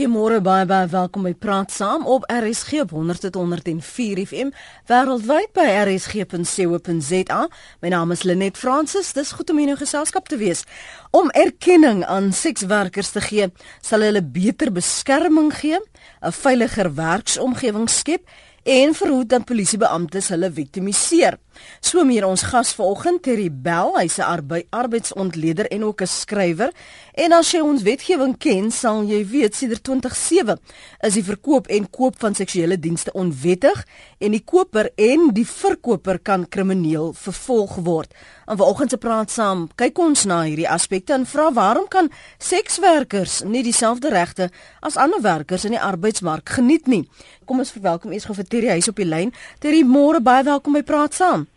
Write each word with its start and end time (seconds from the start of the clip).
Goeiemôre 0.00 0.38
baie 0.40 0.64
baie 0.64 0.86
welkom 0.88 1.26
by 1.26 1.34
Praat 1.36 1.74
Saam 1.76 2.06
op 2.08 2.22
RSG 2.32 2.78
op 2.86 2.94
100.104 2.96 4.22
FM 4.22 4.48
wêreldwyd 4.88 5.50
by 5.52 5.66
rsg.co.za. 5.82 7.40
My 7.84 7.90
naam 7.92 8.14
is 8.14 8.22
Lenet 8.24 8.56
Fransis. 8.56 9.10
Dis 9.12 9.34
goed 9.36 9.52
om 9.52 9.60
in 9.60 9.74
jou 9.74 9.76
geselskap 9.82 10.30
te 10.32 10.38
wees. 10.40 10.64
Om 11.12 11.28
erkenning 11.36 12.00
aan 12.08 12.32
sekswerkers 12.32 13.12
te 13.12 13.20
gee, 13.26 13.50
sal 13.84 14.06
hulle 14.08 14.24
beter 14.24 14.72
beskerming 14.72 15.52
gee, 15.60 15.76
'n 16.24 16.32
veiliger 16.32 16.94
werksomgewing 16.94 17.90
skep 17.90 18.24
en 18.64 18.94
verhoed 18.94 19.28
dat 19.28 19.44
polisiebeamptes 19.44 20.32
hulle 20.32 20.48
viktimiseer. 20.50 21.36
So 21.80 22.04
meer 22.04 22.26
ons 22.28 22.42
gas 22.42 22.74
vanoggend 22.76 23.22
Terry 23.22 23.48
Bell, 23.50 23.94
hy's 23.96 24.18
'n 24.18 24.28
arbei 24.28 24.66
arbeidsontleder 24.70 25.66
en 25.72 25.84
ook 25.84 26.02
'n 26.02 26.06
skrywer. 26.06 26.72
En 27.14 27.32
as 27.32 27.50
jy 27.50 27.60
ons 27.60 27.82
wetgewing 27.82 28.38
ken, 28.38 28.70
sal 28.70 29.02
jy 29.02 29.26
weet 29.26 29.54
sedert 29.54 29.82
2007 29.82 30.58
is 31.00 31.14
die 31.14 31.24
verkoop 31.24 31.66
en 31.66 31.90
koop 31.90 32.14
van 32.18 32.34
seksuele 32.34 32.78
dienste 32.78 33.12
onwettig 33.12 33.84
en 34.18 34.30
die 34.30 34.44
koper 34.44 34.90
en 34.96 35.28
die 35.32 35.46
verkoper 35.46 36.18
kan 36.18 36.48
krimineel 36.48 37.12
vervolg 37.12 37.76
word. 37.84 38.14
En 38.46 38.56
vanoggend 38.56 38.90
se 38.90 38.96
praat 38.96 39.30
saam, 39.30 39.68
kyk 39.74 39.98
ons 39.98 40.24
na 40.24 40.42
hierdie 40.42 40.68
aspekte 40.68 41.12
en 41.12 41.26
vra 41.26 41.52
waarom 41.52 41.88
kan 41.88 42.10
sekswerkers 42.38 43.42
nie 43.44 43.62
dieselfde 43.62 44.08
regte 44.08 44.50
as 44.80 44.96
ander 44.96 45.20
werkers 45.20 45.64
in 45.64 45.76
die 45.76 45.84
arbeidsmark 45.90 46.48
geniet 46.48 46.86
nie? 46.86 47.04
Kom 47.44 47.58
ons 47.58 47.74
verwelkom 47.74 48.12
eers 48.12 48.24
gou 48.24 48.34
vir 48.34 48.48
Terry 48.48 48.76
huis 48.78 48.88
op 48.88 48.96
die 48.96 49.08
lyn. 49.08 49.34
Terry, 49.58 49.82
môre 49.82 50.22
baie 50.22 50.46
welkom 50.46 50.78
by 50.78 50.86
Praat 50.86 51.18
Saam. 51.18 51.49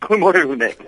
Goeiemôre 0.00 0.42
Hoenek. 0.46 0.78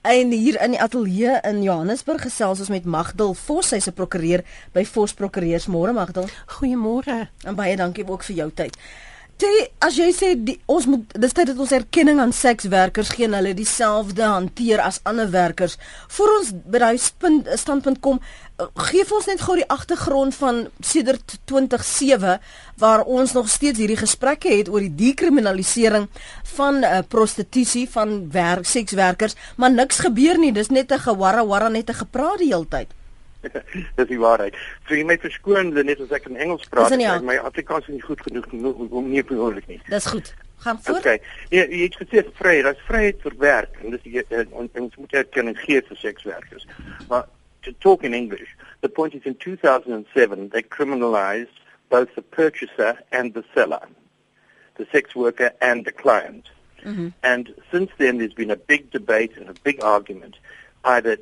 En 0.00 0.30
hier 0.30 0.56
in 0.62 0.72
die 0.72 0.80
ateljee 0.80 1.40
in 1.44 1.62
Johannesburg 1.62 2.22
gesels 2.24 2.62
ons 2.64 2.70
met 2.72 2.86
Magdal 2.88 3.34
Vos, 3.36 3.68
sy's 3.68 3.88
'n 3.88 3.92
prokureur 3.92 4.44
by 4.72 4.84
Vos 4.84 5.12
Prokureurs. 5.12 5.66
Môre 5.66 5.92
Magdal. 5.92 6.28
Goeiemôre. 6.46 7.28
En 7.44 7.54
baie 7.54 7.76
dankie 7.76 8.08
ook 8.08 8.22
vir 8.22 8.36
jou 8.36 8.50
tyd. 8.54 8.76
Toe 9.38 9.68
as 9.86 9.94
jy 9.94 10.08
sê 10.10 10.28
die, 10.34 10.56
ons 10.66 10.88
moet 10.90 11.12
dis 11.22 11.34
tyd 11.36 11.52
dat 11.52 11.60
ons 11.62 11.74
erkenning 11.76 12.18
aan 12.18 12.32
sekswerkers 12.34 13.12
gee 13.14 13.28
en 13.28 13.36
hulle 13.38 13.52
dieselfde 13.54 14.26
hanteer 14.26 14.82
as 14.82 14.98
ander 15.06 15.30
werkers. 15.30 15.76
Vir 16.10 16.32
ons 16.34 16.50
by 16.66 16.80
daai 16.82 16.98
standpunt 16.98 18.00
kom, 18.02 18.18
eh, 18.58 18.66
gee 18.88 19.06
vir 19.06 19.18
ons 19.20 19.30
net 19.30 19.44
gou 19.46 19.54
die 19.60 19.68
agtergrond 19.70 20.34
van 20.40 20.60
sedert 20.82 21.36
2007 21.46 22.42
waar 22.82 23.06
ons 23.06 23.36
nog 23.38 23.46
steeds 23.46 23.78
hierdie 23.78 24.00
gesprekke 24.02 24.50
het 24.56 24.72
oor 24.74 24.82
die 24.82 24.96
dekriminalisering 25.06 26.10
van 26.56 26.82
uh, 26.82 26.98
prostitusie 27.06 27.86
van 27.94 28.24
werk 28.34 28.66
sekswerkers, 28.66 29.38
maar 29.56 29.70
niks 29.70 30.02
gebeur 30.02 30.38
nie. 30.38 30.50
Dis 30.52 30.74
net 30.74 30.90
'n 30.90 30.98
gewarra 30.98 31.46
warra 31.46 31.68
net 31.68 31.90
'n 31.90 32.02
gepraat 32.02 32.38
die 32.42 32.50
hele 32.50 32.66
tyd. 32.66 32.97
Dis 33.96 34.08
die 34.08 34.18
waarheid. 34.18 34.56
So 34.88 34.96
jy 34.98 35.04
moet 35.06 35.22
verskoon 35.22 35.72
net 35.76 36.00
as 36.02 36.12
ek 36.16 36.26
in 36.30 36.36
Engels 36.36 36.66
praat, 36.72 36.94
ja. 37.00 37.18
my 37.22 37.38
Afrikaans 37.38 37.86
is 37.86 37.98
nie 37.98 38.04
goed 38.04 38.22
genoeg 38.26 38.50
om 38.90 39.10
nie 39.10 39.24
behoorlik 39.24 39.66
nie. 39.70 39.80
Dis 39.88 40.10
goed. 40.10 40.34
Gaan 40.58 40.80
voort. 40.82 40.98
Okay. 40.98 41.20
Ja, 41.54 41.62
jy 41.70 41.84
het 41.84 41.96
gesê 42.00 42.24
vryheid, 42.40 42.64
daar's 42.66 42.86
vryheid 42.88 43.20
vir 43.22 43.36
werk 43.38 43.78
en 43.82 43.94
dis 43.94 44.08
jy 44.10 44.24
ons 44.50 44.96
moet 44.98 45.14
erkenning 45.20 45.58
gee 45.62 45.82
vir 45.86 46.00
sekswerkers. 46.00 46.66
Maar 47.08 47.28
to 47.62 47.74
talk 47.78 48.02
in 48.02 48.14
English, 48.14 48.50
the 48.80 48.88
point 48.88 49.14
is 49.14 49.22
in 49.24 49.36
2007 49.36 50.50
they 50.50 50.62
criminalized 50.62 51.62
both 51.88 52.14
the 52.16 52.22
purchaser 52.22 52.98
and 53.12 53.34
the 53.34 53.44
seller, 53.54 53.86
the 54.76 54.86
sex 54.90 55.14
worker 55.14 55.52
and 55.60 55.84
the 55.84 55.92
client. 55.92 56.50
Mm 56.82 56.94
-hmm. 56.94 57.12
And 57.20 57.54
since 57.70 57.92
then 57.98 58.18
there's 58.18 58.34
been 58.34 58.50
a 58.50 58.62
big 58.66 58.90
debate 58.90 59.40
and 59.40 59.48
a 59.48 59.60
big 59.62 59.82
argument 59.82 60.38
either 60.84 61.18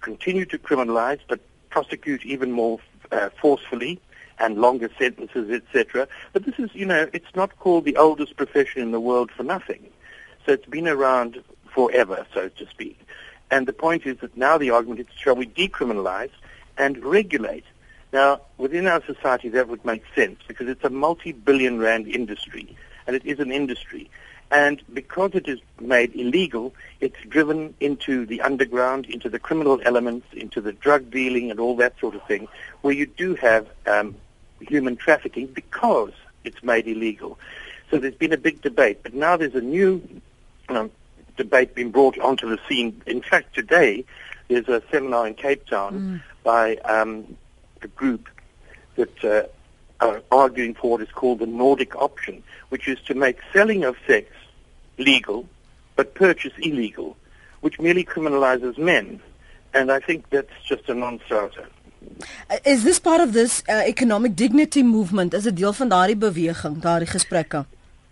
continue 0.00 0.46
to 0.46 0.58
criminalize 0.58 1.20
but 1.28 1.40
prosecute 1.74 2.24
even 2.24 2.52
more 2.52 2.78
uh, 3.10 3.30
forcefully 3.42 4.00
and 4.38 4.60
longer 4.60 4.88
sentences, 4.96 5.50
etc. 5.50 6.06
But 6.32 6.44
this 6.46 6.54
is, 6.56 6.70
you 6.72 6.86
know, 6.86 7.08
it's 7.12 7.34
not 7.34 7.58
called 7.58 7.84
the 7.84 7.96
oldest 7.96 8.36
profession 8.36 8.80
in 8.80 8.92
the 8.92 9.00
world 9.00 9.32
for 9.36 9.42
nothing. 9.42 9.82
So 10.46 10.52
it's 10.52 10.66
been 10.66 10.86
around 10.86 11.42
forever, 11.74 12.26
so 12.32 12.48
to 12.48 12.66
speak. 12.68 12.96
And 13.50 13.66
the 13.66 13.72
point 13.72 14.06
is 14.06 14.18
that 14.20 14.36
now 14.36 14.56
the 14.56 14.70
argument 14.70 15.00
is, 15.00 15.06
shall 15.16 15.34
we 15.34 15.46
decriminalize 15.46 16.30
and 16.78 16.96
regulate? 17.04 17.64
Now, 18.12 18.40
within 18.56 18.86
our 18.86 19.02
society, 19.04 19.48
that 19.48 19.66
would 19.66 19.84
make 19.84 20.04
sense 20.14 20.38
because 20.46 20.68
it's 20.68 20.84
a 20.84 20.90
multi-billion 20.90 21.80
rand 21.80 22.06
industry, 22.06 22.76
and 23.08 23.16
it 23.16 23.24
is 23.26 23.40
an 23.40 23.50
industry. 23.50 24.08
And 24.54 24.80
because 24.94 25.32
it 25.34 25.48
is 25.48 25.58
made 25.80 26.14
illegal, 26.14 26.72
it's 27.00 27.16
driven 27.28 27.74
into 27.80 28.24
the 28.24 28.40
underground, 28.40 29.06
into 29.06 29.28
the 29.28 29.40
criminal 29.40 29.80
elements, 29.84 30.28
into 30.32 30.60
the 30.60 30.72
drug 30.72 31.10
dealing 31.10 31.50
and 31.50 31.58
all 31.58 31.74
that 31.78 31.98
sort 31.98 32.14
of 32.14 32.22
thing, 32.28 32.46
where 32.82 32.94
you 32.94 33.06
do 33.06 33.34
have 33.34 33.66
um, 33.88 34.14
human 34.60 34.94
trafficking 34.94 35.48
because 35.48 36.12
it's 36.44 36.62
made 36.62 36.86
illegal. 36.86 37.36
So 37.90 37.98
there's 37.98 38.14
been 38.14 38.32
a 38.32 38.36
big 38.38 38.62
debate, 38.62 39.00
but 39.02 39.12
now 39.12 39.36
there's 39.36 39.56
a 39.56 39.60
new 39.60 40.00
um, 40.68 40.92
debate 41.36 41.74
being 41.74 41.90
brought 41.90 42.16
onto 42.20 42.48
the 42.48 42.60
scene. 42.68 43.02
In 43.06 43.22
fact, 43.22 43.56
today 43.56 44.04
there's 44.46 44.68
a 44.68 44.80
seminar 44.92 45.26
in 45.26 45.34
Cape 45.34 45.66
Town 45.66 45.92
mm. 45.98 46.22
by 46.44 46.76
um, 46.76 47.36
a 47.82 47.88
group 47.88 48.28
that 48.94 49.24
uh, 49.24 49.42
are 49.98 50.22
arguing 50.30 50.74
for 50.74 50.92
what 50.92 51.00
is 51.00 51.10
called 51.10 51.40
the 51.40 51.46
Nordic 51.46 51.96
option, 51.96 52.44
which 52.68 52.86
is 52.86 53.00
to 53.06 53.14
make 53.14 53.38
selling 53.52 53.82
of 53.82 53.96
sex 54.06 54.30
legal 54.96 55.46
but 55.96 56.14
purchase 56.14 56.52
illegal, 56.58 57.16
which 57.60 57.78
merely 57.78 58.04
criminalizes 58.04 58.76
men. 58.78 59.20
And 59.72 59.90
I 59.90 60.00
think 60.00 60.28
that's 60.30 60.52
just 60.68 60.88
a 60.88 60.94
non-starter. 60.94 61.66
Uh, 62.50 62.56
is 62.64 62.84
this 62.84 62.98
part 62.98 63.20
of 63.20 63.32
this 63.32 63.62
uh, 63.68 63.82
economic 63.86 64.36
dignity 64.36 64.82
movement? 64.82 65.34
Is 65.34 65.42
dit 65.42 65.56
deel 65.56 65.72
van 65.72 65.88
daardie 65.88 66.16
beweging, 66.16 66.80
daardie 66.80 67.08
gesprekke? 67.08 67.64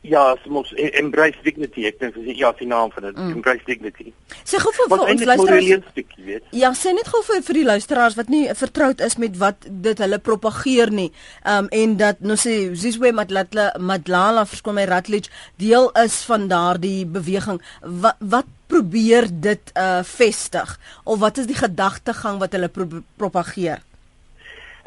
Ja, 0.03 0.37
mos 0.51 0.73
embrace 0.75 1.39
dignity. 1.47 1.85
Ek 1.87 2.01
dink 2.01 2.17
dis 2.17 2.39
ja, 2.41 2.49
die 2.59 2.67
naam 2.67 2.91
van 2.91 3.05
dit, 3.07 3.15
mm. 3.15 3.37
embrace 3.37 3.63
dignity. 3.69 4.09
Sê 4.43 4.59
gou 4.59 4.73
vir, 4.75 4.89
vir 4.91 5.03
ons 5.13 5.23
luisteraars. 5.31 6.49
Ja, 6.59 6.73
sê 6.75 6.91
net 6.97 7.07
gou 7.07 7.21
vir 7.29 7.45
vir 7.47 7.59
die 7.61 7.67
luisteraars 7.69 8.17
wat 8.19 8.33
nie 8.33 8.41
vertroud 8.59 9.05
is 9.07 9.15
met 9.23 9.37
wat 9.39 9.69
dit 9.85 10.03
hulle 10.03 10.19
propageer 10.19 10.91
nie. 10.91 11.13
Um 11.47 11.71
en 11.71 11.95
dat 12.01 12.19
nou 12.27 12.35
sê 12.35 12.57
Zizwe 12.75 13.13
Madlala 13.15 13.69
Madlala 13.79 14.43
verskoon 14.51 14.81
my 14.81 14.89
Ratledge 14.91 15.31
deel 15.63 15.87
is 16.03 16.19
van 16.27 16.49
daardie 16.51 17.07
beweging. 17.07 17.63
Wat 18.03 18.19
wat 18.35 18.51
probeer 18.73 19.31
dit 19.31 19.73
uh 19.79 20.03
vestig 20.03 20.75
of 21.05 21.23
wat 21.23 21.39
is 21.39 21.47
die 21.47 21.61
gedagtegang 21.63 22.43
wat 22.43 22.59
hulle 22.59 22.73
pro 22.75 23.05
propageer? 23.23 23.87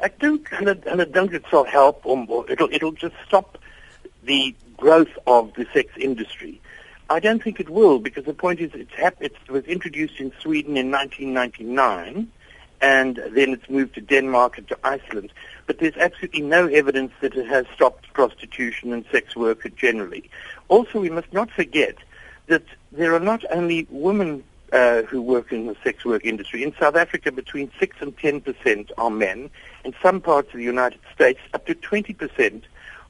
Ek 0.04 0.20
dink 0.20 0.52
hulle 0.60 0.76
hulle 0.92 1.08
dink 1.08 1.32
dit 1.40 1.52
sal 1.56 1.64
help 1.72 2.04
om 2.04 2.28
it'll 2.52 2.68
it'll 2.68 2.98
just 3.00 3.16
stop 3.24 3.56
the 4.28 4.52
growth 4.78 5.18
of 5.28 5.54
the 5.54 5.66
sex 5.74 5.92
industry. 5.98 6.62
I 7.10 7.20
don't 7.20 7.44
think 7.44 7.60
it 7.60 7.70
will 7.70 8.00
because 8.00 8.26
the 8.26 8.34
point 8.34 8.60
is 8.60 8.72
it's 8.74 8.94
hap- 8.94 9.22
it 9.22 9.36
was 9.50 9.64
introduced 9.66 10.20
in 10.20 10.32
Sweden 10.42 10.76
in 10.76 10.92
1999 10.92 12.32
and 12.82 13.16
then 13.32 13.50
it's 13.52 13.70
moved 13.70 13.96
to 13.96 14.02
Denmark 14.02 14.58
and 14.58 14.68
to 14.68 14.78
Iceland. 14.84 15.32
But 15.68 15.80
there's 15.80 15.96
absolutely 15.98 16.42
no 16.42 16.68
evidence 16.68 17.12
that 17.22 17.36
it 17.36 17.48
has 17.48 17.66
stopped 17.74 18.12
prostitution 18.14 18.92
and 18.92 19.06
sex 19.12 19.36
work 19.36 19.72
generally. 19.76 20.30
Also, 20.68 21.00
we 21.00 21.10
must 21.10 21.32
not 21.32 21.50
forget 21.52 21.96
that 22.48 22.64
there 22.92 23.14
are 23.14 23.20
not 23.20 23.44
only 23.52 23.88
women 23.90 24.44
uh, 24.74 25.04
who 25.04 25.22
work 25.22 25.52
in 25.52 25.68
the 25.68 25.76
sex 25.84 26.04
work 26.06 26.26
industry. 26.26 26.64
In 26.64 26.74
South 26.80 26.96
Africa, 26.96 27.32
between 27.32 27.72
6 27.80 27.98
and 28.02 28.18
10 28.18 28.42
percent 28.42 28.92
are 28.98 29.10
men. 29.10 29.50
In 29.84 29.96
some 30.02 30.22
parts 30.22 30.50
of 30.50 30.58
the 30.58 30.64
United 30.64 31.00
States, 31.14 31.40
up 31.54 31.66
to 31.68 31.76
20 31.76 32.14
percent 32.14 32.66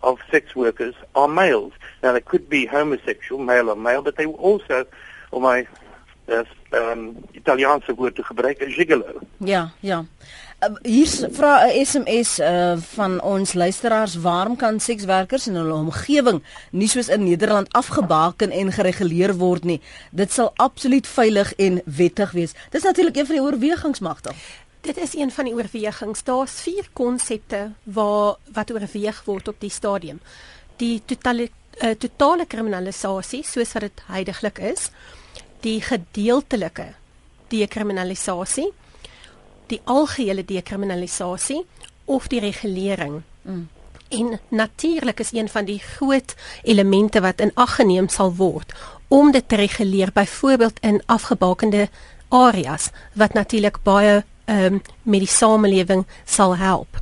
of 0.06 0.22
sex 0.30 0.54
workers 0.54 0.96
are 1.12 1.28
males. 1.28 1.74
Now, 2.02 2.12
they 2.12 2.22
could 2.22 2.48
be 2.48 2.66
homosexual, 2.68 3.42
male 3.42 3.70
or 3.70 3.78
male, 3.78 4.02
but 4.02 4.16
they 4.16 4.26
also, 4.26 4.86
or 5.32 5.42
my 5.42 5.68
uh, 6.28 6.44
um, 6.72 7.18
Italiaanse 7.32 7.94
woord 7.96 8.16
te 8.16 8.24
gebruiken, 8.24 8.72
gigolo. 8.72 9.20
Ja, 9.38 9.72
ja. 9.80 10.06
Uh, 10.60 10.70
hier 10.82 11.10
vra 11.32 11.66
'n 11.66 11.86
SMS 11.86 12.40
uh, 12.40 12.78
van 12.78 13.22
ons 13.22 13.54
luisteraars, 13.54 14.16
waarom 14.16 14.56
kan 14.56 14.80
sekswerkers 14.80 15.48
in 15.48 15.56
hulle 15.56 15.74
omgewing 15.74 16.44
nie 16.72 16.88
soos 16.88 17.08
in 17.08 17.24
Nederland 17.24 17.74
afgebaken 17.74 18.52
en 18.52 18.72
gereguleer 18.72 19.36
word 19.36 19.64
nie? 19.64 19.82
Dit 20.12 20.32
sal 20.32 20.52
absoluut 20.56 21.08
veilig 21.08 21.54
en 21.54 21.82
wettig 21.86 22.32
wees. 22.32 22.54
Dis 22.70 22.84
natuurlik 22.84 23.18
een 23.18 23.26
van 23.26 23.36
die 23.36 23.44
oorwegings 23.44 24.00
magte. 24.00 24.32
Dit 24.86 24.98
is 24.98 25.16
een 25.16 25.32
van 25.32 25.48
die 25.48 25.54
oorwegings. 25.54 26.24
Daar's 26.24 26.60
vier 26.62 26.86
konsepte 26.94 27.72
waar 27.84 28.36
wat 28.54 28.72
oorweeg 28.72 29.24
word 29.26 29.48
op 29.48 29.56
die 29.60 29.70
stadium. 29.70 30.20
Die 30.78 31.02
totale 31.06 31.50
uh, 31.82 31.96
totale 31.98 32.46
kriminalisasie 32.46 33.42
soos 33.44 33.74
wat 33.74 33.88
dit 33.88 34.04
heidaglik 34.08 34.60
is, 34.62 34.92
die 35.66 35.82
gedeeltelike 35.82 36.86
dekriminalisasie, 37.50 38.68
die 39.74 39.82
algehele 39.84 40.46
dekriminalisasie 40.46 41.64
of 42.06 42.30
die 42.30 42.40
regulering. 42.40 43.24
Mm. 43.42 43.68
En 44.08 44.40
natuurlik 44.50 45.20
is 45.20 45.34
een 45.34 45.50
van 45.50 45.66
die 45.66 45.80
groot 45.80 46.36
elemente 46.64 47.22
wat 47.26 47.42
in 47.42 47.52
ag 47.56 47.76
geneem 47.76 48.08
sal 48.08 48.36
word 48.38 48.78
om 49.08 49.32
dit 49.32 49.50
te 49.50 49.56
reguleer 49.56 50.14
byvoorbeeld 50.14 50.80
in 50.80 51.02
afgebakende 51.06 51.90
areas 52.30 52.90
wat 53.14 53.34
natuurlik 53.34 53.82
baie 53.84 54.24
um, 54.46 54.82
met 55.04 55.20
die 55.20 55.28
samelewing 55.28 56.06
sal 56.26 56.58
help. 56.58 57.02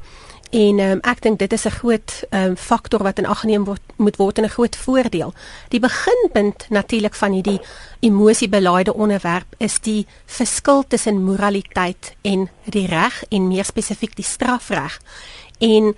En 0.53 0.79
um, 0.79 0.99
ek 1.01 1.23
dink 1.25 1.39
dit 1.41 1.53
is 1.53 1.65
'n 1.65 1.77
groot 1.81 2.11
um, 2.29 2.55
faktor 2.57 3.03
wat 3.03 3.17
in 3.17 3.25
ag 3.25 3.39
geneem 3.39 3.63
word 3.65 3.81
moet 3.97 4.15
word 4.15 4.37
en 4.37 4.43
'n 4.43 4.53
groot 4.53 4.75
voordeel. 4.75 5.33
Die 5.69 5.79
beginpunt 5.79 6.65
natuurlik 6.69 7.15
van 7.15 7.31
hierdie 7.31 7.61
emosiebelaaide 7.99 8.93
onderwerp 8.93 9.55
is 9.57 9.79
die 9.79 10.05
verskil 10.25 10.83
tussen 10.87 11.23
moraliteit 11.23 12.15
en 12.21 12.49
die 12.63 12.87
reg 12.87 13.23
en 13.29 13.47
meer 13.47 13.65
spesifiek 13.65 14.15
die 14.15 14.25
strafreg. 14.25 15.01
En 15.57 15.95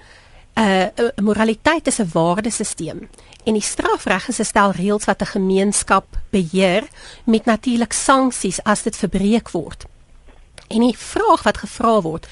'n 0.56 0.91
uh, 0.95 1.09
moraliteit 1.15 1.88
is 1.88 2.00
'n 2.00 2.09
waardesisteem 2.13 3.09
en 3.44 3.53
die 3.53 3.62
strafreg 3.62 4.27
is 4.27 4.39
'n 4.39 4.45
stel 4.45 4.71
reëls 4.71 5.06
wat 5.06 5.21
'n 5.21 5.36
gemeenskap 5.36 6.06
beheer 6.30 6.83
met 7.25 7.45
natuurlik 7.45 7.94
sanksies 7.94 8.63
as 8.63 8.83
dit 8.83 8.95
verbreek 8.95 9.51
word. 9.51 9.86
En 10.67 10.79
die 10.79 10.97
vraag 10.97 11.44
wat 11.44 11.57
gevra 11.57 12.01
word, 12.01 12.27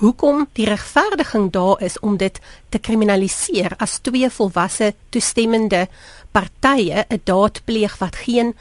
hoekom 0.00 0.46
die 0.52 0.66
regverdiging 0.66 1.50
daar 1.52 1.82
is 1.82 1.98
om 1.98 2.16
dit 2.16 2.40
te 2.68 2.78
kriminaliseer 2.78 3.74
as 3.78 3.98
twee 3.98 4.30
volwasse 4.30 4.94
toestemmende 5.08 5.88
partye 6.32 7.04
'n 7.08 7.20
daad 7.24 7.60
pleeg 7.64 7.98
wat 7.98 8.16
geen 8.16 8.54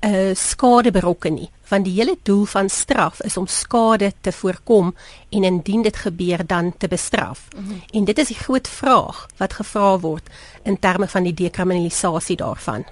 uh, 0.00 0.34
skade 0.34 0.90
berokken 0.90 1.34
nie 1.34 1.50
want 1.68 1.84
die 1.84 1.94
hele 1.94 2.16
doel 2.22 2.44
van 2.44 2.68
straf 2.68 3.20
is 3.22 3.36
om 3.36 3.46
skade 3.46 4.12
te 4.20 4.32
voorkom 4.32 4.94
en 5.28 5.44
indien 5.44 5.82
dit 5.82 5.96
gebeur 5.96 6.46
dan 6.46 6.72
te 6.78 6.88
bestraf. 6.88 7.48
Mm 7.56 7.66
-hmm. 7.66 7.82
En 7.90 8.04
dit 8.04 8.18
is 8.18 8.26
die 8.26 8.36
groot 8.36 8.68
vraag 8.68 9.26
wat 9.36 9.52
gevra 9.52 9.98
word 9.98 10.28
in 10.62 10.78
terme 10.78 11.08
van 11.08 11.22
die 11.22 11.34
dekriminalisasie 11.34 12.36
daarvan. 12.36 12.84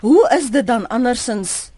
Hoe 0.00 0.36
is 0.38 0.50
dit 0.50 0.66
dan 0.66 0.88
andersins 0.88 1.70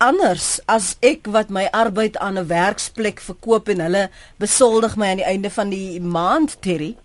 anders 0.00 0.60
as 0.66 0.96
ek 1.04 1.28
wat 1.28 1.50
my 1.50 1.68
arbeid 1.72 2.16
aan 2.18 2.38
'n 2.38 2.48
werksplek 2.48 3.20
verkoop 3.20 3.68
en 3.68 3.80
hulle 3.80 4.08
besoldig 4.38 4.96
my 4.96 5.10
aan 5.10 5.22
die 5.22 5.30
einde 5.32 5.50
van 5.50 5.70
die 5.70 6.00
maand, 6.00 6.56
Terry? 6.60 6.96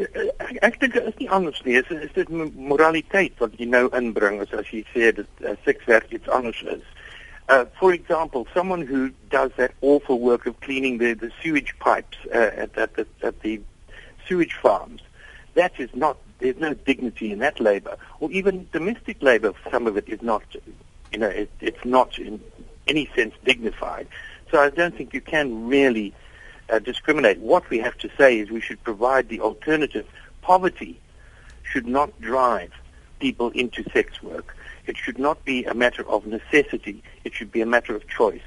ek, 0.00 0.56
ek 0.62 0.78
dink 0.80 0.94
dit 0.96 1.08
is 1.10 1.18
nie 1.18 1.30
anders 1.30 1.60
nie. 1.64 1.76
Dit 1.80 1.90
is 2.06 2.12
dit 2.16 2.30
moraliteit 2.54 3.36
wat 3.42 3.56
jy 3.58 3.68
nou 3.68 3.88
inbring 3.96 4.40
as 4.44 4.52
as 4.56 4.70
jy 4.72 4.82
sê 4.94 5.12
dat 5.16 5.44
uh, 5.44 5.56
sekswerk 5.66 6.12
iets 6.14 6.28
anders 6.28 6.62
is. 6.62 6.84
Uh, 7.50 7.64
for 7.78 7.92
example, 7.92 8.46
someone 8.54 8.86
who 8.86 9.10
does 9.28 9.50
that 9.56 9.72
awful 9.80 10.20
work 10.20 10.46
of 10.46 10.58
cleaning 10.60 10.98
the, 10.98 11.14
the 11.14 11.32
sewage 11.42 11.74
pipes 11.80 12.18
uh, 12.32 12.50
at, 12.64 12.76
at, 12.78 12.94
the, 12.94 13.06
at 13.22 13.40
the 13.42 13.60
sewage 14.28 14.54
farms, 14.54 15.02
that 15.54 15.72
is 15.78 15.90
not, 15.94 16.16
there's 16.38 16.58
no 16.58 16.74
dignity 16.74 17.32
in 17.32 17.40
that 17.40 17.58
labor. 17.58 17.96
Or 18.20 18.30
even 18.30 18.68
domestic 18.72 19.20
labor, 19.20 19.52
some 19.70 19.88
of 19.88 19.96
it 19.96 20.08
is 20.08 20.22
not, 20.22 20.44
you 21.12 21.18
know, 21.18 21.28
it, 21.28 21.50
it's 21.60 21.84
not 21.84 22.18
in 22.18 22.40
any 22.86 23.10
sense 23.14 23.34
dignified. 23.44 24.06
So 24.50 24.60
I 24.60 24.70
don't 24.70 24.96
think 24.96 25.14
you 25.14 25.20
can 25.20 25.68
really 25.68 26.14
uh, 26.68 26.78
discriminate. 26.78 27.38
What 27.38 27.68
we 27.70 27.78
have 27.78 27.96
to 27.98 28.10
say 28.16 28.38
is 28.38 28.50
we 28.50 28.60
should 28.60 28.82
provide 28.82 29.28
the 29.28 29.40
alternative. 29.40 30.06
Poverty 30.42 31.00
should 31.62 31.86
not 31.86 32.20
drive 32.20 32.72
people 33.20 33.50
into 33.50 33.84
sex 33.92 34.22
work. 34.22 34.56
It 34.86 34.96
should 34.96 35.18
not 35.18 35.44
be 35.44 35.64
a 35.64 35.74
matter 35.74 36.08
of 36.08 36.26
necessity. 36.26 37.02
It 37.24 37.34
should 37.34 37.52
be 37.52 37.60
a 37.60 37.66
matter 37.66 37.94
of 37.94 38.08
choice. 38.08 38.42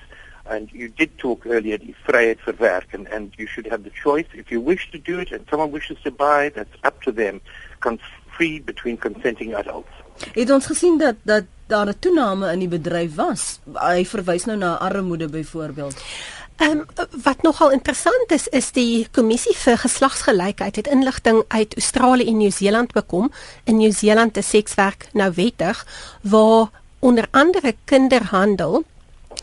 And 0.46 0.70
you 0.74 0.90
did 0.90 1.18
talk 1.18 1.46
earlier, 1.46 1.78
die 1.78 1.96
vryheid 2.06 2.40
vir 2.44 2.56
werk, 2.60 2.94
and, 2.94 3.08
and 3.08 3.32
you 3.38 3.48
should 3.48 3.66
have 3.68 3.84
the 3.86 3.92
choice. 3.92 4.26
If 4.34 4.52
you 4.52 4.60
wish 4.60 4.92
to 4.92 4.98
do 4.98 5.20
it 5.20 5.32
and 5.32 5.46
someone 5.50 5.72
wishes 5.72 5.98
to 6.04 6.12
buy 6.12 6.46
it, 6.48 6.56
that's 6.56 6.76
up 6.84 7.02
to 7.04 7.12
them. 7.12 7.40
Free 8.36 8.60
between 8.60 8.98
consenting 8.98 9.54
adults. 9.54 9.94
Het 10.34 10.50
ons 10.50 10.66
gesien 10.66 10.98
dat 10.98 11.16
dat 11.24 11.46
daar 11.68 11.88
'n 11.88 12.00
toename 12.00 12.52
in 12.52 12.60
die 12.60 12.68
bedryf 12.68 13.16
was. 13.16 13.60
Hy 13.74 14.06
verwys 14.06 14.46
nou 14.46 14.58
na 14.58 14.78
armoede 14.78 15.28
byvoorbeeld. 15.28 15.96
Ehm 16.58 16.72
um, 16.72 16.86
wat 17.24 17.42
nogal 17.42 17.72
interessant 17.72 18.32
is 18.32 18.48
is 18.48 18.72
die 18.72 19.08
kommissie 19.12 19.56
vir 19.58 19.78
geslagsgelykheid 19.78 20.76
het 20.76 20.88
inligting 20.88 21.44
uit 21.48 21.74
Australië 21.74 22.28
en 22.28 22.38
Nieu-Seeland 22.38 22.94
bekom. 22.94 23.32
In 23.64 23.78
Nieu-Seeland 23.78 24.38
is 24.38 24.50
sekswerk 24.50 25.08
nou 25.14 25.32
wettig 25.36 25.86
waar 26.22 26.70
onder 27.00 27.28
andere 27.32 27.76
kinderhandel 27.84 28.84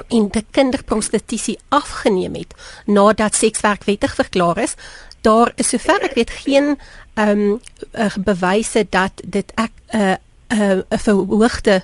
en 0.09 0.29
die 0.29 0.47
kinderprostitusie 0.51 1.59
afgeneem 1.69 2.35
het 2.35 2.55
nadat 2.87 3.35
sekswerk 3.35 3.85
wettig 3.85 4.15
verklaar 4.15 4.59
is. 4.59 4.75
Daar 5.21 5.53
is 5.55 5.69
sover 5.69 6.03
ek 6.03 6.15
weet 6.15 6.31
geen 6.31 6.79
ehm 7.15 7.59
um, 7.93 8.23
bewyse 8.25 8.87
dat 8.91 9.13
dit 9.25 9.53
ek 9.55 9.73
'n 9.93 9.97
uh, 9.97 10.17
'n 10.49 10.85
uh, 10.89 10.99
verhoogde 10.99 11.83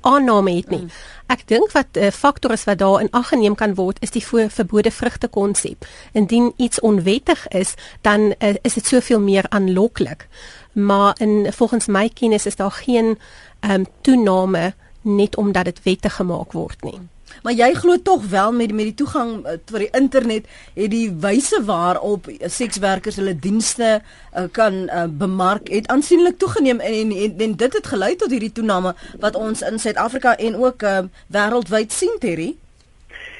aanname 0.00 0.56
het 0.56 0.70
nie. 0.70 0.86
Ek 1.26 1.46
dink 1.46 1.72
wat 1.72 1.86
'n 1.92 1.98
uh, 1.98 2.10
faktor 2.10 2.52
is 2.52 2.64
wat 2.64 2.78
daar 2.78 3.00
in 3.00 3.10
ag 3.10 3.28
geneem 3.28 3.54
kan 3.54 3.74
word 3.74 3.96
is 4.00 4.10
die 4.10 4.26
verbode 4.26 4.90
vrugte 4.90 5.28
konsep. 5.28 5.86
Indien 6.12 6.52
iets 6.56 6.80
onwettig 6.80 7.48
is, 7.48 7.74
dan 8.00 8.34
uh, 8.38 8.54
is 8.62 8.74
dit 8.74 8.86
soveel 8.86 9.20
meer 9.20 9.44
aanloklik. 9.48 10.28
Maar 10.72 11.14
in 11.18 11.52
volgens 11.52 11.86
my 11.86 12.08
kennis 12.08 12.46
is 12.46 12.56
daar 12.56 12.72
geen 12.72 13.18
ehm 13.60 13.72
um, 13.72 13.86
toename 14.00 14.74
net 15.00 15.36
omdat 15.36 15.64
dit 15.64 15.82
wettig 15.82 16.14
gemaak 16.14 16.52
word 16.52 16.82
nie. 16.82 16.98
Maar 17.42 17.52
jy 17.52 17.70
glo 17.74 17.96
tog 18.02 18.26
wel 18.28 18.52
met 18.52 18.72
met 18.72 18.90
die 18.90 18.94
toegang 18.94 19.46
uh, 19.46 19.56
tot 19.64 19.78
die 19.78 19.90
internet 19.96 20.46
het 20.74 20.90
die 20.90 21.08
wyse 21.22 21.62
waarop 21.64 22.28
sekswerkers 22.40 23.16
hulle 23.16 23.36
dienste 23.38 24.00
uh, 24.00 24.44
kan 24.52 24.82
uh, 24.88 25.04
bemark 25.08 25.68
het 25.68 25.88
aansienlik 25.88 26.38
toegeneem 26.38 26.80
en, 26.80 26.92
en, 26.92 27.12
en 27.16 27.38
en 27.38 27.56
dit 27.56 27.72
het 27.72 27.86
gelei 27.86 28.16
tot 28.16 28.30
hierdie 28.30 28.52
toename 28.52 28.94
wat 29.20 29.36
ons 29.36 29.62
in 29.62 29.78
Suid-Afrika 29.78 30.36
en 30.36 30.56
ook 30.56 30.82
uh, 30.82 30.98
wêreldwyd 31.26 31.92
sien 31.92 32.16
Terry. 32.18 32.54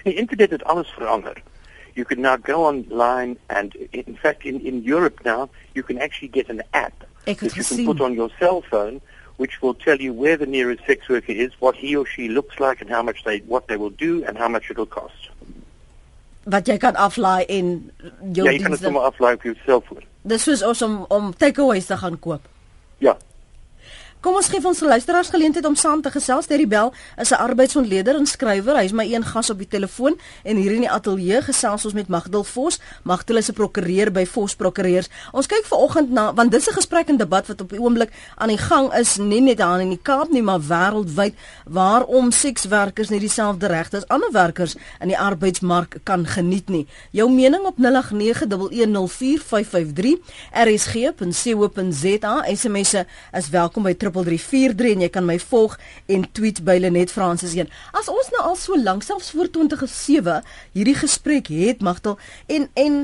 Die 0.05 0.15
internet 0.15 0.51
het 0.51 0.65
alles 0.65 0.89
verander. 0.97 1.43
You 1.93 2.07
can 2.07 2.21
now 2.21 2.37
go 2.43 2.65
online 2.65 3.37
and 3.47 3.75
in 3.91 4.17
fact 4.21 4.45
in 4.45 4.65
in 4.65 4.83
Europe 4.85 5.21
now 5.25 5.49
you 5.73 5.85
can 5.85 6.01
actually 6.01 6.33
get 6.33 6.49
an 6.49 6.63
app 6.71 7.07
that 7.25 7.55
you 7.55 7.65
can 7.65 7.85
put 7.85 8.01
on 8.01 8.15
your 8.15 8.31
cell 8.39 8.63
phone 8.71 9.01
which 9.41 9.63
will 9.63 9.77
tell 9.87 9.99
you 10.07 10.13
where 10.13 10.37
the 10.37 10.47
nearest 10.47 10.85
sex 10.87 11.09
worker 11.09 11.33
is, 11.33 11.51
what 11.65 11.75
he 11.83 11.97
or 11.97 12.07
she 12.15 12.29
looks 12.29 12.61
like, 12.61 12.83
and 12.83 12.91
how 12.91 13.03
much 13.09 13.25
they 13.25 13.39
what 13.53 13.69
they 13.69 13.79
will 13.83 13.97
do, 14.07 14.13
and 14.27 14.37
how 14.37 14.49
much 14.55 14.71
it'll 14.71 14.93
cost. 15.01 15.31
Wat 16.45 16.69
jy 16.69 16.77
kan 16.83 16.97
aflaai 16.97 17.47
en 17.49 17.73
jou 18.37 18.45
Ja, 18.45 18.53
jy 18.53 18.61
kan 18.65 18.77
dit 18.77 18.85
sommer 18.85 19.09
aflaai 19.09 19.35
op 19.39 19.49
jou 19.49 19.55
selfoon. 19.65 20.05
Dis 20.33 20.45
soos 20.45 20.65
ons 20.69 20.83
om 20.85 20.95
om 21.09 21.33
takeaways 21.45 21.89
te 21.89 21.97
gaan 22.03 22.19
koop. 22.27 22.45
Ja. 23.07 23.17
Kom 24.21 24.35
ons 24.37 24.51
gee 24.53 24.61
ons 24.69 24.81
luisteraars 24.85 25.31
geleentheid 25.33 25.65
om 25.65 25.73
saam 25.81 26.03
te 26.05 26.11
gesels. 26.13 26.45
Terry 26.45 26.67
Bell 26.69 26.91
is 27.17 27.33
'n 27.33 27.41
arbeidsontleder 27.41 28.17
en 28.17 28.27
skrywer. 28.27 28.77
Hy's 28.77 28.93
my 28.93 29.15
een 29.15 29.25
gas 29.25 29.51
op 29.51 29.59
die 29.59 29.67
telefoon 29.67 30.19
en 30.45 30.57
hier 30.57 30.73
in 30.73 30.81
die 30.81 30.91
ateljee 30.91 31.43
gesels 31.43 31.85
ons 31.85 31.95
met 31.95 32.09
Magdal 32.09 32.45
Vos. 32.45 32.79
Magdal 33.03 33.37
is 33.37 33.49
'n 33.49 33.55
prokureur 33.55 34.13
by 34.13 34.27
Vos 34.27 34.55
Prokureurs. 34.55 35.09
Ons 35.33 35.47
kyk 35.47 35.65
vanoggend 35.65 36.11
na 36.11 36.35
want 36.35 36.51
dis 36.51 36.69
'n 36.69 36.73
gesprek 36.73 37.09
en 37.09 37.17
debat 37.17 37.47
wat 37.47 37.61
op 37.61 37.71
die 37.71 37.81
oomblik 37.81 38.13
aan 38.37 38.49
die 38.49 38.59
gang 38.59 38.95
is, 38.95 39.17
nie 39.17 39.41
net 39.41 39.57
daar 39.57 39.81
in 39.81 39.89
die 39.89 40.01
Kaap 40.03 40.31
nie, 40.31 40.43
maar 40.43 40.61
wêreldwyd 40.61 41.35
waarom 41.65 42.31
sekswerkers 42.31 43.09
nie 43.09 43.21
dieselfde 43.21 43.67
regte 43.67 43.97
as 43.97 44.09
ander 44.09 44.33
werkers 44.33 44.75
in 45.01 45.09
die 45.09 45.19
arbeidsmark 45.19 45.99
kan 46.03 46.27
geniet 46.27 46.69
nie. 46.69 46.87
Jou 47.11 47.31
mening 47.31 47.65
op 47.65 47.77
0891104553 47.79 50.19
rsg.co.za. 50.53 52.45
SMS'e 52.55 53.07
is 53.33 53.49
welkom 53.49 53.83
by 53.83 53.95
3343 54.11 54.95
en 54.95 55.05
jy 55.05 55.11
kan 55.13 55.27
my 55.27 55.39
volg 55.39 55.79
en 56.07 56.27
tweet 56.33 56.63
by 56.65 56.79
Lenet 56.79 57.11
Francis 57.11 57.55
1. 57.55 57.71
As 57.97 58.09
ons 58.13 58.31
nou 58.35 58.43
al 58.51 58.57
so 58.57 58.77
lank 58.77 59.03
selfs 59.07 59.31
voor 59.31 59.51
2007 59.51 60.43
hierdie 60.73 60.97
gesprek 60.99 61.51
het 61.53 61.81
Magtel 61.81 62.19
en 62.47 62.69
en 62.75 63.01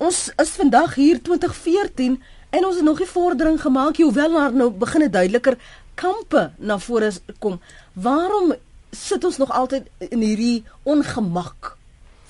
ons 0.00 0.18
is 0.40 0.54
vandag 0.56 0.94
hier 0.94 1.20
2014 1.22 2.18
en 2.50 2.64
ons 2.66 2.76
het 2.76 2.84
nog 2.84 2.98
nie 2.98 3.08
vordering 3.08 3.60
gemaak 3.60 3.98
nie 3.98 4.06
hoewel 4.06 4.32
daar 4.38 4.52
nou 4.52 4.70
begin 4.70 5.02
'n 5.02 5.10
duideliker 5.10 5.56
kampe 5.94 6.50
na 6.58 6.78
vore 6.78 7.12
kom. 7.38 7.60
Waarom 7.92 8.54
sit 8.90 9.24
ons 9.24 9.36
nog 9.36 9.50
altyd 9.50 9.86
in 9.98 10.20
hierdie 10.20 10.64
ongemak 10.82 11.76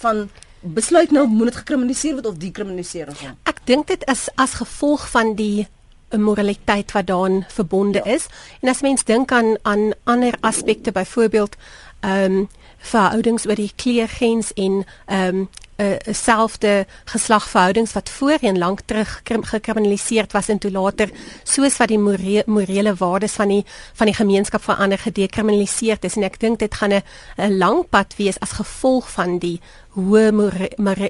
van 0.02 0.28
besluit 0.60 1.10
nou 1.10 1.26
moet 1.26 1.50
dit 1.50 1.60
gekriminaliseer 1.62 2.18
word 2.18 2.26
of 2.26 2.40
dekriminaliseer 2.40 3.06
hom? 3.06 3.36
Ek 3.48 3.62
dink 3.64 3.86
dit 3.86 4.04
is 4.10 4.28
as 4.34 4.58
gevolg 4.60 5.06
van 5.10 5.34
die 5.38 5.68
'n 6.10 6.22
moraliteit 6.22 6.92
wat 6.92 7.06
daarin 7.06 7.44
verbonde 7.48 8.00
ja. 8.04 8.12
is. 8.12 8.26
En 8.60 8.68
as 8.68 8.80
mens 8.80 9.04
dink 9.04 9.32
aan 9.32 9.56
aan 9.62 9.92
ander 10.04 10.34
aspekte 10.40 10.92
byvoorbeeld 10.92 11.56
ehm 12.00 12.32
um, 12.32 12.48
verhoudings 12.78 13.46
oor 13.46 13.54
die 13.54 13.72
kleurgrens 13.76 14.52
en 14.52 14.84
ehm 15.06 15.36
um, 15.36 15.48
'n 15.80 15.96
uh, 16.08 16.14
selfde 16.14 16.86
geslagverhoudings 17.04 17.92
wat 17.92 18.08
voorheen 18.08 18.58
lank 18.58 18.80
terug 18.84 19.22
gekriminaliseer 19.24 20.26
was 20.30 20.48
en 20.48 20.58
toe 20.58 20.70
later 20.70 21.08
soos 21.42 21.76
wat 21.76 21.88
die 21.88 21.98
more 21.98 22.42
morele 22.46 22.94
waardes 22.94 23.32
van 23.32 23.48
die 23.48 23.64
van 23.94 24.06
die 24.06 24.14
gemeenskap 24.14 24.62
verander 24.62 24.98
gedekriminaliseer 24.98 25.96
is 26.00 26.16
en 26.16 26.26
ek 26.28 26.40
dink 26.40 26.58
dit 26.58 26.74
gaan 26.74 26.92
'n 26.92 27.02
'n 27.36 27.56
lang 27.56 27.88
pad 27.88 28.14
wees 28.16 28.40
as 28.40 28.58
gevolg 28.60 29.10
van 29.10 29.38
die 29.38 29.60
hoë 29.94 30.30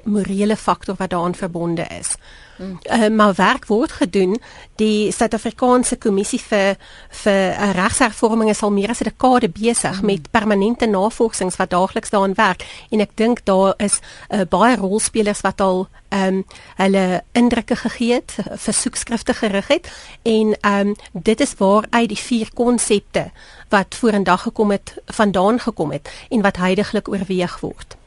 morele 0.05 0.55
faktor 0.57 0.95
wat 0.97 1.09
daaraan 1.09 1.35
verbonde 1.35 1.85
is. 1.99 2.15
Uh, 2.61 3.07
maar 3.09 3.33
werk 3.35 3.65
word 3.65 3.91
gedoen 3.91 4.35
die 4.77 5.11
Suid-Afrikaanse 5.11 5.97
kommissie 5.97 6.39
vir 6.39 6.75
vir 7.23 7.55
uh, 7.55 7.69
regshervorming 7.73 8.51
is 8.53 8.61
al 8.61 8.73
meer 8.75 8.89
as 8.93 9.01
'n 9.01 9.09
dekade 9.09 9.49
besig 9.49 10.01
mm. 10.01 10.05
met 10.05 10.29
permanente 10.31 10.85
navorsings 10.85 11.57
wat 11.57 11.69
daagliks 11.69 12.09
daaraan 12.09 12.37
werk 12.37 12.65
en 12.91 12.99
ek 13.01 13.15
dink 13.17 13.45
daar 13.45 13.73
is 13.77 13.99
uh, 14.29 14.45
baie 14.49 14.75
rolspelers 14.77 15.41
wat 15.41 15.61
al 15.61 15.87
ehm 16.09 16.27
um, 16.27 16.45
hulle 16.75 17.23
indrukke 17.31 17.75
gegee 17.75 18.13
het 18.13 18.35
versoekskrifte 18.55 19.33
gerig 19.33 19.67
het 19.67 19.89
en 20.21 20.53
ehm 20.61 20.87
um, 20.87 20.95
dit 21.13 21.41
is 21.41 21.55
waar 21.57 21.85
uit 21.89 22.09
die 22.09 22.23
vier 22.29 22.49
konsepte 22.53 23.31
wat 23.69 23.95
vorendag 23.95 24.41
gekom 24.41 24.71
het 24.71 24.93
vandaan 25.05 25.59
gekom 25.59 25.91
het 25.91 26.09
en 26.29 26.41
wat 26.41 26.57
heidaglik 26.57 27.07
oorweeg 27.07 27.59
word. 27.59 28.00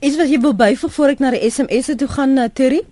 Is 0.00 0.16
wat 0.16 0.28
jy 0.28 0.40
wil 0.40 0.54
byvoeg 0.54 0.92
voor 0.92 1.14
ek 1.14 1.18
na 1.24 1.30
die 1.34 1.50
SMS'e 1.50 1.96
toe 1.96 2.08
gaan 2.08 2.38
uh, 2.38 2.48
Terry? 2.52 2.82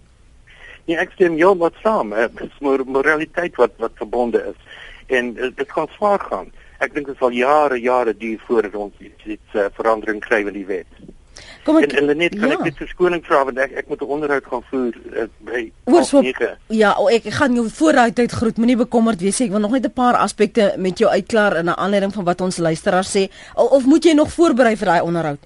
Ja, 0.87 1.01
ek 1.03 1.17
stem 1.17 1.37
jou 1.37 1.57
wat 1.59 1.75
saam, 1.83 2.15
dit 2.15 2.47
is 2.47 2.61
maar 2.63 2.85
moraliteit 2.87 3.57
wat 3.57 3.75
wat 3.83 3.99
verbonde 3.99 4.43
is. 4.53 4.79
En 5.07 5.35
uh, 5.37 5.51
dit 5.57 5.71
gaan 5.71 5.91
swaar 5.97 6.23
gaan. 6.31 6.53
Ek 6.79 6.95
dink 6.95 7.07
dit 7.11 7.19
sal 7.19 7.35
jare 7.35 7.79
jare 7.81 8.17
duur 8.17 8.41
voordat 8.47 8.75
ons 8.75 8.95
iets, 9.01 9.25
iets 9.25 9.55
uh, 9.55 9.67
verandering 9.79 10.21
kry 10.25 10.45
in 10.47 10.57
die 10.57 10.67
wet. 10.69 11.07
Kom 11.67 11.81
ek 11.81 11.97
en, 11.99 12.13
en 12.13 12.21
net 12.21 12.37
kan 12.39 12.53
ja. 12.53 12.59
ek 12.61 12.69
dit 12.69 12.79
verskoning 12.85 13.23
vra 13.27 13.41
want 13.49 13.59
ek 13.61 13.75
ek 13.83 13.89
moet 13.91 14.03
'n 14.05 14.13
onderhoud 14.17 14.47
gaan 14.53 14.63
voer 14.71 14.95
uh, 15.11 15.27
by 15.49 15.63
Oorsop, 15.91 16.25
Ja, 16.71 16.95
oh, 17.01 17.11
ek 17.13 17.27
gaan 17.39 17.59
jou 17.59 17.67
vooruit 17.69 18.19
uit 18.19 18.33
groet. 18.33 18.57
Moenie 18.57 18.79
bekommerd 18.79 19.21
wees 19.21 19.41
ek 19.41 19.51
wil 19.51 19.65
nog 19.65 19.75
net 19.75 19.87
'n 19.87 19.93
paar 19.93 20.17
aspekte 20.23 20.75
met 20.79 20.99
jou 20.99 21.11
uitklaar 21.11 21.57
in 21.57 21.67
'n 21.67 21.77
aanleiding 21.77 22.15
van 22.15 22.25
wat 22.25 22.41
ons 22.41 22.57
luisteraars 22.57 23.11
sê. 23.17 23.29
Of, 23.55 23.71
of 23.71 23.85
moet 23.85 24.05
jy 24.05 24.15
nog 24.15 24.31
voorberei 24.33 24.77
vir 24.77 24.87
daai 24.87 25.03
onderhoud? 25.03 25.43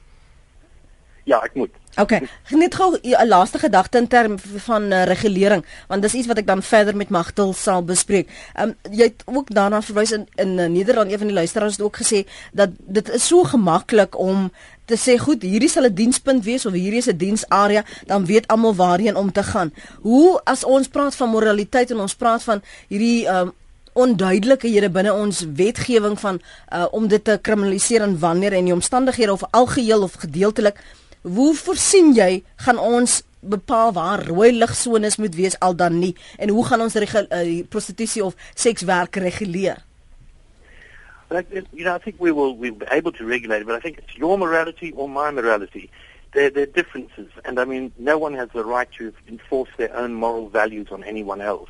Ja, 1.25 1.41
ek 1.45 1.55
moet. 1.55 1.71
OK. 1.99 2.21
Net 2.49 2.75
gou 2.75 2.99
'n 3.03 3.29
laaste 3.29 3.59
gedagte 3.59 3.99
in 3.99 4.07
term 4.09 4.39
van 4.39 4.83
uh, 4.93 5.05
regulering, 5.05 5.65
want 5.89 6.03
dis 6.03 6.15
iets 6.15 6.27
wat 6.27 6.39
ek 6.39 6.47
dan 6.47 6.63
verder 6.63 6.97
met 6.97 7.09
Magtel 7.09 7.53
sal 7.53 7.85
bespreek. 7.85 8.29
Ehm 8.55 8.69
um, 8.69 8.77
jy 8.91 9.03
het 9.03 9.23
ook 9.25 9.55
daarna 9.55 9.83
verwys 9.83 10.13
in 10.13 10.29
in 10.35 10.59
uh, 10.59 10.67
Nederland, 10.67 11.11
een 11.11 11.19
van 11.19 11.27
die 11.27 11.37
luisteraars 11.37 11.73
het 11.77 11.83
ook 11.83 11.97
gesê 11.97 12.27
dat 12.53 12.71
dit 12.79 13.09
is 13.09 13.27
so 13.27 13.43
gemaklik 13.45 14.19
om 14.19 14.53
te 14.85 14.97
sê 14.97 15.19
goed, 15.19 15.43
hierdie 15.43 15.69
sal 15.69 15.85
'n 15.85 15.95
dienspunt 15.95 16.45
wees 16.45 16.67
of 16.67 16.73
hierdie 16.73 16.99
is 16.99 17.11
'n 17.11 17.17
diensarea, 17.17 17.85
dan 18.07 18.27
weet 18.27 18.47
almal 18.47 18.75
waarheen 18.75 19.17
om 19.17 19.33
te 19.33 19.43
gaan. 19.43 19.73
Hoe 20.01 20.41
as 20.45 20.65
ons 20.65 20.89
praat 20.89 21.15
van 21.15 21.29
moraliteit 21.29 21.91
en 21.91 22.01
ons 22.01 22.15
praat 22.15 22.43
van 22.43 22.63
hierdie 22.89 23.27
ehm 23.27 23.47
um, 23.47 23.53
onduidelikhede 23.93 24.91
binne 24.91 25.13
ons 25.13 25.45
wetgewing 25.55 26.21
van 26.21 26.41
uh, 26.73 26.87
om 26.91 27.09
dit 27.09 27.25
te 27.25 27.39
kriminaliseer 27.43 28.03
en 28.03 28.19
wanneer 28.19 28.53
en 28.53 28.65
die 28.65 28.73
omstandighede 28.73 29.33
of 29.33 29.43
algeheel 29.51 30.03
of 30.03 30.13
gedeeltelik 30.13 30.79
Hoe 31.23 31.55
voorsien 31.55 32.15
jy 32.17 32.43
gaan 32.65 32.79
ons 32.79 33.21
bepaal 33.41 33.93
waar 33.93 34.25
rooi 34.27 34.53
ligsones 34.53 35.17
moet 35.17 35.35
wees 35.35 35.59
al 35.61 35.77
dan 35.77 35.99
nie 35.99 36.15
en 36.37 36.49
hoe 36.49 36.65
gaan 36.67 36.81
ons 36.81 36.97
uh, 36.97 37.65
prostitusie 37.69 38.25
of 38.25 38.37
sekswerk 38.55 39.17
reguleer? 39.17 39.81
Well, 41.31 41.41
I, 41.41 41.63
you 41.73 41.85
know, 41.85 41.95
I 41.95 41.99
think 41.99 42.17
we 42.19 42.33
will 42.33 42.57
we'll 42.57 42.75
be 42.75 42.87
able 42.91 43.13
to 43.13 43.25
regulate 43.25 43.61
it, 43.61 43.67
but 43.67 43.77
I 43.77 43.81
think 43.81 43.99
it's 43.99 44.17
your 44.17 44.37
morality 44.37 44.93
or 44.93 45.09
my 45.09 45.31
morality. 45.31 45.91
There, 46.33 46.51
there 46.51 46.65
are 46.65 46.67
differences, 46.67 47.31
and 47.45 47.59
I 47.59 47.65
mean, 47.65 47.93
no 47.99 48.19
one 48.19 48.35
has 48.35 48.49
the 48.53 48.65
right 48.65 48.91
to 48.99 49.13
enforce 49.29 49.71
their 49.77 49.95
own 49.97 50.15
moral 50.15 50.49
values 50.49 50.89
on 50.91 51.05
anyone 51.05 51.41
else. 51.41 51.69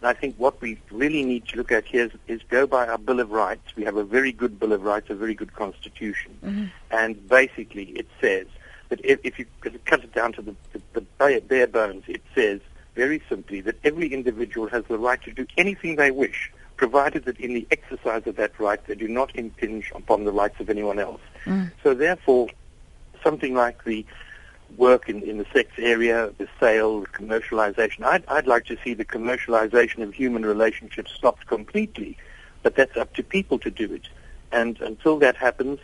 And 0.00 0.08
I 0.08 0.12
think 0.14 0.36
what 0.36 0.60
we 0.60 0.78
really 0.90 1.24
need 1.24 1.46
to 1.48 1.56
look 1.56 1.72
at 1.72 1.84
here 1.84 2.06
is, 2.06 2.12
is 2.26 2.40
go 2.48 2.66
by 2.66 2.88
our 2.88 2.98
Bill 2.98 3.20
of 3.20 3.30
Rights. 3.30 3.76
We 3.76 3.84
have 3.84 3.96
a 3.96 4.04
very 4.04 4.32
good 4.32 4.58
Bill 4.58 4.72
of 4.72 4.82
Rights, 4.82 5.10
a 5.10 5.14
very 5.14 5.34
good 5.34 5.54
Constitution, 5.54 6.36
mm-hmm. 6.44 6.64
and 6.90 7.28
basically 7.28 7.84
it 7.90 8.06
says 8.20 8.46
But 8.92 9.00
if, 9.06 9.20
if 9.24 9.38
you 9.38 9.46
cut 9.86 10.04
it 10.04 10.12
down 10.12 10.34
to 10.34 10.42
the, 10.42 10.54
the, 10.74 10.82
the 11.16 11.40
bare 11.40 11.66
bones, 11.66 12.04
it 12.08 12.20
says 12.34 12.60
very 12.94 13.22
simply 13.26 13.62
that 13.62 13.76
every 13.84 14.12
individual 14.12 14.68
has 14.68 14.84
the 14.84 14.98
right 14.98 15.18
to 15.22 15.32
do 15.32 15.46
anything 15.56 15.96
they 15.96 16.10
wish, 16.10 16.52
provided 16.76 17.24
that 17.24 17.40
in 17.40 17.54
the 17.54 17.66
exercise 17.70 18.26
of 18.26 18.36
that 18.36 18.52
right 18.60 18.86
they 18.86 18.94
do 18.94 19.08
not 19.08 19.34
impinge 19.34 19.90
upon 19.94 20.24
the 20.24 20.30
rights 20.30 20.60
of 20.60 20.68
anyone 20.68 20.98
else. 20.98 21.22
Mm. 21.46 21.72
So 21.82 21.94
therefore, 21.94 22.48
something 23.24 23.54
like 23.54 23.82
the 23.84 24.04
work 24.76 25.08
in, 25.08 25.22
in 25.22 25.38
the 25.38 25.46
sex 25.54 25.70
area, 25.78 26.30
the 26.36 26.48
sale, 26.60 27.00
the 27.00 27.06
commercialization, 27.06 28.04
I'd, 28.04 28.26
I'd 28.28 28.46
like 28.46 28.66
to 28.66 28.76
see 28.84 28.92
the 28.92 29.06
commercialization 29.06 30.02
of 30.02 30.12
human 30.12 30.44
relationships 30.44 31.12
stopped 31.12 31.46
completely, 31.46 32.18
but 32.62 32.76
that's 32.76 32.98
up 32.98 33.14
to 33.14 33.22
people 33.22 33.58
to 33.60 33.70
do 33.70 33.94
it. 33.94 34.10
And 34.52 34.78
until 34.82 35.18
that 35.20 35.36
happens, 35.36 35.80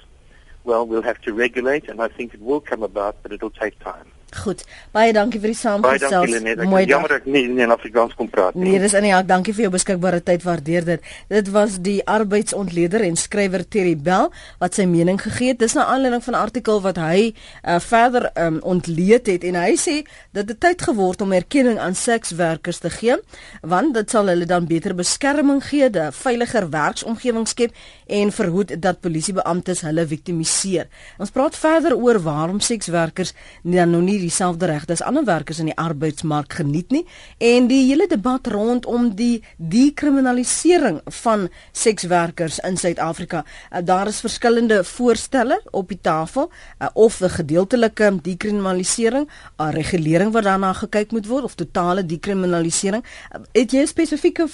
well, 0.69 0.87
we'll 0.87 1.09
have 1.11 1.21
to 1.23 1.33
regulate, 1.33 1.89
and 1.89 2.01
I 2.01 2.09
think 2.09 2.35
it 2.35 2.43
will 2.43 2.61
come 2.61 2.83
about, 2.83 3.17
but 3.23 3.33
it'll 3.33 3.57
take 3.65 3.79
time. 3.81 4.13
Goed. 4.37 4.65
Baie 4.93 5.13
dankie 5.17 5.41
vir 5.41 5.55
die 5.55 5.57
saamgesels. 5.57 6.35
Mooi. 6.69 6.83
Jammer 6.89 7.15
ek 7.17 7.29
nie 7.31 7.47
in 7.49 7.73
Afrikaans 7.73 8.13
kon 8.17 8.29
praat 8.29 8.57
nie. 8.59 8.75
Nee, 8.75 8.81
dis 8.83 8.93
in 8.99 9.07
die 9.07 9.13
hak. 9.15 9.25
Dankie 9.29 9.55
vir 9.57 9.65
jou 9.67 9.71
beskikbare 9.73 10.21
tyd. 10.25 10.45
Waardeer 10.45 10.85
dit. 10.85 11.07
Dit 11.33 11.49
was 11.55 11.79
die 11.85 12.03
arbeidsontleder 12.05 13.07
en 13.07 13.17
skrywer 13.17 13.65
Terry 13.65 13.95
Bell 13.97 14.29
wat 14.61 14.77
sy 14.77 14.85
mening 14.91 15.21
gegee 15.23 15.55
het. 15.55 15.63
Dis 15.63 15.77
'n 15.77 15.81
aanleiding 15.81 16.25
van 16.25 16.35
'n 16.35 16.43
artikel 16.45 16.81
wat 16.85 16.97
hy 16.97 17.33
uh, 17.65 17.81
verder 17.81 18.31
um, 18.37 18.61
ontleed 18.63 19.27
het 19.27 19.45
en 19.45 19.55
hy 19.55 19.73
sê 19.77 20.05
dat 20.33 20.47
dit 20.47 20.61
tyd 20.61 20.83
geword 20.83 21.21
om 21.21 21.33
erkenning 21.33 21.79
aan 21.79 21.95
sekswerkers 21.95 22.79
te 22.79 22.91
gee 22.91 23.17
want 23.63 23.95
dit 23.95 24.11
sal 24.11 24.27
hulle 24.29 24.45
dan 24.45 24.67
beter 24.67 24.95
beskerming 24.95 25.65
gee, 25.65 25.89
'n 25.89 26.13
veiliger 26.13 26.69
werksomgewing 26.69 27.49
skep 27.49 27.73
en 28.09 28.33
verhoed 28.33 28.75
dat 28.83 29.01
polisiebeamptes 29.05 29.83
hulle 29.87 30.07
viktimiseer. 30.09 30.89
Ons 31.21 31.33
praat 31.35 31.57
verder 31.57 31.97
oor 31.97 32.19
waarom 32.25 32.61
sekswerkers 32.61 33.35
dan 33.63 33.93
nou 33.93 34.01
nie 34.03 34.19
dieselfde 34.21 34.67
regte 34.71 34.97
as 34.97 35.05
ander 35.05 35.25
werkers 35.29 35.61
in 35.63 35.71
die 35.71 35.77
arbeidsmark 35.77 36.59
geniet 36.61 36.91
nie 36.95 37.05
en 37.39 37.69
die 37.69 37.85
hele 37.91 38.09
debat 38.09 38.47
rondom 38.53 39.11
die 39.19 39.43
dekriminalisering 39.57 41.01
van 41.23 41.49
sekswerkers 41.73 42.59
in 42.65 42.77
Suid-Afrika. 42.81 43.45
Uh, 43.45 43.83
daar 43.85 44.09
is 44.09 44.21
verskillende 44.25 44.83
voorstelle 44.85 45.61
op 45.71 45.89
die 45.93 46.01
tafel 46.01 46.51
uh, 46.51 46.89
of 46.95 47.21
'n 47.21 47.29
gedeeltelike 47.29 48.19
dekriminalisering, 48.23 49.29
'n 49.59 49.71
regulering 49.71 50.33
wat 50.33 50.45
daarna 50.45 50.73
gekyk 50.73 51.13
moet 51.13 51.27
word 51.27 51.45
of 51.45 51.55
totale 51.55 52.07
dekriminalisering. 52.07 53.05
Het 53.53 53.71
jy 53.71 53.87
spesifieke 53.87 54.49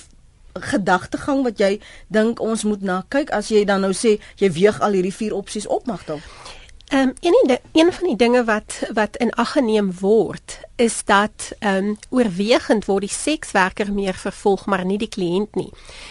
gedagtegang 0.61 1.43
wat 1.45 1.59
jy 1.59 1.81
dink 2.09 2.41
ons 2.41 2.65
moet 2.65 2.83
na 2.83 3.05
kyk 3.09 3.31
as 3.31 3.49
jy 3.49 3.65
dan 3.65 3.81
nou 3.81 3.93
sê 3.93 4.19
jy 4.39 4.51
weeg 4.53 4.81
al 4.81 4.93
hierdie 4.93 5.15
vier 5.15 5.35
opsies 5.35 5.67
op 5.67 5.87
magtel? 5.87 6.21
Ehm 6.93 7.09
um, 7.09 7.15
een 7.21 7.59
een 7.73 7.93
van 7.93 8.07
die 8.09 8.17
dinge 8.17 8.45
wat 8.45 8.83
wat 8.93 9.17
in 9.17 9.33
ag 9.33 9.53
geneem 9.53 9.93
word 10.01 10.61
is 10.77 11.05
dat 11.05 11.53
ehm 11.59 11.85
um, 11.85 11.99
oorwegend 12.11 12.85
word 12.85 13.07
die 13.07 13.13
sekswerker 13.13 13.93
meer 13.93 14.15
vervolg 14.15 14.67
maar 14.67 14.85
nie 14.85 14.99
die 14.99 15.09
kliënt 15.09 15.55
nie. 15.55 15.71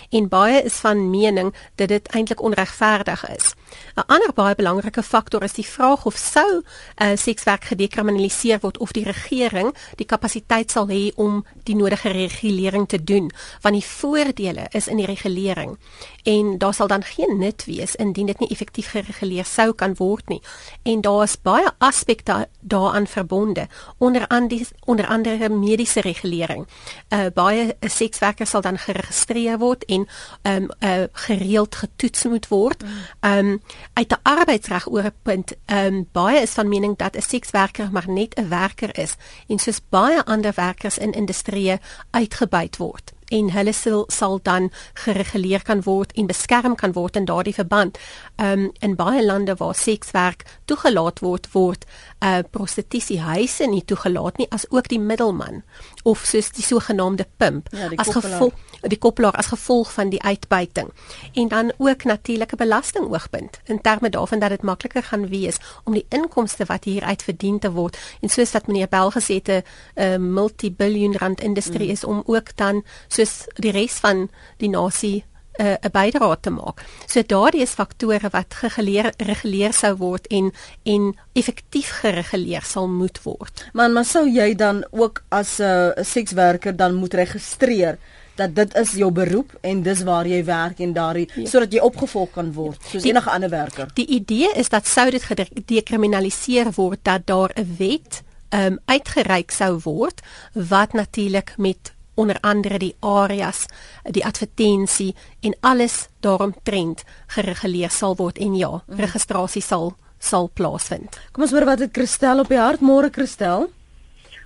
En 0.10 0.30
baie 0.32 0.62
is 0.64 0.74
van 0.74 1.10
mening 1.10 1.54
dat 1.76 1.88
dit 1.88 2.08
eintlik 2.08 2.42
onregverdig 2.42 3.30
is. 3.30 3.54
'n 3.96 4.06
Ander 4.08 4.34
baie 4.34 4.56
belangrike 4.56 5.04
faktor 5.04 5.44
is 5.44 5.54
die 5.54 5.68
vraag 5.68 6.06
of 6.06 6.16
sou 6.16 6.62
uh, 6.62 7.12
sekswerk 7.16 7.64
gedekriminaliseer 7.64 8.60
word 8.60 8.78
of 8.78 8.92
die 8.92 9.04
regering 9.04 9.74
die 9.96 10.06
kapasiteit 10.06 10.72
sal 10.72 10.88
hê 10.88 11.12
om 11.16 11.46
die 11.64 11.76
nodige 11.76 12.10
regulering 12.10 12.88
te 12.88 13.04
doen, 13.04 13.32
want 13.62 13.76
die 13.76 13.86
voordele 13.86 14.68
is 14.72 14.88
in 14.88 14.98
die 14.98 15.06
regulering 15.06 15.78
en 16.24 16.58
daar 16.58 16.74
sal 16.74 16.88
dan 16.88 17.04
geen 17.04 17.38
nut 17.38 17.66
wees 17.66 17.96
indien 17.96 18.26
dit 18.26 18.40
nie 18.40 18.50
effektief 18.50 18.90
gereguleer 18.90 19.46
sou 19.46 19.74
kan 19.74 19.96
word 19.96 20.28
nie. 20.30 20.42
En 20.84 21.02
daar 21.02 21.24
is 21.24 21.42
baie 21.42 21.72
aspekte 21.78 22.48
daaraan 22.60 23.08
verbonde 23.08 23.68
onder 23.98 24.28
andere 24.28 24.53
die 24.54 24.68
onder 24.86 25.08
andere 25.08 25.50
mediese 25.50 26.02
regulering. 26.02 26.68
Uh 27.10 27.26
baie 27.34 27.76
sekswerkers 27.82 28.50
sal 28.50 28.62
dan 28.62 28.78
geregistreer 28.78 29.58
word 29.62 29.86
en 29.86 30.08
um 30.44 30.70
uh 30.80 31.04
gereeld 31.28 31.76
getoets 31.76 32.24
moet 32.24 32.48
word. 32.48 32.84
Um 33.22 33.62
uit 33.94 34.12
'n 34.12 34.24
arbeidsreg 34.24 34.90
oorpunt 34.90 35.56
um 35.66 36.08
baie 36.12 36.42
is 36.42 36.58
van 36.58 36.70
mening 36.70 36.98
dat 36.98 37.16
'n 37.16 37.22
sekswerker 37.22 37.92
maar 37.92 38.10
net 38.10 38.38
'n 38.38 38.50
werker 38.50 38.98
is 38.98 39.16
en 39.48 39.60
soos 39.60 39.82
baie 39.90 40.24
ander 40.26 40.54
werkers 40.56 40.98
in 40.98 41.12
industrie 41.12 41.80
uitgebuit 42.12 42.78
word 42.78 43.14
en 43.34 43.52
hulle 43.56 43.74
sal, 43.74 44.06
sal 44.14 44.40
dan 44.46 44.70
gereguleer 45.06 45.64
kan 45.66 45.84
word 45.88 46.14
en 46.20 46.30
beskerm 46.30 46.78
kan 46.80 46.94
word 46.98 47.18
in 47.20 47.28
daardie 47.30 47.56
verband. 47.58 47.98
Um 48.38 48.70
in 48.86 48.96
baie 49.00 49.24
lande 49.26 49.56
waar 49.60 49.76
sekswerk 49.76 50.46
toegelaat 50.70 51.24
word, 51.26 51.50
word 51.54 51.86
uh 52.22 52.42
prostitusiehuise 52.52 53.68
nie 53.68 53.84
toegelaat 53.86 54.38
nie 54.38 54.50
as 54.52 54.68
ook 54.70 54.90
die 54.94 55.02
middelman 55.02 55.64
of 56.04 56.24
soos 56.28 56.52
die 56.52 56.64
sogenaamde 56.64 57.26
pimp 57.38 57.68
ja, 57.72 57.90
die 57.90 58.00
as 58.00 58.12
gevolg 58.16 58.54
die 58.84 59.00
koppelaar 59.00 59.38
as 59.40 59.48
gevolg 59.48 59.94
van 59.94 60.10
die 60.12 60.22
uitbuiting. 60.22 60.90
En 61.34 61.48
dan 61.48 61.72
ook 61.78 62.04
natuurlike 62.04 62.56
belasting 62.56 63.06
oogpunt 63.08 63.60
in 63.66 63.82
terme 63.82 64.10
daarvan 64.10 64.40
dat 64.40 64.50
dit 64.50 64.62
makliker 64.62 65.04
gaan 65.04 65.28
wees 65.28 65.58
om 65.84 65.94
die 65.94 66.06
inkomste 66.10 66.66
wat 66.66 66.84
hier 66.84 67.04
uit 67.04 67.24
verdien 67.24 67.60
te 67.60 67.72
word. 67.72 67.98
En 68.22 68.30
soos 68.30 68.52
wat 68.52 68.68
meneer 68.68 68.88
Bell 68.90 69.12
gesê 69.16 69.40
het 69.40 69.48
'n 69.48 69.64
uh, 69.96 70.18
multi-billion 70.18 71.16
rand 71.16 71.42
industrie 71.42 71.88
mm. 71.88 71.94
is 71.94 72.04
om 72.04 72.24
ook 72.26 72.56
dan 72.56 72.84
soos 73.08 73.46
die 73.54 73.72
res 73.72 73.94
van 73.94 74.30
die 74.58 74.70
nasie 74.70 75.24
'n 75.58 75.66
uh, 75.66 75.76
'n 75.82 75.92
bydrae 75.92 76.38
te 76.40 76.50
maak. 76.50 76.86
So 77.06 77.22
daardie 77.22 77.62
is 77.62 77.78
faktore 77.78 78.30
wat 78.32 78.54
gereguleer 78.54 79.74
sou 79.74 79.96
word 79.98 80.28
en 80.28 80.52
en 80.84 81.16
effektief 81.34 81.90
gereguleer 82.02 82.64
sal 82.64 82.88
moet 82.88 83.20
word. 83.24 83.70
Maar 83.74 83.92
maar 83.92 84.06
sou 84.06 84.30
jy 84.30 84.56
dan 84.56 84.86
ook 84.92 85.24
as 85.30 85.60
'n 85.60 85.64
uh, 85.64 86.04
sekswerker 86.04 86.76
dan 86.76 86.94
moet 86.94 87.14
registreer 87.14 87.98
dat 88.36 88.56
dit 88.56 88.76
is 88.76 88.92
jou 88.92 89.12
beroep 89.12 89.58
en 89.62 89.82
dis 89.82 90.04
waar 90.04 90.28
jy 90.28 90.44
werk 90.46 90.80
en 90.80 90.94
daardie 90.94 91.30
ja. 91.36 91.46
sodat 91.50 91.74
jy 91.74 91.80
opgevolg 91.80 92.32
kan 92.34 92.54
word 92.54 92.82
soos 92.90 93.04
die, 93.04 93.12
enige 93.12 93.30
ander 93.30 93.50
werker. 93.50 93.90
Die 93.94 94.08
idee 94.08 94.50
is 94.56 94.70
dat 94.70 94.88
sou 94.88 95.10
dit 95.14 95.24
gedekriminaliseer 95.24 96.72
word 96.76 97.00
dat 97.04 97.28
daar 97.30 97.52
'n 97.56 97.76
wet 97.78 98.24
um, 98.50 98.80
uitgereik 98.86 99.52
sou 99.52 99.80
word 99.84 100.22
wat 100.54 100.94
natuurlik 100.94 101.54
met 101.58 101.94
onder 102.16 102.38
andere 102.42 102.80
die 102.80 102.96
areas, 103.00 103.66
die 104.04 104.26
advertensie 104.26 105.16
en 105.42 105.56
alles 105.62 106.08
daaromtrent 106.20 107.04
gereguleer 107.28 107.92
sal 107.92 108.16
word 108.16 108.38
en 108.38 108.56
ja, 108.56 108.72
mm. 108.72 109.00
registrasie 109.00 109.62
sal 109.62 109.94
sal 110.24 110.48
plaasvind. 110.56 111.20
Kom 111.36 111.44
ons 111.44 111.52
hoor 111.52 111.66
wat 111.68 111.82
het 111.84 111.92
Christel 111.92 112.40
op 112.40 112.52
die 112.52 112.60
hart 112.60 112.80
môre 112.80 113.10
Christel? 113.12 113.68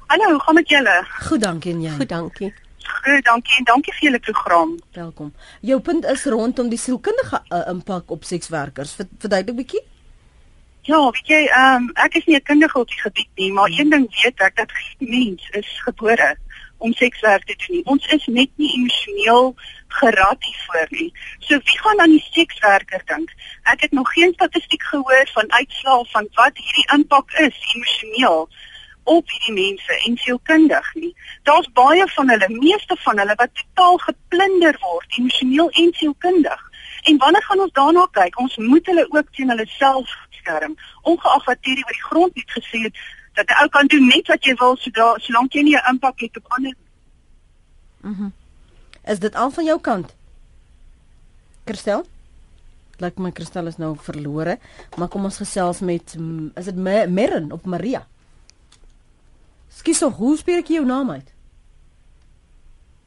Hallo, 0.08 0.32
hoe 0.32 0.40
gaan 0.46 0.56
dit 0.56 0.72
julle? 0.74 0.96
Goed, 1.28 1.42
dankie 1.44 1.74
en 1.76 1.84
jy? 1.84 1.92
Goed, 2.00 2.10
dankie. 2.10 2.54
Goed, 2.88 3.24
dankie 3.28 3.60
en 3.60 3.68
dankie 3.68 3.94
vir 3.94 4.08
julle 4.08 4.22
program. 4.24 4.74
Welkom. 4.96 5.34
Jou 5.62 5.78
punt 5.84 6.08
is 6.10 6.26
rondom 6.26 6.72
die 6.72 6.80
sielkundige 6.82 7.44
uh, 7.52 7.62
impak 7.70 8.10
op 8.16 8.26
sekswerkers. 8.26 8.96
Verduidelik 8.98 9.54
'n 9.54 9.60
bietjie. 9.62 9.84
Ja, 10.88 11.02
weet 11.12 11.28
jy, 11.28 11.42
ehm 11.46 11.84
um, 11.84 11.90
ek 12.00 12.16
is 12.16 12.26
nie 12.26 12.38
'n 12.40 12.48
kundige 12.48 12.80
op 12.80 12.88
die 12.88 13.02
gebied 13.02 13.30
nie, 13.36 13.52
maar 13.52 13.70
een 13.70 13.90
ding 13.90 14.08
weet 14.24 14.40
ek 14.40 14.56
dat 14.56 14.72
geen 14.72 15.10
mens 15.10 15.50
is 15.52 15.82
gebore 15.84 16.38
om 16.78 16.94
sekswerk 16.94 17.46
te 17.46 17.56
doen. 17.68 17.82
Ons 17.86 18.06
is 18.08 18.26
net 18.26 18.50
nie 18.56 18.72
emosioneel 18.78 19.56
gerad 20.00 20.44
hiervoor 20.44 20.88
nie. 20.90 21.12
So 21.40 21.58
wie 21.58 21.80
gaan 21.80 22.00
aan 22.00 22.16
die 22.16 22.26
sekswerker 22.32 23.02
dink? 23.06 23.34
Ek 23.64 23.82
het 23.82 23.92
nog 23.92 24.12
geen 24.14 24.34
statistiek 24.34 24.84
gehoor 24.84 25.30
van 25.34 25.52
uitslae 25.52 26.06
van 26.14 26.30
wat 26.40 26.58
hierdie 26.58 26.88
impak 26.98 27.32
is 27.32 27.58
emosioneel 27.76 28.50
op 29.04 29.30
hierdie 29.32 29.56
mense 29.56 30.00
en 30.06 30.18
sielkundig 30.18 30.94
nie. 30.94 31.14
Daar's 31.44 31.70
baie 31.74 32.08
van 32.16 32.30
hulle, 32.30 32.50
meeste 32.50 32.98
van 33.04 33.20
hulle 33.20 33.36
wat 33.40 33.54
totaal 33.60 33.98
geplunder 33.98 34.78
word 34.84 35.20
emosioneel 35.20 35.70
en 35.70 35.94
sielkundig. 35.94 36.64
En 37.04 37.18
wanneer 37.18 37.44
gaan 37.44 37.60
ons 37.60 37.72
daarna 37.72 38.08
kyk? 38.12 38.40
Ons 38.40 38.58
moet 38.58 38.86
hulle 38.86 39.06
ook 39.10 39.30
teen 39.32 39.50
hulle 39.50 39.68
self 39.78 40.12
beskerm, 40.30 40.76
ongeag 41.02 41.46
wat 41.46 41.70
hierdie 41.70 41.86
oor 41.86 42.00
die 42.00 42.10
grond 42.10 42.36
net 42.36 42.52
gesê 42.60 42.84
het 42.88 43.00
dat 43.38 43.48
'n 43.50 43.62
ou 43.62 43.70
kan 43.70 43.88
doen 43.88 44.08
net 44.08 44.28
wat 44.28 44.44
jy 44.44 44.56
wil 44.60 44.76
sodra 44.76 45.14
solank 45.18 45.54
jy 45.54 45.64
nie 45.64 45.78
'n 45.78 45.90
impak 45.94 46.20
het 46.20 46.38
op 46.38 46.46
ander. 46.58 46.76
Mhm. 48.02 48.24
Mm 48.24 48.34
is 49.08 49.20
dit 49.20 49.36
al 49.36 49.52
van 49.52 49.64
jou 49.64 49.80
kant? 49.80 50.16
Kristel? 51.64 52.06
Lyk 52.98 53.18
my 53.18 53.32
Kristel 53.32 53.68
is 53.68 53.78
nou 53.78 53.96
verlore, 53.96 54.58
maar 54.98 55.08
kom 55.08 55.24
ons 55.24 55.38
gesels 55.38 55.80
met 55.80 56.16
mm, 56.18 56.52
is 56.56 56.66
dit 56.66 56.76
Merren 56.76 57.52
op 57.52 57.66
Maria? 57.66 58.08
Skus 59.70 59.98
so, 59.98 60.10
hoe 60.10 60.38
spreek 60.38 60.66
ek 60.66 60.68
jou 60.68 60.86
naam 60.86 61.12
uit? 61.12 61.34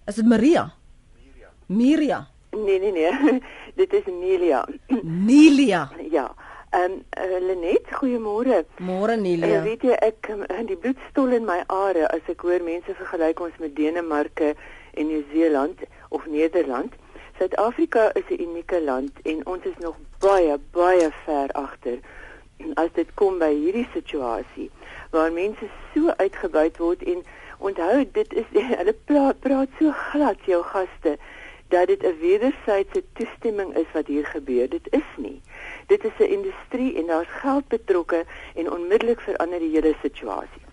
Is 0.06 0.14
dit 0.14 0.26
Maria? 0.26 0.72
Miria. 1.18 1.50
Miria. 1.66 2.28
Nee 2.50 2.78
nee 2.80 2.92
nee. 2.92 3.40
dit 3.80 3.92
is 3.92 4.06
Nelia. 4.06 4.68
Nelia. 5.02 5.90
Ja. 6.10 6.34
Ehm 6.70 6.92
um, 6.92 7.04
uh, 7.18 7.38
Lenet, 7.46 7.86
goeiemôre. 7.98 8.64
Môre 8.78 9.16
Nelia. 9.16 9.58
Uh, 9.58 9.62
weet 9.64 9.82
jy 9.82 9.96
ek 10.06 10.28
in 10.30 10.44
um, 10.46 10.66
die 10.68 10.76
bloed 10.78 11.00
stol 11.08 11.32
in 11.34 11.48
my 11.48 11.64
are 11.66 12.04
as 12.14 12.28
ek 12.30 12.44
hoor 12.46 12.62
mense 12.62 12.94
vergelyk 12.94 13.42
ons 13.42 13.56
met 13.58 13.74
Denemarke 13.74 14.52
en 14.94 15.10
Nieu-Seeland 15.10 15.82
of 16.14 16.28
Nederland. 16.30 16.94
Suid-Afrika 17.40 18.12
is 18.14 18.30
'n 18.30 18.38
unieke 18.46 18.78
land 18.86 19.18
en 19.24 19.42
ons 19.46 19.66
is 19.66 19.78
nog 19.82 19.98
baie 20.22 20.58
baie 20.70 21.10
ver 21.24 21.50
agter 21.58 21.98
as 22.76 22.94
dit 22.94 23.14
kom 23.14 23.38
by 23.42 23.50
hierdie 23.50 23.88
situasie 23.92 24.70
waar 25.10 25.32
mense 25.32 25.66
so 25.94 26.14
uitgebuit 26.22 26.78
word 26.78 27.02
en 27.02 27.22
onthou 27.58 28.04
dit 28.12 28.32
is 28.32 28.46
hulle 28.78 28.94
praat, 29.10 29.40
praat 29.40 29.78
so 29.78 29.90
glad 30.12 30.38
jou 30.46 30.62
gaste 30.62 31.18
dat 31.70 31.86
dit 31.86 32.02
'n 32.02 32.18
wederwysige 32.20 33.02
toestemming 33.12 33.74
is 33.76 33.90
wat 33.92 34.06
hier 34.06 34.26
gebeur. 34.26 34.68
Dit 34.68 34.86
is 34.90 35.10
nie. 35.16 35.40
Dit 35.90 36.04
is 36.04 36.18
'n 36.18 36.32
industrie 36.38 36.96
en 36.96 37.06
daar's 37.06 37.32
geld 37.42 37.68
betrokke 37.68 38.24
en 38.54 38.72
onmiddellik 38.72 39.20
verander 39.20 39.58
die 39.58 39.74
hele 39.74 39.94
situasie. 40.02 40.64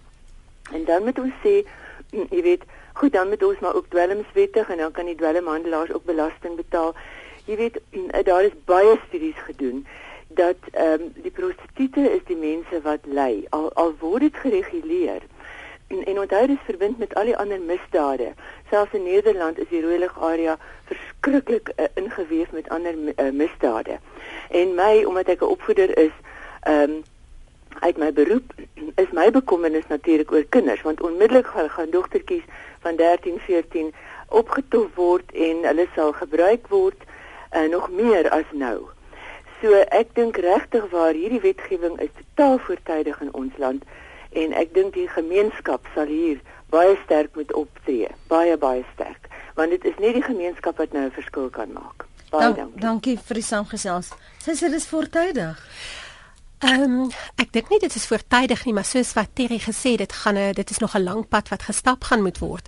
En 0.71 0.85
dan 0.85 1.03
moet 1.03 1.19
ons 1.19 1.33
sê, 1.43 1.65
mm, 2.11 2.27
jy 2.29 2.41
weet, 2.41 2.63
goed 2.93 3.11
dan 3.11 3.29
moet 3.29 3.43
ons 3.43 3.59
maar 3.59 3.75
ook 3.75 3.89
dwelmswettig 3.89 4.69
en 4.69 4.77
dan 4.77 4.91
kan 4.91 5.05
die 5.05 5.15
dwelmhandelaars 5.15 5.93
ook 5.93 6.05
belasting 6.05 6.55
betaal. 6.55 6.95
Jy 7.45 7.55
weet, 7.55 7.79
mm, 7.91 8.23
daar 8.23 8.43
is 8.43 8.63
baie 8.65 8.99
studies 9.07 9.39
gedoen 9.45 9.87
dat 10.27 10.57
ehm 10.71 11.01
um, 11.01 11.11
die 11.15 11.31
prostituie 11.31 12.09
is 12.11 12.23
die 12.25 12.37
mense 12.37 12.81
wat 12.81 13.05
ly 13.05 13.45
al 13.49 13.73
al 13.73 13.93
word 13.99 14.21
dit 14.21 14.35
gereguleer 14.35 15.21
en, 15.87 16.05
en 16.05 16.19
onthou 16.19 16.47
dit 16.47 16.59
verbind 16.65 16.97
met 16.97 17.15
al 17.15 17.23
die 17.23 17.37
ander 17.37 17.59
misdade. 17.59 18.33
Selfs 18.69 18.93
in 18.93 19.03
Nederland 19.03 19.59
is 19.59 19.69
die 19.69 19.81
rooi 19.81 19.97
lig 19.97 20.19
area 20.19 20.57
verskriklik 20.89 21.71
uh, 21.75 21.85
ingeweef 21.93 22.51
met 22.51 22.69
ander 22.69 22.95
uh, 22.97 23.29
misdade. 23.31 23.99
En 24.49 24.75
my 24.75 25.03
omdat 25.03 25.27
ek 25.27 25.41
'n 25.41 25.53
opvoeder 25.55 25.97
is 25.97 26.15
ehm 26.61 26.91
um, 26.91 27.03
uit 27.79 27.97
my 27.97 28.13
beroep 28.13 28.53
is 29.03 29.11
my 29.11 29.31
bekommernis 29.31 29.87
natuurlik 29.87 30.31
oor 30.31 30.45
kinders. 30.49 30.81
Want 30.81 31.01
onmiddellik 31.01 31.47
gaan, 31.47 31.69
gaan 31.69 31.89
dogtertjies 31.89 32.43
van 32.79 32.95
13 32.95 33.39
14 33.39 33.93
opgetoef 34.27 34.95
word 34.95 35.31
en 35.31 35.63
hulle 35.63 35.87
sal 35.95 36.13
gebruik 36.13 36.67
word 36.67 37.03
uh, 37.53 37.69
nog 37.69 37.89
meer 37.89 38.29
as 38.29 38.49
nou. 38.51 38.87
So 39.61 39.73
ek 39.73 40.13
dink 40.13 40.37
regtig 40.37 40.89
waar 40.89 41.13
hierdie 41.13 41.41
wetgewing 41.41 41.99
is 41.99 42.13
totaal 42.17 42.57
voortydig 42.57 43.21
in 43.21 43.33
ons 43.33 43.53
land 43.57 43.83
en 44.37 44.53
ek 44.53 44.73
dink 44.73 44.93
die 44.93 45.07
gemeenskap 45.11 45.87
sal 45.95 46.09
hier 46.11 46.41
baie 46.73 46.97
sterk 47.05 47.35
moet 47.35 47.53
optree, 47.53 48.09
baie 48.31 48.57
baie 48.57 48.83
sterk, 48.93 49.29
want 49.55 49.73
dit 49.75 49.85
is 49.85 49.95
nie 50.03 50.13
die 50.17 50.25
gemeenskap 50.25 50.77
wat 50.77 50.93
nou 50.93 51.05
'n 51.05 51.15
verskil 51.15 51.49
kan 51.49 51.71
maak. 51.73 52.05
Baie 52.29 52.53
Dank, 52.53 52.57
dankie. 52.57 52.81
Dankie 52.81 53.17
vir 53.27 53.35
die 53.35 53.43
saamgesels. 53.43 54.11
Sy 54.43 54.51
sê 54.51 54.67
dit 54.67 54.81
is 54.81 54.87
voortydig. 54.87 55.63
Ehm 56.65 56.83
um, 56.83 57.11
ek 57.37 57.51
dink 57.53 57.69
nie 57.69 57.79
dit 57.79 57.95
is 57.95 58.07
voortydig 58.09 58.65
nie, 58.65 58.73
maar 58.73 58.85
soos 58.85 59.13
wat 59.13 59.35
Terry 59.37 59.59
gesê 59.61 59.91
het, 59.93 59.99
dit 59.99 60.13
gaan 60.13 60.37
'n 60.37 60.53
dit 60.53 60.69
is 60.69 60.79
nog 60.79 60.95
'n 60.95 61.03
lang 61.03 61.27
pad 61.29 61.49
wat 61.49 61.63
gestap 61.69 62.03
gaan 62.03 62.21
moet 62.21 62.39
word. 62.39 62.67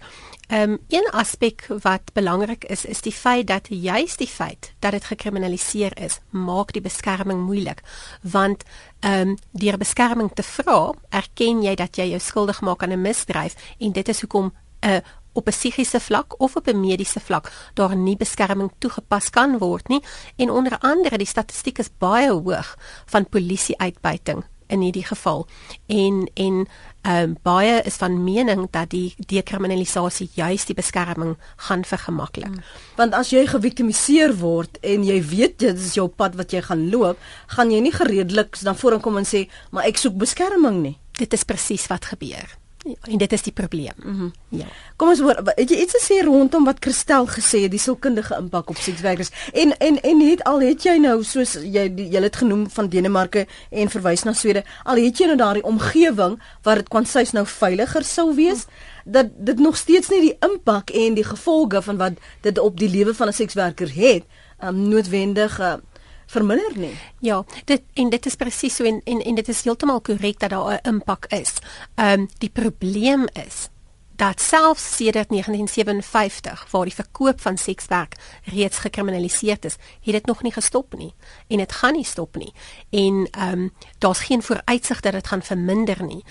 Ehm 0.49 0.71
um, 0.71 0.79
een 0.87 1.09
aspek 1.11 1.67
wat 1.81 2.09
belangrik 2.13 2.65
is 2.65 2.85
is 2.85 3.01
die 3.01 3.13
feit 3.13 3.47
dat 3.47 3.67
juis 3.69 4.17
die 4.17 4.27
feit 4.27 4.73
dat 4.79 4.91
dit 4.91 5.03
gekriminaliseer 5.03 5.97
is, 6.01 6.19
maak 6.29 6.71
die 6.73 6.81
beskerming 6.81 7.43
moeilik. 7.45 7.81
Want 8.21 8.63
ehm 8.99 9.27
um, 9.27 9.37
deur 9.51 9.77
beskerming 9.77 10.31
te 10.33 10.43
vra, 10.43 10.93
erken 11.09 11.61
jy 11.61 11.75
dat 11.75 11.95
jy 11.95 12.09
jou 12.09 12.19
skuldig 12.19 12.61
maak 12.61 12.83
aan 12.83 12.91
'n 12.91 13.01
misdrijf 13.01 13.55
en 13.77 13.91
dit 13.91 14.09
is 14.09 14.21
hoekom 14.21 14.53
'n 14.81 14.89
uh, 14.89 14.97
op 15.33 15.47
'n 15.47 15.51
psigiese 15.51 15.99
vlak 15.99 16.41
of 16.41 16.55
op 16.55 16.67
'n 16.67 16.79
mediese 16.79 17.19
vlak 17.19 17.51
daar 17.73 17.95
nie 17.95 18.17
beskerming 18.17 18.71
toegepas 18.77 19.29
kan 19.29 19.57
word 19.57 19.87
nie 19.87 20.03
en 20.35 20.51
onder 20.51 20.77
andere 20.79 21.17
die 21.17 21.27
statistiek 21.27 21.77
is 21.77 21.97
baie 21.97 22.31
hoog 22.31 22.77
van 23.05 23.29
polisie 23.29 23.77
uitbuiting 23.77 24.43
in 24.69 24.83
hierdie 24.85 25.05
geval 25.05 25.47
en 25.87 26.27
en 26.33 26.63
ehm 27.01 27.29
um, 27.29 27.35
baie 27.47 27.81
is 27.87 27.95
van 27.95 28.17
mening 28.23 28.67
dat 28.75 28.89
die 28.91 29.15
dekriminalisasie 29.31 30.29
juis 30.35 30.65
die 30.67 30.75
beskerming 30.75 31.37
gaan 31.55 31.85
vergemaklik. 31.87 32.51
Hmm. 32.51 32.63
Want 32.99 33.15
as 33.15 33.31
jy 33.31 33.45
geviktimiseer 33.47 34.35
word 34.41 34.77
en 34.83 35.07
jy 35.07 35.21
weet 35.23 35.59
dit 35.63 35.79
is 35.79 35.95
jou 35.95 36.09
pad 36.11 36.35
wat 36.35 36.51
jy 36.51 36.61
gaan 36.67 36.89
loop, 36.91 37.17
gaan 37.55 37.71
jy 37.71 37.79
nie 37.79 37.95
gereedelik 37.95 38.59
dan 38.61 38.75
vorenkom 38.75 39.17
en 39.17 39.27
sê 39.27 39.47
maar 39.71 39.87
ek 39.87 39.97
soek 39.97 40.19
beskerming 40.19 40.81
nie. 40.83 40.97
Dit 41.19 41.33
is 41.33 41.47
presies 41.47 41.87
wat 41.87 42.11
gebeur. 42.11 42.58
En 43.01 43.17
dit 43.17 43.31
is 43.31 43.41
die 43.41 43.53
probleem. 43.53 43.93
Mm 44.03 44.17
-hmm. 44.17 44.33
Ja. 44.47 44.65
Kom 44.95 45.09
ons 45.09 45.19
hoor, 45.19 45.41
het 45.45 45.69
jy 45.69 45.77
iets 45.77 45.93
te 45.93 46.01
sê 46.07 46.25
rondom 46.25 46.63
wat 46.65 46.77
Christel 46.79 47.27
gesê 47.27 47.61
het, 47.61 47.71
die 47.71 47.79
sielkundige 47.79 48.35
impak 48.35 48.69
op 48.69 48.77
sekswerkers? 48.77 49.29
En 49.53 49.77
en 49.77 50.01
en 50.01 50.19
het 50.19 50.43
al 50.43 50.61
het 50.61 50.83
jy 50.83 50.97
nou 50.97 51.23
soos 51.23 51.53
jy 51.53 51.93
jy 51.95 52.21
het 52.21 52.35
genoem 52.35 52.69
van 52.69 52.89
Denemarke 52.89 53.47
en 53.69 53.89
verwys 53.89 54.23
na 54.23 54.33
Swede, 54.33 54.63
al 54.83 54.95
het 54.95 55.17
jy 55.17 55.25
nou 55.25 55.37
daardie 55.37 55.63
omgewing 55.63 56.39
waar 56.61 56.75
dit 56.75 56.87
kwansuis 56.87 57.31
nou 57.31 57.45
veiliger 57.45 58.03
sou 58.03 58.35
wees 58.35 58.65
mm. 58.65 59.11
dat 59.11 59.27
dit 59.37 59.59
nog 59.59 59.77
steeds 59.77 60.09
nie 60.09 60.21
die 60.21 60.37
impak 60.39 60.89
en 60.89 61.13
die 61.13 61.23
gevolge 61.23 61.81
van 61.81 61.97
wat 61.97 62.11
dit 62.41 62.59
op 62.59 62.77
die 62.77 62.89
lewe 62.89 63.13
van 63.13 63.27
'n 63.27 63.33
sekswerker 63.33 63.93
het, 63.93 64.23
um, 64.63 64.87
noodwendig 64.89 65.59
uh, 65.59 65.73
verminder 66.29 66.77
nie. 66.77 66.93
Ja, 67.25 67.43
dit 67.65 67.81
en 67.93 68.09
dit 68.09 68.25
is 68.25 68.37
presies 68.37 68.75
so 68.75 68.85
en, 68.85 69.01
en 69.03 69.21
en 69.25 69.35
dit 69.35 69.49
is 69.49 69.63
heeltemal 69.65 70.01
korrek 70.05 70.39
dat 70.39 70.53
daar 70.53 70.79
'n 70.79 70.87
impak 70.93 71.25
is. 71.33 71.53
Ehm 71.95 72.19
um, 72.19 72.29
die 72.37 72.49
probleem 72.49 73.27
is 73.33 73.69
dat 74.15 74.41
selfs 74.41 74.95
sedert 74.95 75.29
1957 75.29 76.67
waar 76.71 76.83
die 76.83 76.93
verkoop 76.93 77.41
van 77.41 77.57
sekswerk 77.57 78.15
reeds 78.43 78.77
gekriminaliseer 78.77 79.57
is, 79.61 79.77
het 80.01 80.13
dit 80.13 80.25
nog 80.25 80.41
nie 80.41 80.51
gestop 80.51 80.97
nie 80.97 81.13
en 81.47 81.57
dit 81.57 81.71
gaan 81.71 81.93
nie 81.93 82.05
stop 82.05 82.35
nie. 82.35 82.53
En 82.89 83.27
ehm 83.31 83.51
um, 83.51 83.73
daar's 83.97 84.19
geen 84.19 84.43
vooruitsig 84.43 84.99
dat 84.99 85.11
dit 85.11 85.27
gaan 85.27 85.41
verminder 85.41 86.03
nie. 86.03 86.23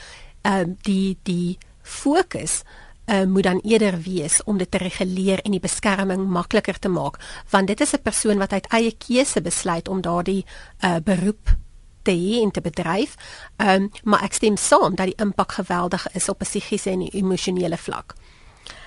Ehm 0.43 0.61
um, 0.61 0.77
die 0.81 1.19
die 1.23 1.59
fokus 1.83 2.63
uh, 3.09 3.25
moet 3.25 3.43
dan 3.43 3.61
eerder 3.65 4.01
wees 4.01 4.43
om 4.45 4.59
dit 4.59 4.71
te 4.71 4.79
reguleer 4.79 5.41
en 5.45 5.51
die 5.51 5.61
beskerming 5.61 6.27
makliker 6.29 6.79
te 6.79 6.89
maak 6.89 7.19
want 7.51 7.67
dit 7.67 7.81
is 7.81 7.95
'n 7.95 8.03
persoon 8.03 8.39
wat 8.39 8.53
uit 8.53 8.67
eie 8.67 8.93
keuse 8.93 9.41
besluit 9.41 9.89
om 9.89 10.01
daardie 10.01 10.45
uh, 10.85 10.97
beroep 11.05 11.57
te 12.03 12.13
hê 12.13 12.43
en 12.43 12.51
te 12.51 12.61
bedryf. 12.61 13.17
Ehm 13.57 13.83
um, 13.83 13.91
maar 14.05 14.23
ek 14.23 14.33
stem 14.33 14.57
saam 14.57 14.95
dat 14.95 15.11
die 15.11 15.21
impak 15.25 15.53
geweldig 15.53 16.07
is 16.15 16.29
op 16.29 16.41
'n 16.41 16.45
psigiese 16.45 16.91
en 16.91 17.03
emosionele 17.03 17.77
vlak. 17.77 18.15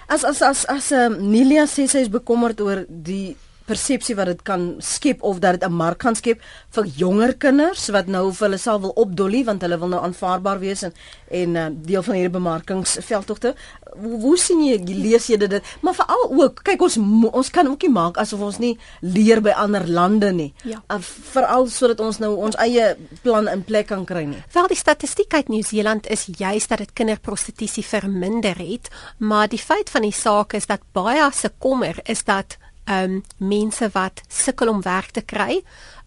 As 0.07 0.23
as 0.23 0.41
as 0.41 0.65
as 0.65 0.91
um, 0.91 1.29
Nelia 1.29 1.65
sê 1.65 1.87
sy 1.87 1.97
is 1.97 2.09
bekommerd 2.09 2.61
oor 2.61 2.85
die 2.89 3.37
persepsie 3.65 4.15
wat 4.15 4.31
dit 4.31 4.41
kan 4.47 4.75
skep 4.83 5.23
of 5.23 5.39
dat 5.39 5.59
dit 5.59 5.69
'n 5.69 5.73
mark 5.73 5.97
kan 5.97 6.15
skep 6.15 6.41
vir 6.71 6.85
jonger 6.85 7.33
kinders 7.33 7.89
wat 7.89 8.07
nou 8.07 8.31
vir 8.31 8.47
hulle 8.47 8.57
self 8.57 8.81
wil 8.81 8.93
opdolly 8.95 9.43
want 9.43 9.61
hulle 9.61 9.77
wil 9.77 9.87
nou 9.87 10.01
aanvaarbaar 10.01 10.59
wees 10.59 10.83
en 10.83 10.93
en 11.31 11.55
uh, 11.55 11.67
deel 11.71 12.03
van 12.03 12.13
hierdie 12.13 12.33
bemarkingsveldtogte. 12.33 13.55
Hoe, 14.01 14.19
hoe 14.21 14.37
sien 14.37 14.63
jy 14.63 14.77
lees 14.85 15.27
jy 15.27 15.37
dit? 15.37 15.63
Maar 15.81 15.95
veral 15.95 16.25
ook, 16.31 16.63
kyk 16.63 16.81
ons 16.81 16.97
ons 17.31 17.49
kan 17.49 17.67
ook 17.67 17.81
nie 17.81 17.91
maak 17.91 18.17
asof 18.17 18.39
ons 18.39 18.59
nie 18.59 18.77
leer 18.99 19.41
by 19.41 19.51
ander 19.51 19.87
lande 19.87 20.31
nie. 20.31 20.53
Ja. 20.63 20.81
Uh, 20.91 20.99
veral 21.33 21.67
sodat 21.67 21.99
ons 21.99 22.19
nou 22.19 22.35
ons 22.35 22.55
eie 22.55 22.95
plan 23.21 23.47
in 23.47 23.63
plek 23.63 23.87
kan 23.87 24.05
kry 24.05 24.25
nie. 24.25 24.43
Wel 24.53 24.67
die 24.67 24.79
statistiek 24.79 25.33
uit 25.33 25.47
Nieu-Seeland 25.47 26.07
is 26.07 26.27
juist 26.37 26.69
dat 26.69 26.83
dit 26.83 26.93
kinderprostitusie 26.93 27.85
verminder 27.85 28.57
het, 28.57 28.89
maar 29.17 29.47
die 29.47 29.61
feit 29.61 29.89
van 29.89 30.01
die 30.01 30.15
saak 30.15 30.53
is 30.53 30.67
dat 30.67 30.83
baie 30.91 31.29
se 31.33 31.51
kommer 31.59 31.99
is 32.03 32.23
dat 32.23 32.57
um, 32.85 33.21
mense 33.37 33.89
wat 33.93 34.21
sukkel 34.27 34.69
om 34.69 34.81
werk 34.81 35.11
te 35.11 35.21
kry, 35.21 35.61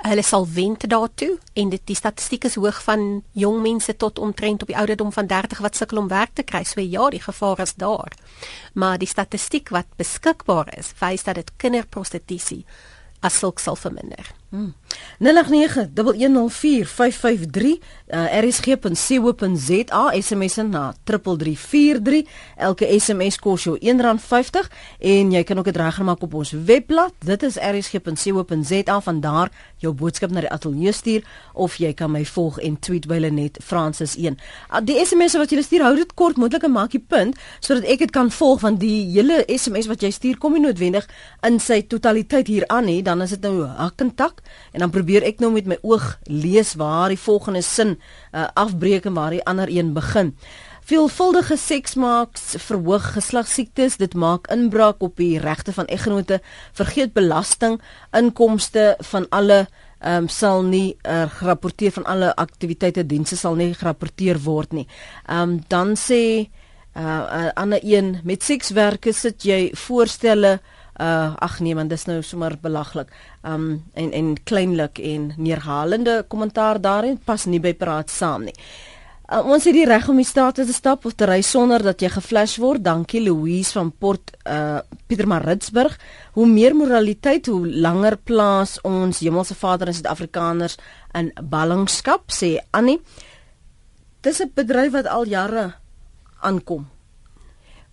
hulle 0.05 0.23
sal 0.23 0.47
wend 0.53 0.87
daartoe 0.91 1.39
en 1.55 1.71
dit 1.73 1.83
die 1.87 1.97
statistiek 1.97 2.45
is 2.45 2.59
hoog 2.61 2.83
van 2.85 3.23
jong 3.33 3.61
mense 3.63 3.97
tot 3.97 4.19
omtrent 4.19 4.63
op 4.63 4.73
die 4.73 4.79
ouderdom 4.79 5.13
van 5.13 5.27
30 5.27 5.63
wat 5.65 5.77
sukkel 5.77 6.03
om 6.03 6.09
werk 6.09 6.35
te 6.35 6.43
kry. 6.43 6.65
So 6.65 6.81
ja, 6.81 7.09
die 7.11 7.23
gevaar 7.23 7.61
is 7.61 7.75
daar. 7.75 8.13
Maar 8.75 8.99
die 8.99 9.09
statistiek 9.09 9.69
wat 9.69 9.87
beskikbaar 9.97 10.75
is, 10.79 10.93
wys 11.01 11.25
dat 11.25 11.41
dit 11.41 11.53
kinderprostitusie 11.57 12.65
as 13.25 13.39
sulk 13.39 13.63
sal 13.63 13.77
verminder. 13.77 14.35
Hmm. 14.55 14.71
0891104553 15.19 15.27
uh, 18.09 18.39
rsg.co.za 18.41 20.03
SMS 20.23 20.55
na 20.57 20.95
3343 21.05 22.29
elke 22.57 23.01
SMS 23.01 23.39
kos 23.43 23.63
jou 23.67 23.79
R1.50 23.79 24.69
en 25.01 25.33
jy 25.35 25.43
kan 25.43 25.59
ook 25.59 25.65
dit 25.71 25.77
regmaak 25.77 26.23
op 26.23 26.35
ons 26.39 26.51
webblad. 26.55 27.15
Dit 27.27 27.43
is 27.43 27.59
rsg.co.za 27.59 29.01
van 29.09 29.21
daar 29.21 29.51
jou 29.83 29.91
boodskap 29.95 30.31
na 30.31 30.41
die 30.47 30.51
ateljee 30.55 30.93
stuur 30.93 31.23
of 31.53 31.75
jy 31.83 31.91
kan 31.99 32.11
my 32.15 32.23
volg 32.25 32.63
en 32.63 32.79
tweet 32.79 33.07
by 33.11 33.19
Lenet 33.27 33.59
Francis 33.63 34.15
1 34.15 34.39
uh, 34.39 34.39
die 34.87 34.99
SMS 35.03 35.35
wat 35.41 35.51
jy 35.51 35.63
stuur 35.67 35.83
hou 35.89 35.95
dit 35.99 36.15
kort 36.15 36.39
moontlik 36.39 36.63
en 36.71 36.75
maak 36.79 36.95
die 36.95 37.03
punt 37.03 37.35
sodat 37.59 37.91
ek 37.91 38.07
dit 38.07 38.13
kan 38.15 38.31
volg 38.31 38.63
want 38.63 38.79
die 38.83 39.11
hele 39.11 39.43
SMS 39.51 39.91
wat 39.91 40.07
jy 40.07 40.15
stuur 40.15 40.39
kom 40.39 40.55
nie 40.55 40.63
noodwendig 40.63 41.11
in 41.43 41.59
sy 41.59 41.83
totaliteit 41.91 42.47
hier 42.47 42.65
aan 42.71 42.87
nie. 42.87 43.03
Dan 43.03 43.23
is 43.27 43.35
dit 43.35 43.43
nou 43.43 43.67
hak 43.67 43.99
en 44.05 44.15
tak 44.15 44.44
en 44.73 44.85
dan 44.85 44.91
probeer 44.91 45.23
ek 45.23 45.41
nou 45.41 45.53
met 45.53 45.67
my 45.67 45.79
oog 45.83 46.19
lees 46.29 46.75
waar 46.81 47.09
die 47.09 47.21
volgende 47.21 47.63
sin 47.63 47.97
uh, 47.97 48.47
afbreek 48.55 49.05
en 49.05 49.15
waar 49.15 49.31
die 49.31 49.45
ander 49.45 49.69
een 49.71 49.93
begin. 49.95 50.35
Veelvuldige 50.85 51.57
seks 51.57 51.95
maak 51.97 52.37
verhoog 52.37 53.07
geslagsiektes, 53.15 53.97
dit 53.97 54.15
maak 54.15 54.51
inbraak 54.53 55.01
op 55.01 55.17
die 55.17 55.39
regte 55.41 55.73
van 55.73 55.87
eggenote, 55.89 56.43
vergeet 56.77 57.15
belasting, 57.17 57.79
inkomste 58.13 58.95
van 59.01 59.27
alle 59.31 59.65
ehm 60.05 60.27
um, 60.27 60.29
sal 60.29 60.63
nie 60.63 60.97
uh, 61.09 61.25
gerapporteer 61.39 61.93
van 61.97 62.05
alle 62.05 62.35
aktiwiteite 62.37 63.07
dienste 63.09 63.37
sal 63.41 63.55
nie 63.57 63.71
gerapporteer 63.73 64.37
word 64.45 64.77
nie. 64.77 64.85
Ehm 65.25 65.41
um, 65.41 65.55
dan 65.73 65.97
sê 65.97 66.21
uh, 66.45 67.03
uh, 67.03 67.49
ander 67.55 67.81
een 67.83 68.19
met 68.25 68.43
sekswerke 68.43 69.13
sit 69.13 69.43
jy 69.49 69.71
voorstelle 69.87 70.59
ag 70.97 71.61
nee 71.61 71.75
man 71.75 71.89
dis 71.89 72.07
nou 72.07 72.23
sommer 72.23 72.59
belaglik. 72.61 73.09
Um 73.43 73.85
en 73.95 74.13
en 74.13 74.35
kleinlik 74.45 74.99
en 74.99 75.33
neerhalende 75.37 76.25
kommentaar 76.29 76.81
daarin 76.81 77.19
pas 77.25 77.45
nie 77.47 77.61
by 77.61 77.75
praat 77.75 78.11
saam 78.11 78.45
nie. 78.45 78.55
Uh, 79.25 79.41
ons 79.49 79.65
het 79.65 79.73
die 79.73 79.87
reg 79.89 80.05
om 80.13 80.19
die 80.21 80.27
straat 80.29 80.59
te 80.61 80.73
stap 80.77 81.07
of 81.09 81.15
te 81.17 81.25
ry 81.25 81.39
sonder 81.41 81.81
dat 81.81 82.03
jy 82.05 82.11
geflash 82.13 82.59
word. 82.61 82.83
Dankie 82.85 83.23
Louise 83.25 83.73
van 83.73 83.89
Port 83.91 84.35
uh 84.45 84.83
Pietermaritzburg. 85.09 85.97
Hoe 86.37 86.47
meer 86.47 86.77
moraliteit, 86.77 87.47
hoe 87.47 87.65
langer 87.69 88.17
plaas 88.17 88.77
ons 88.85 89.23
Hemelse 89.25 89.57
Vader 89.57 89.89
en 89.89 89.97
Suid-Afrikaners 89.97 90.77
in 91.17 91.33
ballingskap 91.41 92.29
sê 92.29 92.59
Annie. 92.71 93.01
Dis 94.21 94.41
'n 94.41 94.53
bedryf 94.55 94.93
wat 94.93 95.07
al 95.07 95.25
jare 95.27 95.75
aankom. 96.41 96.94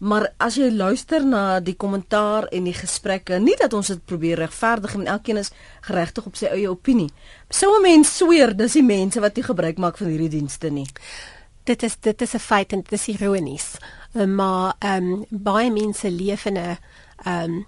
Maar 0.01 0.31
as 0.41 0.55
jy 0.57 0.71
luister 0.73 1.21
na 1.21 1.59
die 1.61 1.75
kommentaar 1.77 2.47
en 2.49 2.65
die 2.65 2.73
gesprekke, 2.73 3.37
nie 3.37 3.53
dat 3.59 3.73
ons 3.77 3.91
dit 3.93 3.99
probeer 4.09 4.39
regverdig 4.41 4.95
en 4.97 5.05
elkeen 5.05 5.37
is 5.37 5.51
geregtig 5.85 6.25
op 6.25 6.39
sy 6.39 6.49
eie 6.49 6.69
opinie. 6.71 7.11
Sou 7.49 7.69
'n 7.77 7.81
mens 7.81 8.17
sweer 8.17 8.55
dis 8.57 8.73
die 8.73 8.83
mense 8.83 9.21
wat 9.21 9.35
nie 9.35 9.43
gebruik 9.43 9.77
maak 9.77 9.97
van 9.97 10.07
hierdie 10.07 10.29
dienste 10.39 10.69
nie. 10.69 10.87
Dit 11.65 11.83
is 11.83 11.97
dit 12.01 12.21
is 12.21 12.33
'n 12.33 12.39
feit 12.39 12.73
en 12.73 12.81
dit 12.81 12.91
is 12.91 13.07
ironies. 13.07 13.77
Eh, 14.13 14.25
maar 14.25 14.73
ehm 14.79 15.03
um, 15.03 15.25
baie 15.29 15.71
mense 15.71 16.11
leef 16.11 16.45
in 16.45 16.57
'n 16.57 16.77
ehm 17.25 17.43
um, 17.43 17.65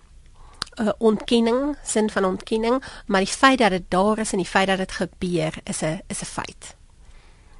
'n 0.78 0.94
ontkenning, 0.98 1.78
sin 1.84 2.10
van 2.10 2.26
ontkenning, 2.26 2.84
maar 3.06 3.22
die 3.22 3.28
feit 3.28 3.60
dat 3.60 3.70
dit 3.70 3.84
daar 3.90 4.18
is 4.20 4.32
en 4.32 4.38
die 4.38 4.48
feit 4.48 4.68
dat 4.68 4.78
dit 4.78 4.92
gebeur 4.92 5.54
is 5.64 5.82
'n 5.82 6.02
is 6.08 6.22
'n 6.22 6.26
feit. 6.26 6.76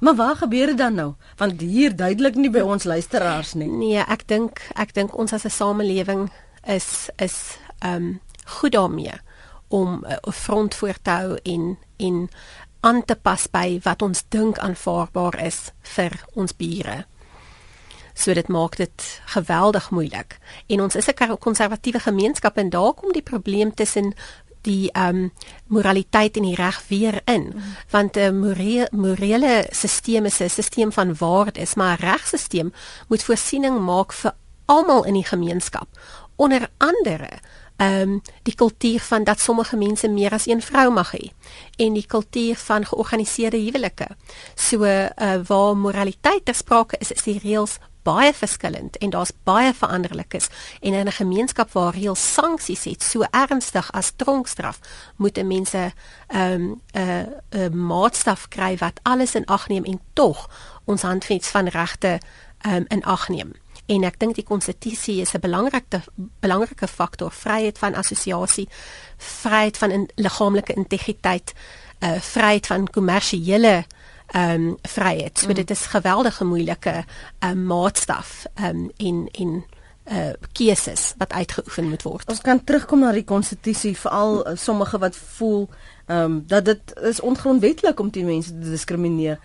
Maar 0.04 0.14
waar 0.14 0.36
gebeur 0.36 0.66
dit 0.66 0.78
dan 0.78 0.94
nou? 0.94 1.14
Want 1.36 1.60
hier 1.60 1.96
duidelik 1.96 2.34
nie 2.34 2.50
by 2.50 2.60
ons 2.60 2.84
luisteraars 2.84 3.54
nie. 3.56 3.70
Nee, 3.72 4.02
ek 4.04 4.26
dink 4.28 4.60
ek 4.76 4.92
dink 4.92 5.14
ons 5.16 5.32
as 5.32 5.46
'n 5.48 5.50
samelewing 5.50 6.28
is 6.68 7.08
is 7.16 7.56
ehm 7.78 7.94
um, 7.94 8.20
goed 8.44 8.72
daarmee 8.72 9.16
om 9.68 10.04
'n 10.04 10.12
uh, 10.12 10.32
front 10.32 10.74
voor 10.74 10.98
te 11.02 11.10
hou 11.10 11.38
en 11.42 11.78
en 11.96 12.28
aan 12.80 13.04
te 13.04 13.16
pas 13.16 13.46
by 13.50 13.80
wat 13.82 14.02
ons 14.02 14.24
dink 14.28 14.58
aanvaarbaar 14.58 15.40
is 15.40 15.72
vir 15.82 16.12
ons 16.34 16.56
bure. 16.56 17.06
So 18.14 18.34
dit 18.34 18.48
maak 18.48 18.76
dit 18.76 19.20
geweldig 19.24 19.90
moeilik. 19.90 20.38
En 20.66 20.80
ons 20.80 20.94
is 20.94 21.08
'n 21.08 21.38
konservatiewe 21.38 21.98
gemeenskap 21.98 22.56
en 22.56 22.70
daar 22.70 22.92
kom 22.92 23.12
die 23.12 23.22
probleem 23.22 23.74
tussen 23.74 24.14
die 24.64 24.90
ehm 24.92 25.16
um, 25.16 25.32
moraliteit 25.66 26.36
en 26.36 26.46
die 26.48 26.54
reg 26.54 26.82
weer 26.88 27.20
in. 27.24 27.52
Mm. 27.54 27.62
want 27.90 28.16
'n 28.16 28.38
morele 28.38 28.88
morele 28.90 29.66
stelsel 29.70 30.24
is 30.24 30.40
'n 30.40 30.48
stelsel 30.48 30.90
van 30.90 31.16
waardes 31.16 31.74
maar 31.74 31.98
'n 31.98 32.04
regstelsel 32.04 32.70
moet 33.08 33.22
voorsiening 33.22 33.78
maak 33.78 34.12
vir 34.12 34.34
almal 34.66 35.04
in 35.04 35.14
die 35.14 35.24
gemeenskap. 35.24 35.88
Onder 36.36 36.68
andere 36.78 37.28
ehm 37.76 38.00
um, 38.00 38.22
die 38.42 38.54
kultuur 38.54 39.00
van 39.00 39.24
dat 39.24 39.40
sommige 39.40 39.76
mense 39.76 40.08
meer 40.08 40.32
as 40.32 40.46
een 40.46 40.62
vrou 40.62 40.92
mag 40.92 41.10
hê 41.12 41.32
en 41.76 41.92
die 41.92 42.06
kultuur 42.06 42.56
van 42.56 42.86
georganiseerde 42.86 43.56
huwelike. 43.56 44.06
So 44.54 44.84
uh, 44.84 45.08
waar 45.46 45.76
moraliteit 45.76 46.44
ter 46.44 46.54
sprake 46.54 46.96
is 46.98 47.12
is 47.12 47.22
die 47.22 47.38
reëls 47.42 47.78
baie 48.04 48.32
verskillend 48.32 48.98
en 48.98 49.10
daar's 49.10 49.32
baie 49.44 49.72
veranderlikes. 49.74 50.48
En 50.80 50.92
in 50.92 51.06
'n 51.06 51.12
gemeenskap 51.12 51.72
waar 51.72 51.94
reël 51.94 52.14
sanksies 52.14 52.84
het 52.84 53.02
so 53.02 53.24
ernstig 53.30 53.92
as 53.92 54.12
tronkstraf 54.16 54.78
moet 55.16 55.42
mense 55.42 55.92
'n 56.28 56.36
um, 56.36 56.80
'n 56.92 57.00
uh, 57.00 57.18
'n 57.50 57.58
uh, 57.58 57.68
maatstaf 57.68 58.48
kry 58.48 58.76
wat 58.76 59.00
alles 59.02 59.34
in 59.34 59.46
ag 59.46 59.68
neem 59.68 59.84
en 59.84 60.00
tog 60.12 60.50
ons 60.84 61.02
handves 61.02 61.48
van 61.48 61.68
regte 61.68 62.20
um, 62.66 62.84
in 62.88 63.04
ag 63.04 63.28
neem. 63.28 63.52
En 63.86 64.04
ek 64.04 64.16
dink 64.20 64.34
die 64.34 64.44
konstitusie 64.44 65.20
is 65.20 65.32
'n 65.34 65.40
belangrike 65.40 66.00
belangrike 66.40 66.88
faktor 66.88 67.30
vryheid 67.30 67.78
van 67.78 67.94
assosiasie 67.94 68.68
vryheid 69.16 69.78
van 69.78 69.90
in, 69.90 70.08
liggaamlike 70.14 70.72
integriteit 70.72 71.52
uh, 72.00 72.20
vryheid 72.20 72.66
van 72.66 72.90
kommersiële 72.90 73.84
ehm 74.26 74.68
um, 74.68 74.76
vryheid. 74.82 75.38
So 75.38 75.48
mm. 75.48 75.54
dit 75.54 75.70
is 75.70 75.86
geweldige 75.86 76.44
moeilike 76.44 77.04
um, 77.44 77.64
maatstaf 77.66 78.44
ehm 78.54 78.76
um, 78.76 78.90
in 78.96 79.28
in 79.32 79.64
uh 80.04 80.32
keuses 80.52 81.14
wat 81.18 81.32
uitgeoefen 81.32 81.88
moet 81.88 82.02
word. 82.02 82.28
Ons 82.28 82.40
kan 82.44 82.64
terugkom 82.64 83.00
na 83.00 83.12
die 83.12 83.24
konstitusie 83.24 83.94
veral 83.96 84.42
uh, 84.44 84.52
sommige 84.56 84.98
wat 84.98 85.16
voel 85.16 85.68
ehm 86.06 86.18
um, 86.24 86.42
dat 86.46 86.64
dit 86.64 86.92
is 87.02 87.20
ongrondwettig 87.20 87.96
om 87.98 88.10
die 88.10 88.24
mense 88.24 88.52
te 88.52 88.70
diskrimineer 88.70 89.38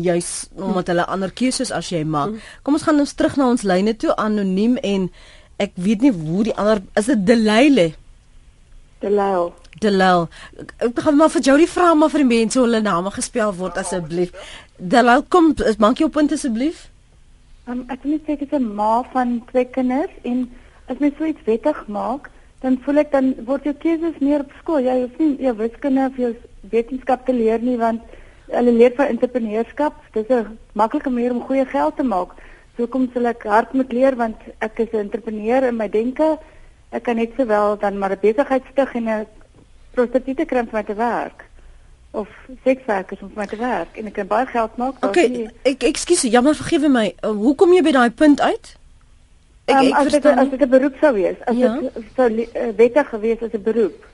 juis 0.00 0.48
omdat 0.52 0.86
hulle 0.86 1.06
ander 1.06 1.32
keuses 1.32 1.72
as 1.72 1.88
jy 1.88 2.04
maak. 2.04 2.30
Mm. 2.30 2.40
Kom 2.62 2.76
ons 2.76 2.82
gaan 2.82 3.00
nou 3.00 3.06
terug 3.06 3.36
na 3.36 3.48
ons 3.48 3.62
lyne 3.62 3.96
toe 3.96 4.16
anoniem 4.16 4.76
en 4.76 5.10
ek 5.56 5.72
weet 5.74 6.04
nie 6.04 6.12
hoe 6.12 6.44
die 6.44 6.56
ander 6.56 6.82
is 6.94 7.08
dit 7.08 7.26
Delaile. 7.26 7.92
Delaile. 9.00 9.52
Delal. 9.80 10.28
Ek 10.78 10.98
gaan 11.02 11.16
maar 11.16 11.30
vir 11.30 11.42
jou 11.42 11.56
die 11.58 11.70
vra 11.70 11.94
maar 11.94 12.10
vir 12.12 12.22
die 12.22 12.32
mense 12.36 12.58
hoe 12.58 12.66
hulle 12.66 12.80
name 12.80 13.10
gespel 13.10 13.54
word 13.58 13.78
asseblief. 13.80 14.30
Delal 14.78 15.22
kom 15.28 15.54
maak 15.78 15.98
jou 15.98 16.08
punt 16.08 16.32
asseblief. 16.32 16.88
Um, 17.66 17.84
ek 17.88 18.04
moet 18.04 18.22
sê 18.26 18.36
ek 18.36 18.42
is 18.44 18.52
'n 18.52 18.74
ma 18.74 19.02
van 19.12 19.42
twee 19.50 19.64
kinders 19.64 20.12
en 20.22 20.50
as 20.88 20.98
mens 20.98 21.16
so 21.18 21.24
iets 21.24 21.44
wettig 21.46 21.86
maak, 21.88 22.30
dan 22.60 22.78
voel 22.84 22.98
ek 22.98 23.10
dan 23.12 23.34
word 23.46 23.64
jou 23.64 23.74
keuses 23.74 24.20
meer 24.20 24.40
op 24.40 24.52
skool. 24.60 24.80
Jy 24.80 25.00
hoef 25.00 25.18
nie 25.18 25.36
jou 25.46 25.54
wiskunde 25.56 26.06
of 26.06 26.16
jou 26.16 26.34
wetenskap 26.70 27.26
te 27.26 27.32
leer 27.32 27.60
nie 27.60 27.76
want 27.76 28.02
hulle 28.52 28.72
leer 28.72 28.92
van 28.96 29.06
entrepreneurskap. 29.06 29.94
Dit 30.12 30.30
is 30.30 30.36
'n 30.36 30.58
maklike 30.72 31.10
manier 31.10 31.32
om 31.32 31.42
goeie 31.42 31.64
geld 31.64 31.96
te 31.96 32.02
maak. 32.02 32.30
So 32.76 32.86
kom 32.86 33.10
sal 33.14 33.26
ek 33.26 33.42
hard 33.42 33.72
moet 33.72 33.92
leer 33.92 34.16
want 34.16 34.36
ek 34.60 34.78
is 34.78 34.92
'n 34.92 35.06
entrepreneur 35.06 35.62
in 35.68 35.76
my 35.76 35.88
denke. 35.88 36.38
Ek 36.90 37.02
kan 37.02 37.16
net 37.16 37.32
sowel 37.36 37.78
dan 37.78 37.98
maar 37.98 38.10
'n 38.12 38.20
besigheid 38.20 38.62
stig 38.72 38.94
en 38.94 39.08
'n 39.08 39.26
prostituie 39.94 40.46
kry 40.46 40.60
om 40.64 40.66
vir 40.70 40.78
my 40.80 40.84
te 40.88 40.94
werk 40.98 41.44
of 42.14 42.28
sekswerkers 42.64 43.22
om 43.22 43.28
vir 43.32 43.40
my 43.42 43.46
te 43.50 43.56
werk 43.58 43.96
en 43.98 44.06
ek 44.10 44.14
kan 44.14 44.26
baie 44.30 44.46
geld 44.46 44.76
maak. 44.78 45.00
daar's 45.00 45.10
Okay, 45.16 45.28
nie- 45.28 45.50
ek 45.72 45.82
ekskuus, 45.90 46.22
jammer 46.30 46.54
vergewe 46.54 46.88
my. 46.88 47.14
Uh, 47.22 47.30
hoe 47.30 47.54
kom 47.54 47.72
jy 47.72 47.82
by 47.82 47.92
daai 47.92 48.10
punt 48.10 48.40
uit? 48.40 48.76
Ek 49.66 49.74
Ehm, 49.74 49.86
ek 49.86 49.94
as 49.94 50.12
dit 50.12 50.26
as 50.26 50.48
dit 50.50 50.60
'n 50.62 50.68
beroep 50.68 50.96
sou 51.00 51.12
wees, 51.14 51.36
as 51.46 51.56
Ja. 51.56 51.78
dit 51.80 51.92
sou 52.16 52.28
eh, 52.28 52.68
wettig 52.76 53.08
gewees 53.08 53.42
as 53.42 53.52
'n 53.54 53.62
beroep, 53.62 54.04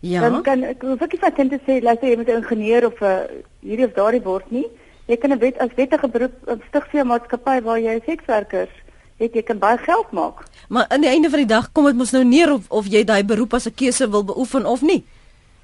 ja. 0.00 0.20
dan 0.20 0.42
kan 0.42 0.62
ek 0.64 0.82
hoef 0.82 1.02
ek 1.02 1.12
nie 1.12 1.20
vir 1.20 1.32
kind 1.32 1.50
te 1.50 1.60
sê 1.66 1.82
luister 1.82 2.08
jy 2.08 2.16
moet 2.16 2.28
'n 2.28 2.42
ingenieur 2.42 2.86
of 2.86 3.00
'n 3.02 3.42
hierdie 3.62 3.84
of 3.86 3.92
daardie 3.94 4.22
word 4.22 4.50
nie. 4.50 4.66
Jy 5.08 5.16
kan 5.16 5.32
'n 5.32 5.38
wet 5.38 5.58
as 5.58 5.70
wettige 5.76 6.08
beroep 6.08 6.32
stig 6.68 6.86
vir 6.90 7.00
'n 7.04 7.06
maatskappy 7.08 7.60
waar 7.62 7.78
jy 7.78 8.00
sekswerkers 8.06 8.70
het, 9.16 9.34
jy 9.34 9.42
kan 9.42 9.58
baie 9.58 9.78
geld 9.78 10.10
maak. 10.12 10.42
Maar 10.68 10.88
aan 10.88 11.04
die 11.04 11.10
einde 11.10 11.30
van 11.30 11.38
die 11.38 11.50
dag 11.50 11.70
kom 11.72 11.88
dit 11.88 11.96
mos 11.96 12.12
nou 12.12 12.24
neer 12.24 12.52
of 12.52 12.68
of 12.68 12.88
jy 12.92 13.04
daai 13.04 13.24
beroep 13.24 13.54
as 13.54 13.66
'n 13.66 13.74
keuse 13.74 14.10
wil 14.10 14.24
beoefen 14.24 14.66
of 14.66 14.82
nie. 14.82 15.04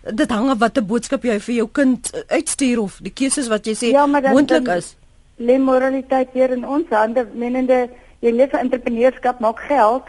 Dit 0.02 0.30
hang 0.30 0.50
af 0.50 0.58
watter 0.58 0.84
boodskap 0.84 1.22
jy 1.24 1.38
vir 1.40 1.54
jou 1.54 1.68
kind 1.72 2.10
uh, 2.14 2.20
uitstuur 2.28 2.80
of 2.80 2.98
die 3.02 3.12
keuses 3.12 3.48
wat 3.48 3.66
jy 3.66 3.74
sê 3.74 3.90
Ja, 3.92 4.06
moontlik 4.06 4.68
is. 4.68 4.96
Lê 5.38 5.58
moraliteit 5.58 6.32
weer 6.32 6.50
in 6.50 6.66
ons 6.66 6.86
hande, 6.90 7.26
menende 7.34 7.88
jy 8.20 8.30
leef 8.30 8.52
in 8.52 8.58
entrepreneurskap 8.58 9.40
maak 9.40 9.60
geld. 9.68 10.02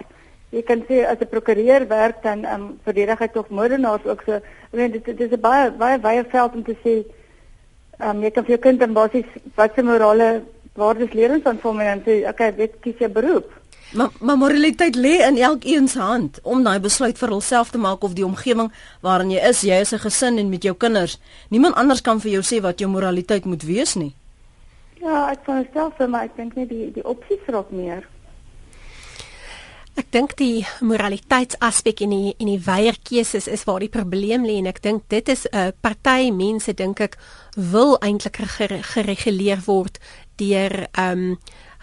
Jy 0.50 0.62
kan 0.62 0.84
sê 0.88 1.06
as 1.06 1.18
'n 1.20 1.28
prokureur 1.28 1.88
werk 1.88 2.24
dan 2.24 2.46
um, 2.46 2.80
verdedig 2.84 3.20
hy 3.20 3.28
tog 3.28 3.50
moordenaars 3.50 4.06
ook 4.06 4.22
so. 4.26 4.34
Ek 4.34 4.72
meen 4.72 4.92
dit 4.92 5.06
dit 5.06 5.22
is 5.22 5.32
'n 5.32 5.42
baie 5.42 5.72
baie 5.72 6.00
wye 6.00 6.24
veld 6.24 6.54
om 6.54 6.64
te 6.64 6.76
sê 6.84 7.04
um, 8.00 8.24
jy 8.24 8.32
kan 8.32 8.44
vir 8.44 8.56
jou 8.56 8.62
kind 8.62 8.80
dan 8.80 8.94
basies 8.94 9.26
wat 9.56 9.76
se 9.76 9.82
morale 9.82 10.44
waardes 10.76 11.14
leer 11.14 11.36
ons 11.36 11.44
dan 11.44 11.60
vir 11.62 11.82
en 11.82 11.86
dan 11.86 12.02
sê 12.06 12.16
okay, 12.30 12.54
weet 12.56 12.80
kies 12.82 12.98
jou 13.00 13.10
beroep. 13.10 13.52
Maar 13.94 14.10
maar 14.20 14.38
moraliteit 14.38 14.96
lê 14.96 15.20
in 15.28 15.38
elkeen 15.38 15.88
se 15.88 16.00
hand 16.00 16.40
om 16.42 16.64
daai 16.64 16.80
besluit 16.80 17.18
vir 17.18 17.30
hulself 17.30 17.70
te 17.70 17.78
maak 17.78 18.04
of 18.04 18.14
die 18.18 18.26
omgewing 18.26 18.72
waarin 19.02 19.32
jy 19.32 19.42
is, 19.50 19.62
jy 19.62 19.80
is 19.86 19.94
'n 19.94 20.00
gesin 20.00 20.38
en 20.38 20.50
met 20.50 20.64
jou 20.64 20.76
kinders. 20.76 21.20
Niemand 21.50 21.76
anders 21.76 22.02
kan 22.02 22.20
vir 22.20 22.32
jou 22.32 22.42
sê 22.42 22.62
wat 22.62 22.80
jou 22.80 22.90
moraliteit 22.90 23.46
moet 23.46 23.64
wees 23.64 23.96
nie. 23.96 24.16
Ja, 25.02 25.30
ek 25.32 25.40
van 25.44 25.56
myself, 25.56 25.94
so, 25.98 26.08
maar 26.08 26.24
ek 26.24 26.36
dink 26.36 26.56
net 26.56 26.70
die 26.70 26.92
die 26.92 27.06
opsies 27.06 27.44
raak 27.48 27.72
meer. 27.72 28.08
Ek 29.94 30.08
dink 30.10 30.32
die 30.40 30.64
moraliteitsaspek 30.82 32.00
en 32.02 32.14
die 32.16 32.32
en 32.42 32.50
die 32.50 32.62
weier 32.66 32.96
keuses 33.06 33.46
is 33.46 33.66
waar 33.68 33.84
die 33.84 33.92
probleem 33.94 34.42
lê 34.48 34.56
en 34.58 34.70
ek 34.72 34.82
dink 34.82 35.04
dit 35.14 35.30
is 35.30 35.46
'n 35.52 35.56
uh, 35.56 35.72
party 35.86 36.32
mense 36.34 36.74
dink 36.74 37.00
ek 37.00 37.18
wil 37.56 37.98
eintlik 38.02 38.42
gere, 38.58 38.82
gereguleer 38.82 39.62
word 39.68 40.00
deur 40.42 40.88
ehm 40.98 41.38
um, 41.38 41.38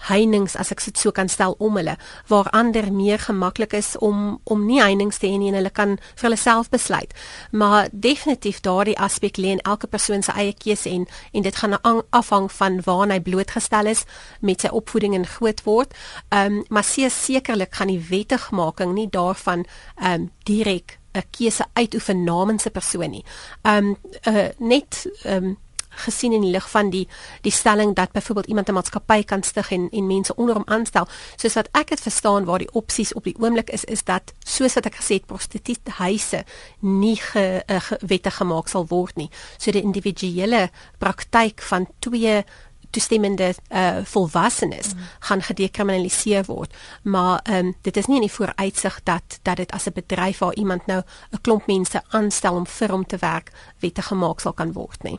heininge 0.09 0.59
as 0.59 0.73
ek 0.73 0.85
dit 0.85 0.99
so 0.99 1.13
kan 1.13 1.29
stel 1.29 1.55
om 1.59 1.77
hulle 1.77 1.97
waar 2.31 2.49
ander 2.57 2.93
meer 2.93 3.19
gemaklik 3.19 3.73
is 3.77 3.97
om 3.99 4.41
om 4.45 4.67
nie 4.67 4.81
heininge 4.81 5.19
te 5.19 5.27
hê 5.29 5.39
nie 5.39 5.51
en 5.53 5.59
hulle 5.61 5.71
kan 5.71 5.97
vir 6.15 6.29
hulle 6.29 6.37
self 6.41 6.71
besluit. 6.71 7.13
Maar 7.53 7.89
definitief 7.93 8.61
daardie 8.61 8.99
aspek 8.99 9.37
lê 9.37 9.55
in 9.57 9.65
elke 9.65 9.87
persoon 9.87 10.23
se 10.23 10.33
eie 10.33 10.55
keuse 10.55 10.91
en 10.91 11.07
en 11.33 11.43
dit 11.43 11.57
gaan 11.57 11.81
ang- 11.83 12.05
afhang 12.11 12.53
van 12.53 12.81
waar 12.85 13.09
hy 13.11 13.21
blootgestel 13.21 13.87
is 13.87 14.05
met 14.41 14.61
sy 14.61 14.69
opvoeding 14.69 15.15
en 15.15 15.27
groot 15.27 15.63
word. 15.65 15.95
Ehm 16.29 16.61
um, 16.61 16.65
maar 16.69 16.85
se 16.85 17.09
sekerlik 17.11 17.75
gaan 17.75 17.89
die 17.89 18.07
wettigmaking 18.11 18.95
nie 18.95 19.09
daarvan 19.11 19.67
ehm 19.97 20.13
um, 20.13 20.31
direk 20.45 20.99
'n 21.15 21.23
keuse 21.31 21.65
uitoefen 21.73 22.25
namens 22.25 22.67
'n 22.67 22.71
persoon 22.71 23.11
nie. 23.11 23.25
Ehm 23.63 23.77
um, 23.77 23.97
uh, 24.35 24.49
net 24.59 25.07
ehm 25.25 25.45
um, 25.45 25.59
gesien 26.05 26.33
in 26.33 26.45
die 26.45 26.51
lig 26.51 26.71
van 26.71 26.91
die 26.91 27.07
die 27.43 27.53
stelling 27.53 27.95
dat 27.97 28.13
byvoorbeeld 28.13 28.47
iemand 28.47 28.69
'n 28.69 28.73
maatskappy 28.75 29.23
kan 29.25 29.43
stig 29.43 29.71
en 29.71 29.89
en 29.91 30.07
mense 30.07 30.35
onder 30.35 30.55
hom 30.55 30.67
aanstel. 30.67 31.09
Soos 31.37 31.55
wat 31.55 31.69
ek 31.73 31.89
dit 31.89 32.01
verstaan 32.01 32.45
waar 32.45 32.59
die 32.59 32.73
opsies 32.73 33.13
op 33.13 33.25
die 33.25 33.37
oomblik 33.39 33.71
is 33.71 33.85
is 33.85 34.05
dat 34.05 34.33
soos 34.45 34.75
wat 34.75 34.87
ek 34.87 34.95
gesê 34.95 35.15
het 35.21 35.27
prostituuthuise 35.27 36.45
nie 36.81 37.17
ge, 37.17 37.63
uh, 37.67 37.81
ge, 37.81 37.99
wettig 38.01 38.37
gemaak 38.37 38.69
sal 38.69 38.87
word 38.87 39.17
nie. 39.17 39.31
So 39.59 39.71
die 39.71 39.83
individuele 39.83 40.71
praktyk 40.99 41.61
van 41.63 41.87
twee 41.99 42.45
toestemmende 42.91 43.55
uh, 43.73 44.05
volwassenes 44.05 44.95
mm. 44.95 45.01
gaan 45.29 45.43
gedekriminaliseer 45.43 46.45
word 46.47 46.75
maar 47.03 47.41
um, 47.51 47.75
dit 47.83 47.97
is 47.97 48.07
nie 48.07 48.21
in 48.21 48.27
die 48.29 48.37
vooruitsig 48.37 49.01
dat 49.05 49.39
dat 49.43 49.57
dit 49.57 49.71
as 49.71 49.87
'n 49.87 49.93
bedryf 49.95 50.39
waar 50.39 50.55
iemand 50.55 50.87
nou 50.87 51.03
'n 51.31 51.41
klomp 51.41 51.67
mense 51.67 52.03
aanstel 52.09 52.55
om 52.55 52.67
vir 52.67 52.91
hom 52.91 53.07
te 53.07 53.17
werk 53.17 53.51
wettig 53.79 54.07
gemaak 54.07 54.41
sal 54.41 54.53
kan 54.53 54.73
word 54.73 55.03
nie 55.03 55.19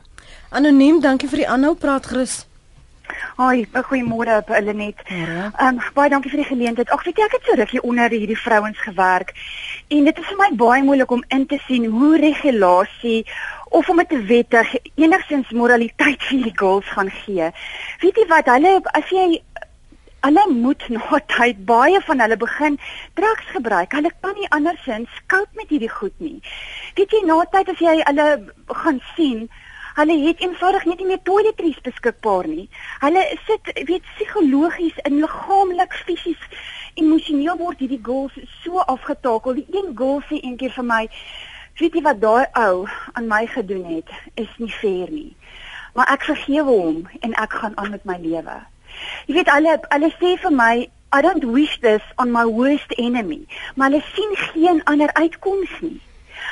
Anoniem, 0.52 1.00
dankie 1.00 1.28
vir 1.32 1.44
die 1.44 1.48
aanhou 1.48 1.74
praat 1.80 2.06
gerus. 2.10 2.42
Hoi, 3.36 3.66
goeiemôre 3.72 4.36
op 4.36 4.48
Lenet. 4.48 5.00
Môre. 5.08 5.50
Ehm 5.56 5.78
um, 5.78 5.80
baie 5.94 6.10
dankie 6.10 6.30
vir 6.30 6.42
die 6.42 6.50
geleentheid. 6.50 6.90
Ag, 6.90 7.04
weet 7.04 7.18
jy 7.18 7.24
ek 7.26 7.36
het 7.38 7.48
so 7.48 7.56
rukkie 7.58 7.82
onder 7.82 8.12
hierdie 8.12 8.38
vrouens 8.38 8.78
gewerk 8.78 9.32
en 9.88 10.04
dit 10.08 10.18
is 10.18 10.28
vir 10.28 10.38
my 10.38 10.50
baie 10.56 10.82
moeilik 10.82 11.10
om 11.10 11.24
in 11.28 11.46
te 11.46 11.58
sien 11.66 11.86
hoe 11.92 12.16
regulasie 12.20 13.24
of 13.70 13.88
om 13.88 14.02
dit 14.02 14.08
te 14.08 14.20
wettig 14.28 14.74
enigstens 14.94 15.50
moraliteit 15.50 16.20
vir 16.22 16.36
hierdie 16.36 16.58
girls 16.58 16.88
gaan 16.96 17.10
gee. 17.22 17.50
Weet 18.04 18.20
jy 18.20 18.26
wat, 18.28 18.52
hulle 18.52 18.74
as 18.92 19.10
jy 19.16 19.26
hulle 20.22 20.44
moet 20.52 20.84
na 20.94 21.18
tyd 21.34 21.64
baie 21.66 22.00
van 22.06 22.22
hulle 22.22 22.36
begin 22.38 22.78
drugs 23.18 23.48
gebruik. 23.56 23.96
Hulle 23.96 24.12
kan 24.20 24.36
nie 24.38 24.50
andersins 24.54 25.20
koop 25.32 25.48
met 25.58 25.72
hierdie 25.72 25.90
goed 25.90 26.14
nie. 26.22 26.38
Weet 26.96 27.16
jy 27.16 27.24
na 27.26 27.40
tyd 27.54 27.72
as 27.74 27.82
jy 27.82 27.98
hulle 28.04 28.28
gaan 28.84 29.00
sien 29.16 29.48
Hulle 29.92 30.14
het 30.26 30.40
eenvoudig 30.40 30.84
net 30.88 31.00
nie 31.02 31.06
meer 31.06 31.22
toiletries 31.22 31.80
beskikbaar 31.84 32.46
nie. 32.48 32.68
Hulle 33.02 33.22
sit 33.44 33.72
weet 33.88 34.06
psigologies 34.14 34.96
en 35.04 35.18
liggaamlik 35.20 35.92
fisies 36.06 36.46
emosioneel 37.00 37.58
word 37.60 37.82
hierdie 37.84 38.00
girls 38.06 38.38
so 38.62 38.80
afgetakel. 38.94 39.58
Die 39.58 39.66
een 39.68 39.90
girl 39.98 40.22
sê 40.28 40.38
eendag 40.40 40.72
vir 40.76 40.84
my, 40.84 41.02
"Weet 41.80 41.94
jy 41.94 42.02
wat 42.02 42.20
daai 42.20 42.46
ou 42.56 42.88
aan 43.12 43.28
my 43.28 43.46
gedoen 43.46 43.84
het, 43.84 44.08
is 44.34 44.48
nie 44.56 44.72
fair 44.72 45.10
nie. 45.10 45.36
Maar 45.94 46.08
ek 46.12 46.24
vergewe 46.24 46.70
hom 46.70 47.08
en 47.20 47.32
ek 47.32 47.52
gaan 47.52 47.76
aan 47.76 47.90
met 47.90 48.04
my 48.04 48.16
lewe." 48.16 48.56
Jy 49.26 49.34
weet 49.34 49.50
hulle 49.50 49.80
hulle 49.88 50.10
sê 50.20 50.38
vir 50.40 50.52
my, 50.52 50.88
"I 51.12 51.20
don't 51.20 51.44
wish 51.44 51.78
this 51.80 52.02
on 52.16 52.32
my 52.32 52.44
worst 52.44 52.92
enemy." 52.96 53.44
Maar 53.74 53.90
hulle 53.90 54.02
sien 54.14 54.36
geen 54.36 54.84
ander 54.84 55.12
uitkoms 55.12 55.80
nie. 55.80 56.00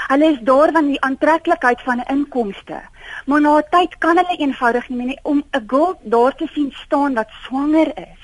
Hulle 0.09 0.33
is 0.33 0.40
daar 0.42 0.72
van 0.72 0.87
die 0.87 1.00
aantreklikheid 1.00 1.83
van 1.83 1.98
'n 2.00 2.11
inkomste. 2.16 2.81
Maar 3.26 3.40
na 3.40 3.57
'n 3.59 3.68
tyd 3.70 3.98
kan 3.98 4.16
hulle 4.16 4.37
eenvoudig 4.37 4.88
nie 4.88 4.98
meer 4.98 5.07
nie 5.07 5.20
om 5.22 5.44
'n 5.53 5.64
girl 5.66 5.98
daar 6.03 6.35
te 6.37 6.46
sien 6.55 6.72
staan 6.72 7.14
wat 7.14 7.29
swanger 7.44 7.92
is. 7.96 8.20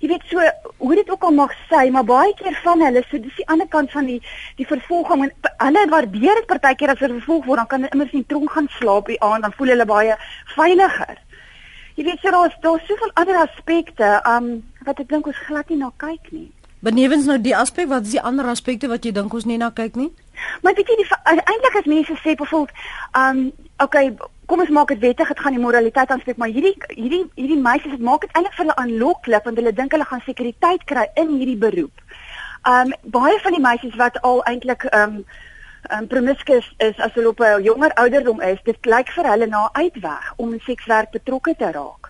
Jy 0.00 0.08
weet 0.08 0.22
so 0.30 0.40
hoe 0.76 0.94
dit 0.94 1.10
ook 1.10 1.22
al 1.22 1.34
mag 1.36 1.52
sê, 1.68 1.90
maar 1.92 2.04
baie 2.04 2.34
keer 2.34 2.54
van 2.62 2.80
hulle, 2.80 3.02
so 3.10 3.18
dis 3.20 3.36
die 3.36 3.48
ander 3.52 3.68
kant 3.68 3.90
van 3.92 4.06
die 4.08 4.22
die 4.56 4.66
vervolging 4.66 5.24
en 5.24 5.32
hulle 5.58 5.82
waardeer 5.90 6.40
dit 6.40 6.46
partykeer 6.46 6.94
as 6.94 7.02
hulle 7.04 7.18
vervolg 7.18 7.44
word, 7.44 7.60
dan 7.60 7.66
kan 7.66 7.82
hulle 7.82 7.92
immers 7.92 8.14
in 8.16 8.24
tronk 8.26 8.50
gaan 8.50 8.68
slaap 8.78 9.10
die 9.12 9.20
aand, 9.20 9.42
dan 9.42 9.52
voel 9.52 9.74
hulle 9.74 9.84
baie 9.84 10.16
veiliger. 10.54 11.18
Jy 11.98 12.04
weet 12.04 12.22
so 12.22 12.32
daar's 12.32 12.56
daar's 12.64 12.86
soveel 12.88 13.12
ander 13.20 13.42
aspekte, 13.42 14.08
um 14.24 14.48
wat 14.88 15.04
ek 15.04 15.08
dink 15.12 15.26
ons 15.28 15.44
glad 15.44 15.68
nie 15.68 15.78
na 15.82 15.92
kyk 16.00 16.32
nie. 16.32 16.48
Benewens 16.80 17.26
nou 17.28 17.36
die 17.36 17.52
aspek, 17.56 17.90
wat 17.92 18.08
is 18.08 18.16
die 18.16 18.24
ander 18.24 18.48
aspekte 18.48 18.88
wat 18.88 19.04
jy 19.04 19.12
dink 19.12 19.34
ons 19.36 19.44
nie 19.44 19.58
na 19.60 19.68
kyk 19.68 20.00
nie? 20.00 20.08
Maar 20.62 20.74
weet 20.74 20.88
jy 20.88 20.96
die 20.96 21.08
eintlik 21.24 21.76
as 21.80 21.88
mense 21.90 22.16
sê 22.22 22.34
byvoorbeeld, 22.34 22.84
um 23.22 23.52
okay, 23.84 24.12
kom 24.46 24.60
ons 24.60 24.72
maak 24.74 24.88
dit 24.88 24.98
wettig, 24.98 25.28
dit 25.28 25.40
gaan 25.40 25.56
die 25.56 25.62
moraliteit 25.62 26.10
aanspreek, 26.10 26.36
maar 26.36 26.52
hierdie 26.52 26.74
hierdie 26.88 27.22
hierdie 27.34 27.60
meisies, 27.60 27.94
dit 27.96 28.06
maak 28.08 28.26
dit 28.26 28.34
eintlik 28.34 28.56
vir 28.56 28.64
hulle 28.64 28.78
aanloklik 28.82 29.46
want 29.46 29.62
hulle 29.62 29.72
dink 29.72 29.94
hulle 29.96 30.08
gaan 30.10 30.24
sekuriteit 30.26 30.84
kry 30.90 31.06
in 31.22 31.36
hierdie 31.36 31.60
beroep. 31.66 32.04
Um 32.68 32.92
baie 33.16 33.38
van 33.44 33.56
die 33.56 33.64
meisies 33.64 33.96
wat 34.00 34.20
al 34.26 34.44
eintlik 34.50 34.84
um 34.90 35.22
um 35.96 36.06
promiscuous 36.06 36.66
is 36.78 36.98
as 36.98 37.14
hulle 37.14 37.32
op 37.32 37.40
'n 37.40 37.62
jonger 37.62 37.94
ouderdom 37.94 38.40
is, 38.40 38.58
dit 38.64 38.86
lyk 38.86 39.08
vir 39.16 39.30
hulle 39.32 39.46
na 39.46 39.68
uitweg 39.72 40.32
om 40.36 40.52
in 40.52 40.60
sekswerk 40.60 41.10
betrokke 41.10 41.56
te 41.56 41.70
raak. 41.72 42.09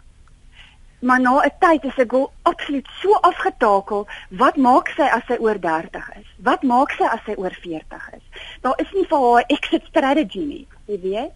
Maar 1.01 1.21
na 1.21 1.41
'n 1.41 1.53
tyd 1.59 1.85
is 1.85 1.97
'n 1.97 2.09
girl 2.09 2.33
absoluut 2.43 2.89
so 3.01 3.13
afgetakel, 3.13 4.07
wat 4.29 4.57
maak 4.57 4.89
sy 4.89 5.03
as 5.03 5.25
sy 5.27 5.37
oor 5.41 5.59
30 5.59 6.11
is? 6.21 6.27
Wat 6.37 6.63
maak 6.63 6.91
sy 6.91 7.05
as 7.05 7.21
sy 7.25 7.35
oor 7.37 7.55
40 7.63 8.11
is? 8.13 8.23
Daar 8.61 8.79
is 8.81 8.93
nie 8.93 9.07
vir 9.07 9.19
haar 9.19 9.43
'n 9.43 9.55
exit 9.57 9.85
strategy 9.89 10.45
nie, 10.45 10.67
jy 10.87 11.01
weet? 11.01 11.33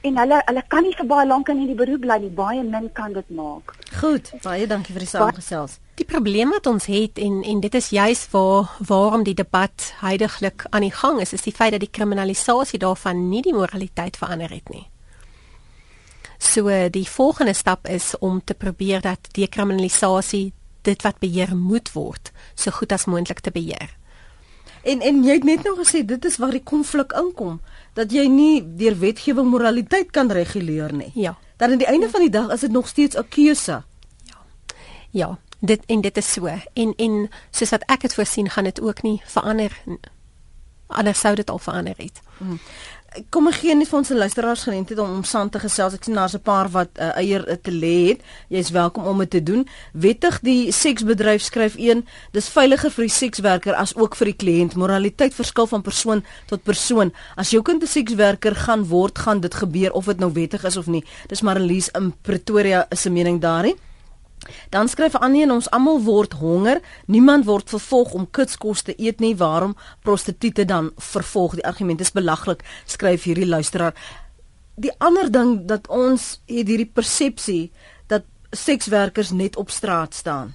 En 0.00 0.18
hulle 0.18 0.42
hulle 0.44 0.62
kan 0.68 0.82
nie 0.82 0.94
vir 0.94 1.06
baie 1.06 1.26
lank 1.26 1.48
in 1.48 1.58
hierdie 1.58 1.78
beroep 1.78 2.00
bly 2.00 2.18
nie, 2.18 2.30
baie 2.30 2.62
min 2.62 2.92
kan 2.92 3.12
dit 3.12 3.30
maak. 3.30 3.74
Goed, 4.00 4.32
baie 4.42 4.66
dankie 4.66 4.92
vir 4.92 5.00
die 5.00 5.08
saamgesels. 5.08 5.78
Die 5.94 6.04
probleem 6.04 6.50
wat 6.50 6.66
ons 6.66 6.86
het 6.86 7.18
en 7.18 7.42
en 7.42 7.60
dit 7.60 7.74
is 7.74 7.88
juis 7.88 8.28
waar 8.30 8.70
waarom 8.78 9.22
die 9.24 9.34
debat 9.34 9.94
heidaglik 10.00 10.66
aan 10.70 10.82
die 10.82 10.92
gang 10.92 11.20
is, 11.20 11.32
is 11.32 11.42
die 11.42 11.52
feit 11.52 11.70
dat 11.70 11.80
die 11.80 11.90
kriminalisasie 11.90 12.78
daarvan 12.78 13.28
nie 13.30 13.42
die 13.42 13.54
moraliteit 13.54 14.16
verander 14.16 14.50
het 14.50 14.68
nie. 14.68 14.86
So 16.38 16.88
die 16.90 17.08
volgende 17.08 17.54
stap 17.54 17.88
is 17.88 18.14
om 18.18 18.40
te 18.44 18.54
probeer 18.54 19.00
dat 19.00 19.28
dekriminalisasie 19.32 20.52
dit 20.82 21.02
wat 21.02 21.18
beheer 21.18 21.56
moet 21.56 21.90
word, 21.92 22.30
so 22.54 22.70
goed 22.70 22.92
as 22.92 23.06
moontlik 23.10 23.40
te 23.40 23.50
beheer. 23.50 23.96
En 24.86 25.02
en 25.02 25.24
jy 25.26 25.38
het 25.40 25.46
net 25.48 25.64
nou 25.66 25.74
gesê 25.80 26.04
dit 26.06 26.24
is 26.24 26.36
waar 26.38 26.54
die 26.54 26.62
konflik 26.62 27.14
inkom, 27.18 27.58
dat 27.98 28.12
jy 28.14 28.28
nie 28.30 28.62
deur 28.78 28.98
wetgewing 29.00 29.48
moraliteit 29.50 30.12
kan 30.14 30.30
reguleer 30.30 30.94
nie. 30.94 31.10
Ja. 31.14 31.34
Dat 31.56 31.72
aan 31.72 31.80
die 31.82 31.88
einde 31.88 32.10
van 32.12 32.22
die 32.22 32.30
dag 32.30 32.52
is 32.54 32.60
dit 32.60 32.72
nog 32.72 32.88
steeds 32.88 33.16
'n 33.16 33.28
keuse. 33.28 33.82
Ja, 35.10 35.38
dit 35.60 35.82
en 35.86 36.00
dit 36.00 36.16
is 36.16 36.32
so. 36.32 36.46
En 36.46 36.94
en 36.96 37.30
soos 37.50 37.70
wat 37.70 37.82
ek 37.86 38.00
dit 38.00 38.14
voorsien, 38.14 38.50
gaan 38.50 38.64
dit 38.64 38.80
ook 38.80 39.02
nie 39.02 39.22
verander. 39.24 39.82
Anders 40.86 41.20
sou 41.20 41.34
dit 41.34 41.50
al 41.50 41.58
verander 41.58 41.94
het. 41.96 42.20
Hmm 42.38 42.60
kom 43.30 43.48
ek 43.48 43.60
gee 43.62 43.74
net 43.74 43.88
vir 43.88 43.98
ons 43.98 44.10
luisteraars 44.10 44.64
geleentheid 44.66 44.98
om 45.02 45.16
om 45.18 45.24
saam 45.24 45.50
te 45.50 45.60
gesels. 45.62 45.94
Ek 45.94 46.04
sien 46.04 46.14
daar's 46.14 46.34
'n 46.34 46.42
paar 46.42 46.68
wat 46.68 46.90
uh, 46.98 47.16
eier 47.16 47.44
te 47.62 47.70
lê 47.70 48.08
het. 48.08 48.20
Jy's 48.48 48.70
welkom 48.70 49.06
om 49.06 49.18
dit 49.18 49.30
te 49.30 49.42
doen. 49.42 49.66
Wettig 49.92 50.40
die 50.40 50.72
seksbedryf 50.72 51.42
skryf 51.42 51.76
1, 51.76 52.04
dis 52.32 52.48
veiliger 52.48 52.90
vir 52.90 53.04
die 53.04 53.14
sekswerker 53.14 53.74
as 53.74 53.96
ook 53.96 54.16
vir 54.16 54.26
die 54.26 54.36
kliënt. 54.42 54.76
Moraliteit 54.76 55.34
verskil 55.34 55.66
van 55.66 55.82
persoon 55.82 56.24
tot 56.46 56.62
persoon. 56.62 57.12
As 57.36 57.50
jou 57.50 57.62
kind 57.62 57.82
'n 57.82 57.86
sekswerker 57.86 58.54
gaan 58.54 58.84
word, 58.84 59.18
gaan 59.18 59.40
dit 59.40 59.54
gebeur 59.54 59.92
of 59.92 60.04
dit 60.04 60.18
nou 60.18 60.32
wettig 60.32 60.64
is 60.64 60.76
of 60.76 60.86
nie. 60.86 61.04
Dis 61.28 61.42
Marlies 61.42 61.88
in 61.88 62.14
Pretoria 62.22 62.86
'n 62.90 63.12
mening 63.12 63.40
daarin. 63.40 63.85
Dan 64.70 64.88
skryf 64.88 65.14
Annie 65.14 65.42
en 65.42 65.50
ons 65.50 65.70
almal 65.70 66.02
word 66.02 66.32
honger. 66.32 66.80
Niemand 67.06 67.44
word 67.44 67.70
vervolg 67.70 68.12
om 68.12 68.30
kitskos 68.30 68.82
te 68.82 68.94
eet 68.96 69.20
nie. 69.20 69.36
Waarom 69.36 69.76
prostituie 70.02 70.64
dan 70.64 70.92
vervolg? 70.96 71.54
Die 71.54 71.66
argument 71.66 72.00
is 72.00 72.12
belaglik, 72.12 72.64
skryf 72.86 73.24
hierdie 73.24 73.46
luisteraar. 73.46 73.94
Die 74.76 74.92
ander 74.98 75.32
ding 75.32 75.66
dat 75.66 75.88
ons 75.88 76.40
het 76.46 76.68
hierdie 76.68 76.90
persepsie 76.92 77.72
dat 78.06 78.24
sekswerkers 78.52 79.30
net 79.30 79.56
op 79.56 79.70
straat 79.70 80.14
staan 80.14 80.54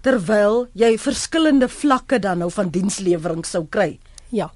terwyl 0.00 0.68
jy 0.78 0.92
verskillende 1.00 1.68
vlakke 1.68 2.20
dan 2.22 2.38
nou 2.42 2.50
van 2.54 2.70
dienslewering 2.70 3.44
sou 3.46 3.66
kry. 3.66 3.98
Ja. 4.30 4.52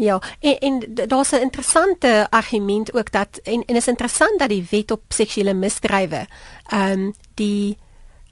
Ja, 0.00 0.16
en, 0.40 0.58
en 0.58 1.08
daar's 1.08 1.32
'n 1.32 1.44
interessante 1.44 2.26
argument 2.30 2.94
ook 2.94 3.12
dat 3.12 3.40
en 3.42 3.64
en 3.64 3.76
is 3.76 3.88
interessant 3.88 4.38
dat 4.38 4.48
die 4.48 4.66
wet 4.70 4.90
op 4.90 5.02
seksuele 5.08 5.54
misdrywe 5.54 6.26
ehm 6.66 6.90
um, 6.90 7.14
die 7.34 7.78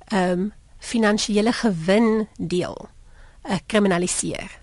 ehm 0.09 0.31
um, 0.41 0.53
finansiële 0.81 1.53
gewin 1.53 2.29
deel 2.39 2.89
uh, 3.45 3.57
kriminaliseer. 3.67 4.59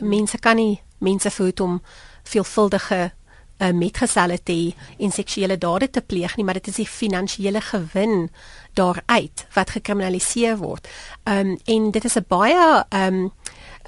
Mense 0.00 0.38
kan 0.38 0.56
nie 0.56 0.80
mense 0.98 1.30
voed 1.30 1.60
om 1.60 1.82
veelvuldige 2.22 3.12
uh, 3.58 3.70
metgeselle 3.70 4.38
te 4.42 4.74
en 4.98 5.12
seksuele 5.12 5.58
dade 5.58 5.90
te 5.90 6.00
pleeg 6.00 6.36
nie, 6.36 6.44
maar 6.44 6.58
dit 6.60 6.66
is 6.66 6.80
die 6.80 6.88
finansiële 6.88 7.60
gewin 7.60 8.30
daaruit 8.72 9.46
wat 9.54 9.70
gekriminaliseer 9.70 10.56
word. 10.56 10.88
Ehm 11.24 11.54
um, 11.54 11.58
en 11.64 11.90
dit 11.90 12.04
is 12.04 12.16
'n 12.16 12.24
baie 12.28 12.84
ehm 12.88 13.14
um, 13.14 13.32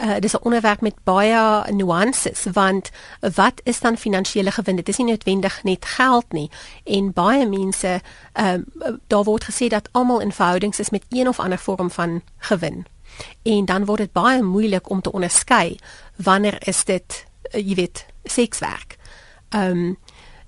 uh, 0.03 0.19
dis 0.19 0.33
'n 0.33 0.43
onderwerp 0.43 0.81
met 0.81 0.95
baie 1.05 1.73
nuances 1.73 2.47
want 2.53 2.91
wat 3.35 3.61
is 3.63 3.81
dan 3.81 3.97
finansiële 3.97 4.51
gewin? 4.51 4.77
Dit 4.77 4.89
is 4.89 4.97
nie 4.97 5.07
noodwendig 5.07 5.63
net 5.63 5.85
geld 5.85 6.33
nie. 6.33 6.51
En 6.85 7.13
baie 7.13 7.49
mense 7.49 8.01
ehm 8.33 8.63
uh, 8.75 8.89
daar 9.07 9.25
word 9.25 9.45
gesê 9.45 9.67
dat 9.67 9.89
almal 9.93 10.21
in 10.21 10.33
verhoudings 10.33 10.79
is 10.79 10.91
met 10.91 11.05
een 11.09 11.29
of 11.29 11.41
ander 11.41 11.59
vorm 11.59 11.91
van 11.91 12.23
gewin. 12.39 12.87
En 13.43 13.65
dan 13.65 13.85
word 13.85 13.99
dit 13.99 14.13
baie 14.13 14.43
moeilik 14.43 14.91
om 14.91 15.01
te 15.01 15.13
onderskei 15.13 15.79
wanneer 16.17 16.69
is 16.69 16.85
dit 16.85 17.27
uh, 17.55 17.69
jy 17.69 17.75
weet 17.75 18.07
sekswerk. 18.25 18.97
Ehm 19.49 19.71
um, 19.71 19.99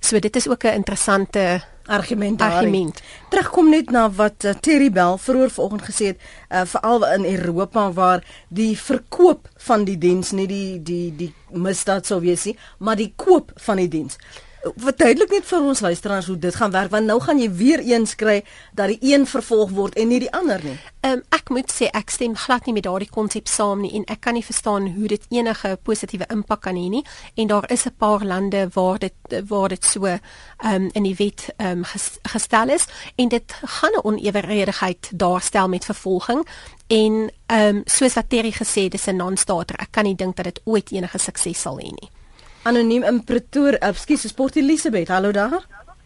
so 0.01 0.19
dit 0.19 0.37
is 0.37 0.49
ook 0.49 0.65
'n 0.65 0.75
interessante 0.75 1.63
argument 1.87 2.39
daar. 2.39 2.53
Argument. 2.53 3.03
Terugkom 3.29 3.71
net 3.71 3.91
na 3.91 4.07
wat 4.11 4.45
uh, 4.45 4.55
Terry 4.61 4.91
Bell 4.93 5.19
vroeër 5.19 5.51
vanoggend 5.51 5.87
gesê 5.89 6.13
het, 6.13 6.23
uh, 6.51 6.63
veral 6.75 7.07
in 7.15 7.25
Europa 7.25 7.93
waar 7.93 8.25
die 8.49 8.79
verkoop 8.79 9.49
van 9.57 9.85
die 9.85 9.99
diens 9.99 10.33
nie 10.33 10.47
die 10.47 10.83
die 10.83 11.13
die 11.17 11.33
misdaad 11.53 12.07
sou 12.07 12.21
wees 12.21 12.45
nie, 12.49 12.57
maar 12.79 12.97
die 12.97 13.13
koop 13.17 13.53
van 13.57 13.77
die 13.83 13.89
diens 13.89 14.19
verduidelik 14.63 15.31
net 15.31 15.47
vir 15.49 15.65
ons 15.67 15.81
luisteraars 15.83 16.27
hoe 16.31 16.37
dit 16.39 16.55
gaan 16.55 16.71
werk 16.71 16.91
want 16.93 17.07
nou 17.11 17.19
gaan 17.21 17.41
jy 17.41 17.49
weer 17.59 17.81
eens 17.83 18.15
kry 18.15 18.43
dat 18.79 18.93
die 18.93 19.13
een 19.13 19.27
vervolg 19.27 19.73
word 19.75 19.97
en 19.99 20.09
nie 20.09 20.21
die 20.23 20.33
ander 20.33 20.63
nie. 20.63 20.77
Ehm 21.03 21.19
um, 21.19 21.23
ek 21.35 21.51
moet 21.51 21.73
sê 21.75 21.89
ek 21.91 22.13
stem 22.15 22.37
glad 22.39 22.67
nie 22.67 22.75
met 22.77 22.87
daardie 22.87 23.11
konsep 23.11 23.49
saam 23.51 23.83
nie 23.83 23.91
en 23.99 24.05
ek 24.13 24.21
kan 24.23 24.37
nie 24.39 24.45
verstaan 24.47 24.87
hoe 24.95 25.09
dit 25.11 25.25
enige 25.35 25.75
positiewe 25.83 26.29
impak 26.31 26.63
kan 26.69 26.79
hê 26.79 26.89
nie. 26.93 27.03
En 27.35 27.51
daar 27.51 27.67
is 27.73 27.87
'n 27.87 27.95
paar 27.99 28.25
lande 28.25 28.69
waar 28.75 28.99
dit 28.99 29.15
waar 29.49 29.69
dit 29.69 29.85
so 29.85 30.07
ehm 30.07 30.21
um, 30.71 30.91
in 30.93 31.03
die 31.03 31.17
wet 31.19 31.49
ehm 31.57 31.83
um, 31.83 31.85
gestel 32.23 32.69
is 32.69 32.87
en 33.17 33.29
dit 33.29 33.53
gaan 33.63 33.93
'n 33.93 34.07
oneweredigheid 34.07 35.11
daarstel 35.15 35.69
met 35.69 35.85
vervolging. 35.85 36.47
En 36.87 37.31
ehm 37.47 37.77
um, 37.77 37.83
soos 37.85 38.15
wat 38.15 38.29
Terry 38.29 38.53
gesê 38.53 38.83
het 38.83 38.93
dis 38.93 39.07
'n 39.07 39.17
non-starter. 39.17 39.77
Ek 39.77 39.91
kan 39.91 40.05
nie 40.05 40.17
dink 40.17 40.37
dat 40.37 40.45
dit 40.45 40.61
ooit 40.65 40.93
enige 40.93 41.19
sukses 41.19 41.61
sal 41.61 41.79
hê 41.79 41.91
nie 41.91 42.11
anoniem 42.69 43.05
in 43.09 43.21
Pretoria. 43.25 43.81
Ekskuus, 43.91 44.27
Sport 44.29 44.57
Elisabeth. 44.57 45.09
Hallo 45.09 45.33
daar. 45.33 45.61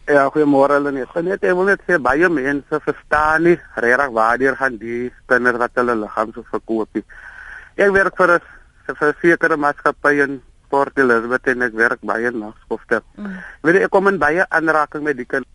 Ja, 0.06 0.26
goeiemôre 0.30 0.78
hulle 0.78 0.92
net. 0.94 1.14
Net 1.26 1.44
ek 1.44 1.56
wil 1.58 1.72
net 1.72 1.82
sê 1.86 1.98
baie 2.02 2.28
mense 2.30 2.80
verstaan 2.84 3.42
nie 3.48 3.56
regtig 3.82 4.12
waartoe 4.14 4.52
gaan 4.58 4.76
die 4.80 5.00
kinders 5.30 5.58
wat 5.62 5.80
hulle 5.80 5.96
liggaam 6.02 6.34
so 6.34 6.46
verkoop 6.52 6.94
nie. 6.94 7.02
Ek 7.76 7.90
werk 7.92 8.16
vir 8.16 8.36
'n 8.36 8.94
versekerde 9.00 9.56
maatskappy 9.56 10.22
in 10.22 10.42
Port 10.70 10.98
Elizabeth 10.98 11.48
en 11.48 11.62
ek 11.62 11.74
werk 11.74 12.00
baie 12.02 12.30
nagskofte. 12.30 13.02
Mm. 13.16 13.38
Weet 13.62 13.74
jy, 13.74 13.82
ek 13.82 13.90
kom 13.90 14.08
in 14.08 14.18
baie 14.18 14.46
aanraking 14.48 15.02
met 15.02 15.16
die 15.16 15.26
kinders. 15.26 15.52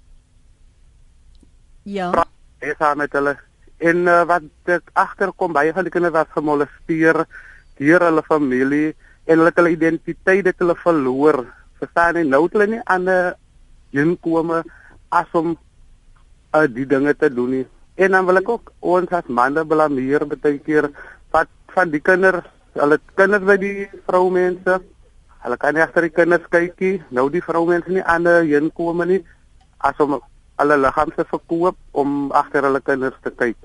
Ja. 1.84 2.12
Ek 2.60 2.78
sê 2.78 2.96
met 2.96 3.14
hulle 3.14 3.38
en 3.80 4.08
uh, 4.08 4.26
wat 4.26 4.44
ek 4.66 4.92
agterkom 4.94 5.54
baie 5.54 5.74
van 5.74 5.84
die 5.84 5.92
kinders 5.92 6.14
was 6.14 6.36
gemolesteer 6.36 7.26
deur 7.80 8.04
hulle 8.04 8.24
familie 8.28 8.96
en 9.26 9.38
hulle 9.38 9.50
het 9.50 9.60
hulle 9.60 9.76
identiteit 9.76 10.46
het 10.46 10.60
hulle 10.60 10.76
verloor. 10.76 11.46
Verstaan 11.80 12.20
jy 12.20 12.24
nou 12.28 12.48
hulle 12.52 12.68
nie 12.68 12.82
'n 12.82 13.36
inkome 13.92 14.64
as 15.10 15.28
om 15.34 15.58
uh, 16.56 16.68
die 16.68 16.86
dinge 16.86 17.14
te 17.16 17.30
doen 17.34 17.50
nie. 17.50 17.66
En 17.96 18.12
dan 18.12 18.26
wil 18.26 18.38
ek 18.38 18.50
ook 18.50 18.72
ons 18.80 19.12
as 19.12 19.28
manne 19.28 19.66
blameer 19.66 20.26
baie 20.26 20.60
keer 20.60 20.90
wat 21.32 21.50
van 21.76 21.92
die 21.92 22.00
kinders, 22.00 22.48
hulle 22.74 23.00
kinders 23.16 23.44
by 23.44 23.58
die 23.58 23.90
vroumense. 24.08 24.80
Hulle 25.44 25.58
kan 25.58 25.74
nie 25.74 25.84
agter 25.84 26.08
die 26.08 26.16
kinders 26.16 26.48
kykie. 26.50 27.02
Nou 27.10 27.30
die 27.30 27.44
vroumense 27.44 27.92
nie 27.92 28.04
aan 28.04 28.28
'n 28.28 28.54
inkome 28.64 29.06
nie 29.06 29.24
as 29.78 30.00
om 30.00 30.22
hulle 30.62 30.78
liggame 30.78 31.12
te 31.16 31.26
verkoop 31.26 31.78
om 31.92 32.32
agter 32.32 32.64
hulle 32.64 32.82
kinders 32.82 33.18
te 33.24 33.32
kyk. 33.32 33.58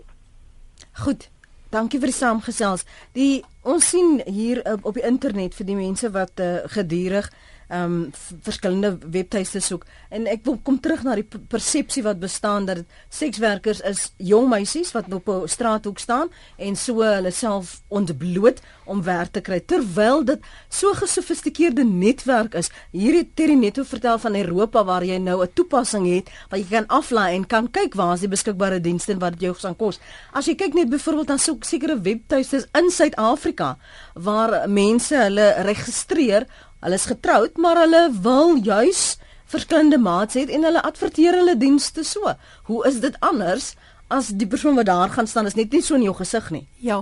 Goed. 1.05 1.31
Dankie 1.71 1.99
vir 2.01 2.13
die 2.13 2.17
saamgesels. 2.17 2.85
Die 3.17 3.45
ons 3.67 3.91
sien 3.91 4.21
hier 4.27 4.63
op, 4.65 4.85
op 4.87 4.95
die 4.95 5.07
internet 5.07 5.55
vir 5.55 5.67
die 5.67 5.79
mense 5.79 6.11
wat 6.15 6.39
uh, 6.41 6.63
gedurig 6.71 7.31
ehm 7.69 7.93
um, 7.93 8.11
verskillende 8.47 8.99
webtuiste 9.11 9.61
soek 9.61 9.85
en 10.15 10.27
ek 10.31 10.45
wil 10.47 10.59
kom 10.63 10.77
terug 10.81 11.03
na 11.03 11.17
die 11.19 11.27
persepsie 11.27 12.03
wat 12.07 12.21
bestaan 12.23 12.67
dat 12.69 12.85
sekswerkers 13.11 13.81
is 13.81 14.13
jong 14.23 14.47
meisies 14.53 14.93
wat 14.95 15.11
op 15.13 15.29
'n 15.29 15.49
straathoek 15.49 15.99
staan 15.99 16.29
en 16.57 16.77
so 16.77 17.03
hulle 17.03 17.31
self 17.31 17.83
ontbloot 17.89 18.61
om 18.85 19.03
werk 19.03 19.33
te 19.33 19.41
kry 19.41 19.61
terwyl 19.61 20.25
dit 20.25 20.41
so 20.69 20.93
gesofistikeerde 20.95 21.85
netwerk 21.85 22.55
is. 22.55 22.71
Hier 22.93 23.15
het 23.15 23.37
Terry 23.37 23.55
Netto 23.55 23.83
vertel 23.83 24.19
van 24.19 24.35
Europa 24.35 24.85
waar 24.85 25.05
jy 25.05 25.19
nou 25.19 25.43
'n 25.43 25.53
toepassing 25.55 26.07
het 26.07 26.31
waar 26.49 26.59
jy 26.59 26.67
kan 26.71 26.87
aflaai 26.87 27.35
en 27.35 27.47
kan 27.47 27.71
kyk 27.71 27.95
waar 27.95 28.15
is 28.15 28.21
die 28.21 28.29
beskikbare 28.29 28.81
dienste 28.81 29.13
en 29.13 29.19
wat 29.19 29.33
dit 29.33 29.41
jou 29.41 29.55
gaan 29.55 29.77
kos. 29.77 29.99
As 30.33 30.47
jy 30.47 30.55
kyk 30.55 30.75
net 30.75 30.89
byvoorbeeld 30.89 31.27
dan 31.27 31.39
soek 31.39 31.65
sekere 31.65 32.01
webtuistes 32.01 32.67
in 32.73 32.91
Suid-Afrika 32.91 33.79
waar 34.15 34.69
mense 34.69 35.17
hulle 35.17 35.55
registreer 35.63 36.47
Hulle 36.87 36.95
is 36.95 37.09
getroud, 37.11 37.57
maar 37.59 37.81
hulle 37.83 38.13
wil 38.23 38.61
juis 38.63 39.17
verskillende 39.51 39.99
maats 39.99 40.37
hê 40.39 40.45
en 40.55 40.63
hulle 40.69 40.83
adverteer 40.87 41.35
hulle 41.35 41.57
dienste 41.59 42.05
so. 42.07 42.31
Hoe 42.71 42.85
is 42.87 43.01
dit 43.03 43.17
anders 43.27 43.73
as 44.07 44.29
die 44.39 44.47
persoon 44.47 44.77
wat 44.79 44.87
daar 44.87 45.11
gaan 45.11 45.27
staan 45.27 45.49
is 45.51 45.57
net 45.59 45.73
nie 45.75 45.81
so 45.83 45.97
in 45.99 46.05
jou 46.07 46.15
gesig 46.15 46.47
nie? 46.55 46.63
Ja. 46.79 47.01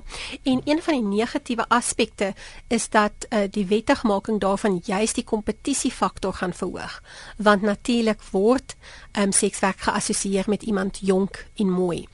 En 0.48 0.62
een 0.64 0.80
van 0.86 0.96
die 0.96 1.18
negatiewe 1.18 1.66
aspekte 1.68 2.30
is 2.72 2.88
dat 2.88 3.26
uh, 3.28 3.42
die 3.50 3.66
wettigmaking 3.68 4.40
daarvan 4.40 4.80
juis 4.88 5.12
die 5.12 5.24
kompetisiefaktor 5.24 6.32
gaan 6.40 6.56
verhoog. 6.56 7.02
Want 7.36 7.68
natuurlik 7.68 8.24
word 8.32 8.76
um, 9.12 9.36
sekswerk 9.36 9.84
geassosieer 9.84 10.48
met 10.48 10.62
iemand 10.62 11.02
jonk 11.02 11.44
en 11.60 11.70
mooi. 11.70 12.06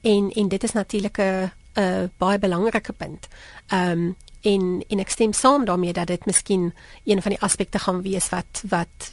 En 0.00 0.32
en 0.32 0.48
dit 0.48 0.64
is 0.64 0.72
natuurlik 0.72 1.20
'n 1.20 1.52
'n 1.76 2.10
baie 2.16 2.38
belangrike 2.38 2.92
punt. 2.92 3.28
Ehm 3.66 3.90
um, 3.90 4.16
en 4.48 4.82
en 4.88 5.02
ek 5.04 5.12
stem 5.12 5.32
saam 5.36 5.64
daarmee 5.68 5.92
dat 5.92 6.06
dit 6.06 6.26
miskien 6.26 6.72
een 7.04 7.22
van 7.22 7.34
die 7.34 7.40
aspekte 7.40 7.78
gaan 7.78 8.02
wees 8.02 8.28
wat 8.32 8.62
wat 8.68 9.12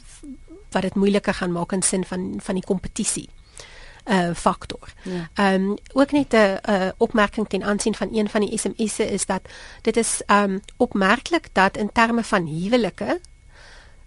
wat 0.74 0.82
dit 0.82 0.94
moeiliker 0.94 1.34
gaan 1.34 1.52
maak 1.52 1.72
in 1.72 1.82
sin 1.82 2.04
van 2.04 2.36
van 2.42 2.54
die 2.54 2.64
kompetisie 2.64 3.28
uh 4.06 4.34
faktor. 4.34 4.92
Ehm 5.04 5.14
ja. 5.34 5.54
um, 5.54 5.74
ook 5.92 6.12
net 6.12 6.32
'n 6.32 6.58
uh, 6.70 6.88
opmerking 6.96 7.48
ten 7.48 7.64
aansien 7.64 7.94
van 7.94 8.08
een 8.12 8.28
van 8.28 8.40
die 8.40 8.58
SMS'e 8.58 9.12
is 9.12 9.26
dat 9.26 9.40
dit 9.82 9.96
is 9.96 10.22
ehm 10.26 10.50
um, 10.50 10.60
opmerklik 10.76 11.48
dat 11.52 11.76
in 11.76 11.92
terme 11.92 12.24
van 12.24 12.46
huwelike 12.46 13.20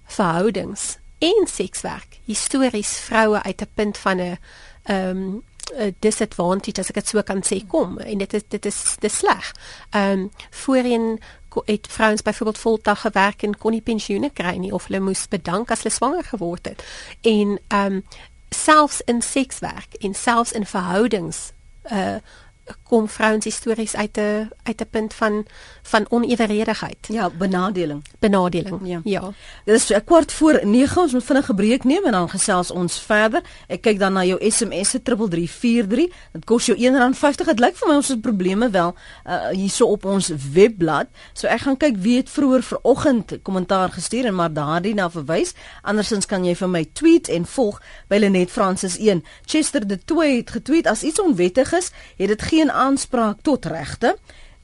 verhoudings 0.06 0.98
en 1.18 1.48
sekswerk 1.48 2.20
histories 2.26 2.98
vroue 2.98 3.44
uit 3.44 3.62
'n 3.62 3.72
punt 3.74 3.98
van 3.98 4.18
'n 4.18 4.38
ehm 4.84 5.18
um, 5.18 5.44
'n 5.78 5.96
disadvantage 6.00 6.80
as 6.80 6.90
ek 6.90 6.96
dit 6.96 7.08
so 7.08 7.22
kan 7.24 7.42
sê 7.46 7.68
kom 7.68 7.98
en 7.98 8.18
dit 8.18 8.34
is 8.34 8.44
dit 8.48 8.66
is 8.66 8.96
dis 9.00 9.18
sleg. 9.18 9.54
Ehm 9.92 10.12
um, 10.12 10.32
voorheen 10.50 11.20
het 11.66 11.88
vrouens 11.90 12.22
byvoorbeeld 12.22 12.58
voltag 12.58 13.02
gewerk 13.02 13.44
en 13.44 13.58
kon 13.58 13.72
nie 13.72 13.82
pensioene 13.82 14.30
kry 14.30 14.56
nie 14.58 14.74
of 14.74 14.88
hulle 14.88 15.00
moes 15.00 15.28
bedank 15.28 15.72
as 15.72 15.84
hulle 15.84 15.96
swanger 15.96 16.24
geword 16.24 16.66
het. 16.66 16.84
En 17.22 17.60
ehm 17.68 17.94
um, 17.94 18.04
selfs 18.50 19.02
in 19.06 19.22
sekswerk 19.22 19.94
en 20.00 20.14
selfs 20.14 20.52
in 20.52 20.66
verhoudings 20.66 21.52
uh 21.92 22.16
kom 22.84 23.10
vrouens 23.10 23.46
histories 23.46 23.96
uit 23.96 24.18
'n 24.18 24.50
uit 24.64 24.82
'n 24.82 24.90
punt 24.90 25.14
van 25.14 25.46
van 25.82 26.06
oneweredigheid. 26.10 26.98
Ja, 27.08 27.30
benadeling. 27.30 28.06
Benadeling. 28.20 28.80
Ja. 28.84 29.02
ja. 29.04 29.32
Dit 29.66 29.76
is 29.76 29.90
'n 29.90 30.04
kwart 30.04 30.32
voor 30.32 30.60
9 30.64 31.02
ons 31.02 31.12
moet 31.12 31.24
vinnig 31.24 31.50
'n 31.50 31.56
breek 31.56 31.84
neem 31.84 32.06
en 32.06 32.12
dan 32.12 32.30
gesels 32.30 32.72
ons 32.72 33.00
verder. 33.00 33.42
Ek 33.68 33.82
kyk 33.82 34.00
dan 34.00 34.14
na 34.14 34.24
jou 34.24 34.50
SMS 34.52 34.90
se 34.90 35.02
3343. 35.02 36.14
Dit 36.32 36.46
kos 36.46 36.66
jou 36.66 36.78
R1.50. 36.78 37.46
Dit 37.46 37.60
lyk 37.60 37.76
vir 37.76 37.88
my 37.88 37.96
ons 37.96 38.08
het 38.08 38.22
probleme 38.22 38.70
wel 38.70 38.96
uh, 39.28 39.48
hierso 39.48 39.86
op 39.86 40.06
ons 40.06 40.32
webblad. 40.54 41.08
So 41.34 41.48
ek 41.48 41.60
gaan 41.60 41.78
kyk 41.78 41.98
wie 41.98 42.18
het 42.18 42.30
vroeër 42.30 42.64
vanoggend 42.64 43.40
kommentaar 43.42 43.90
gestuur 43.90 44.26
en 44.26 44.36
maar 44.36 44.54
daardie 44.54 44.94
na 44.94 45.10
verwys. 45.10 45.54
Andersins 45.82 46.26
kan 46.26 46.46
jy 46.46 46.56
vir 46.56 46.70
my 46.70 46.86
tweet 46.94 47.28
en 47.28 47.46
volg 47.46 47.82
by 48.08 48.18
Lenet 48.18 48.52
Francis 48.52 48.98
1. 48.98 49.24
Chester 49.46 49.88
de 49.88 49.98
Toey 50.06 50.36
het 50.36 50.50
getweet 50.50 50.88
as 50.88 51.04
iets 51.04 51.22
onwettig 51.22 51.74
is, 51.74 51.92
het 52.18 52.28
dit 52.28 52.42
geen 52.42 52.59
aanspraak 52.68 53.40
tot 53.48 53.66
regte. 53.72 54.18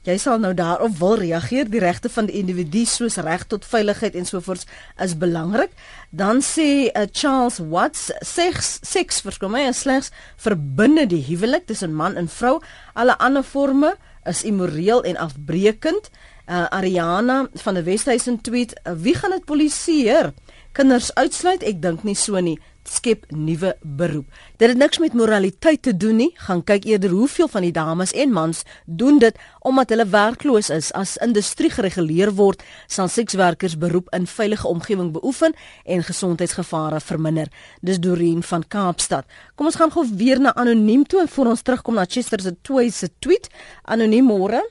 Jy 0.06 0.20
sal 0.22 0.36
nou 0.38 0.52
daarop 0.54 0.92
wil 1.00 1.16
reageer. 1.18 1.66
Die 1.66 1.80
regte 1.82 2.06
van 2.12 2.28
die 2.28 2.36
individu 2.38 2.84
soos 2.86 3.16
reg 3.26 3.42
tot 3.50 3.64
veiligheid 3.66 4.14
en 4.14 4.28
sovoorts 4.28 4.68
is 5.02 5.16
belangrik. 5.18 5.72
Dan 6.14 6.44
sê 6.46 6.92
uh, 6.92 7.08
Charles 7.10 7.58
Watts 7.58 8.12
seks 8.20 8.76
seks 8.86 9.24
verskil 9.24 9.50
my 9.50 9.64
is 9.66 9.80
slegs 9.82 10.12
verbinde 10.36 11.08
die 11.10 11.24
huwelik 11.26 11.66
tussen 11.66 11.96
man 11.96 12.14
en 12.14 12.30
vrou. 12.30 12.60
Alle 12.94 13.18
ander 13.18 13.42
forme 13.42 13.96
is 14.28 14.44
immoreel 14.46 15.02
en 15.02 15.18
afbreekend. 15.26 16.10
Uh, 16.46 16.68
Ariana 16.70 17.48
van 17.64 17.74
die 17.74 17.82
Wesduisen 17.82 18.38
tweet: 18.46 18.78
"Wie 18.84 19.14
gaan 19.14 19.34
dit 19.34 19.44
polisieer? 19.44 20.34
Kinders 20.72 21.14
uitsluit? 21.14 21.66
Ek 21.66 21.82
dink 21.82 22.04
nie 22.04 22.14
so 22.14 22.38
nie." 22.38 22.60
Skep 22.88 23.24
nuwe 23.30 23.76
beroep. 23.82 24.26
Dit 24.56 24.68
het 24.68 24.78
niks 24.78 24.98
met 24.98 25.14
moraliteit 25.14 25.82
te 25.82 25.96
doen 25.96 26.16
nie. 26.16 26.30
Gaan 26.46 26.62
kyk 26.64 26.84
eerder 26.84 27.10
hoeveel 27.10 27.48
van 27.48 27.62
die 27.66 27.72
dames 27.72 28.12
en 28.12 28.32
mans 28.32 28.62
doen 28.84 29.18
dit 29.18 29.38
omdat 29.60 29.90
hulle 29.94 30.06
werkloos 30.06 30.70
is. 30.70 30.92
As 30.92 31.16
industrie 31.16 31.70
gereguleer 31.70 32.32
word, 32.34 32.62
sal 32.86 33.08
sekswerkers 33.08 33.78
beroep 33.78 34.10
in 34.14 34.26
veilige 34.26 34.68
omgewing 34.68 35.12
beoefen 35.12 35.54
en 35.84 36.02
gesondheidsgevare 36.02 37.00
verminder. 37.00 37.50
Dis 37.80 38.00
Doreen 38.00 38.42
van 38.42 38.64
Kaapstad. 38.68 39.26
Kom 39.54 39.66
ons 39.66 39.78
gaan 39.80 39.92
gou 39.92 40.06
weer 40.16 40.40
na 40.40 40.54
anoniem 40.54 41.06
toe 41.06 41.26
voor 41.28 41.52
ons 41.54 41.62
terugkom 41.62 41.94
na 41.94 42.06
Chester 42.08 42.40
se 42.40 42.56
tweede 42.62 43.10
tweet. 43.18 43.48
Anoniem 43.82 44.24
môre. 44.24 44.62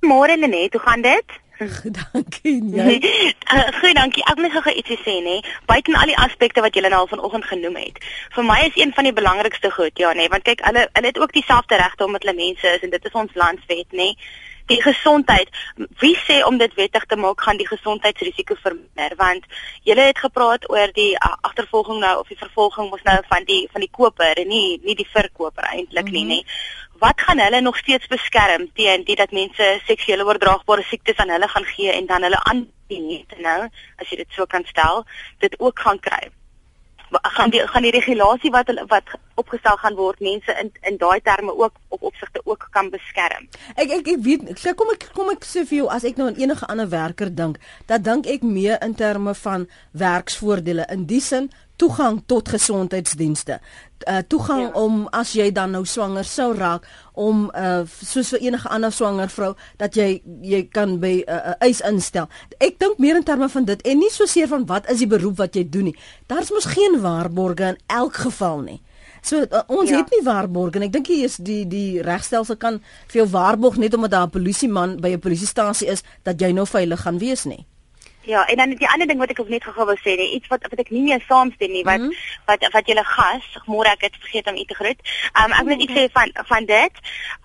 Môre 0.00 0.36
Lenet, 0.36 0.72
hoe 0.72 0.80
gaan 0.80 1.02
dit? 1.02 1.40
dankie 2.12 2.56
jy. 2.72 2.96
uh, 3.52 3.68
goed, 3.80 3.94
dankie. 3.94 4.24
Ek 4.24 4.38
wil 4.40 4.52
gou 4.54 4.72
ietsie 4.72 4.98
sê 5.04 5.16
nê. 5.24 5.38
Buiten 5.68 5.96
al 5.98 6.12
die 6.12 6.18
aspekte 6.18 6.64
wat 6.64 6.76
julle 6.76 6.90
nou 6.92 7.02
al 7.04 7.10
vanoggend 7.10 7.48
genoem 7.50 7.76
het. 7.82 8.00
Vir 8.36 8.46
my 8.48 8.60
is 8.68 8.78
een 8.80 8.94
van 8.96 9.08
die 9.08 9.16
belangrikste 9.16 9.72
goed, 9.74 9.96
ja 10.00 10.12
nê, 10.16 10.30
want 10.32 10.46
kyk, 10.48 10.64
hulle 10.68 10.86
hulle 10.92 11.12
het 11.12 11.20
ook 11.20 11.34
dieselfde 11.36 11.80
regte 11.80 12.06
omdat 12.06 12.24
hulle 12.24 12.38
mense 12.38 12.76
is 12.76 12.86
en 12.86 12.94
dit 12.94 13.10
is 13.10 13.18
ons 13.24 13.36
landswet 13.42 13.98
nê. 14.02 14.14
Die 14.70 14.78
gesondheid, 14.78 15.48
wie 15.98 16.14
sê 16.22 16.40
om 16.46 16.56
dit 16.58 16.74
wettig 16.78 17.04
te 17.10 17.16
maak 17.18 17.40
gaan 17.42 17.58
die 17.58 17.66
gesondheidsrisiko 17.66 18.54
verminder 18.62 19.16
want 19.18 19.48
julle 19.88 20.04
het 20.12 20.20
gepraat 20.22 20.68
oor 20.70 20.92
die 20.94 21.12
uh, 21.18 21.32
agtervolging 21.48 21.98
nou 22.04 22.12
of 22.20 22.30
die 22.30 22.38
vervolging 22.38 22.92
mos 22.92 23.02
nou 23.02 23.16
van 23.32 23.48
die 23.48 23.64
van 23.72 23.82
die 23.82 23.90
koper 23.90 24.38
en 24.38 24.48
nie 24.48 24.78
nie 24.84 24.94
die 24.94 25.08
verkoper 25.10 25.66
eintlik 25.72 26.06
mm 26.06 26.14
-hmm. 26.14 26.30
nie 26.30 26.38
nê 26.38 26.78
wat 27.00 27.20
gaan 27.26 27.40
hulle 27.40 27.60
nog 27.60 27.76
steeds 27.76 28.06
beskerm 28.06 28.68
teen 28.74 29.04
dit 29.04 29.16
dat 29.16 29.32
mense 29.32 29.70
seksuele 29.86 30.24
oordraagbare 30.24 30.84
siektes 30.88 31.16
aan 31.16 31.32
hulle 31.36 31.48
gaan 31.48 31.68
gee 31.74 31.92
en 31.92 32.06
dan 32.06 32.22
hulle 32.28 32.42
aan 32.52 32.66
die 32.92 33.24
nou 33.38 33.60
as 33.96 34.10
jy 34.10 34.22
dit 34.22 34.36
so 34.36 34.46
kan 34.46 34.66
stel 34.72 35.04
dit 35.38 35.56
ook 35.58 35.78
gaan 35.86 36.00
kry 36.00 36.28
gaan 37.10 37.50
die 37.50 37.66
gaan 37.66 37.82
die 37.82 37.90
regulasie 37.90 38.50
wat 38.50 38.70
wat 38.88 39.04
opgestel 39.34 39.76
gaan 39.76 39.94
word 39.94 40.20
mense 40.20 40.54
in 40.62 40.70
in 40.82 40.96
daai 40.96 41.20
terme 41.20 41.56
ook 41.56 41.72
op 41.88 42.02
opsigte 42.02 42.40
ook 42.44 42.68
kan 42.70 42.90
beskerm. 42.90 43.48
Ek 43.74 43.90
ek 43.90 44.08
ek 44.08 44.22
weet 44.22 44.66
ek 44.66 44.76
kom 44.76 44.90
ek 44.90 45.08
kom 45.14 45.30
ek 45.30 45.44
sê 45.44 45.64
vir 45.66 45.78
jou 45.78 45.88
as 45.90 46.04
ek 46.04 46.16
nou 46.16 46.28
aan 46.28 46.38
enige 46.38 46.66
ander 46.66 46.88
werker 46.88 47.34
dink, 47.34 47.58
dan 47.86 48.02
dink 48.02 48.26
ek 48.26 48.42
meer 48.42 48.78
in 48.84 48.94
terme 48.94 49.34
van 49.34 49.66
werksvoordele 49.92 50.86
in 50.90 51.06
die 51.06 51.20
sin 51.20 51.50
toegang 51.80 52.20
tot 52.28 52.48
gesondheidsdienste. 52.52 53.60
Uh 54.08 54.20
toegang 54.28 54.62
ja. 54.68 54.72
om 54.80 55.06
as 55.16 55.32
jy 55.36 55.50
dan 55.52 55.74
nou 55.76 55.82
swanger 55.88 56.24
sou 56.24 56.52
raak 56.56 56.86
om 57.20 57.48
uh 57.56 57.82
soos 57.88 58.32
vir 58.34 58.46
enige 58.48 58.68
ander 58.72 58.92
swanger 58.92 59.32
vrou 59.32 59.50
dat 59.80 59.96
jy 59.96 60.22
jy 60.44 60.62
kan 60.72 60.98
by 61.00 61.14
'n 61.20 61.24
uh, 61.28 61.40
uh, 61.52 61.56
eis 61.68 61.80
instel. 61.80 62.28
Ek 62.58 62.78
dink 62.78 62.98
meer 62.98 63.16
in 63.16 63.24
terme 63.24 63.48
van 63.48 63.64
dit 63.64 63.82
en 63.82 63.98
nie 63.98 64.12
so 64.12 64.26
seer 64.26 64.48
van 64.48 64.66
wat 64.66 64.90
is 64.90 64.98
die 65.04 65.10
beroep 65.10 65.36
wat 65.36 65.56
jy 65.56 65.64
doen 65.68 65.90
nie. 65.90 65.96
Daar's 66.26 66.50
mos 66.50 66.64
geen 66.64 67.00
waarborge 67.00 67.74
in 67.74 67.78
elk 67.86 68.14
geval 68.14 68.60
nie. 68.60 68.80
So 69.22 69.44
uh, 69.44 69.64
ons 69.68 69.90
ja. 69.90 70.00
het 70.00 70.10
nie 70.10 70.24
waarborge 70.24 70.80
en 70.80 70.88
ek 70.88 70.92
dink 70.92 71.10
hier 71.12 71.28
is 71.28 71.36
die 71.36 71.64
die 71.68 72.00
regstelsel 72.04 72.56
kan 72.56 72.80
vir 73.12 73.22
jou 73.22 73.28
waarborg 73.32 73.76
net 73.76 73.94
omdat 73.94 74.10
daar 74.10 74.26
'n 74.28 74.36
polisieman 74.36 74.96
by 75.00 75.12
'n 75.12 75.20
polisiestasie 75.20 75.88
is 75.88 76.02
dat 76.22 76.40
jy 76.40 76.52
nou 76.52 76.66
veilig 76.66 77.00
gaan 77.00 77.18
wees 77.18 77.44
nie. 77.44 77.66
Ja, 78.22 78.46
en 78.46 78.56
dan 78.56 78.74
die 78.76 78.88
ander 78.88 79.06
ding 79.06 79.18
wat 79.18 79.30
ek 79.32 79.40
net 79.48 79.64
gou 79.64 79.86
wil 79.86 79.98
sê, 80.00 80.16
iets 80.20 80.48
wat 80.52 80.66
wat 80.68 80.80
ek 80.82 80.90
nie 80.90 81.02
meer 81.02 81.22
saamstem 81.28 81.72
nie, 81.72 81.84
wat 81.84 81.98
mm 81.98 82.10
-hmm. 82.10 82.44
wat 82.46 82.66
wat 82.72 82.86
julle 82.86 83.04
gas, 83.04 83.46
môre 83.66 83.88
ek 83.88 84.02
het 84.08 84.16
vergeet 84.20 84.46
om 84.46 84.56
u 84.56 84.64
te 84.64 84.74
groet. 84.74 85.00
Um 85.40 85.52
ek 85.52 85.64
wil 85.64 85.76
net 85.76 85.84
iets 85.88 85.96
sê 85.98 86.04
van 86.12 86.30
van 86.52 86.64
dit. 86.64 86.94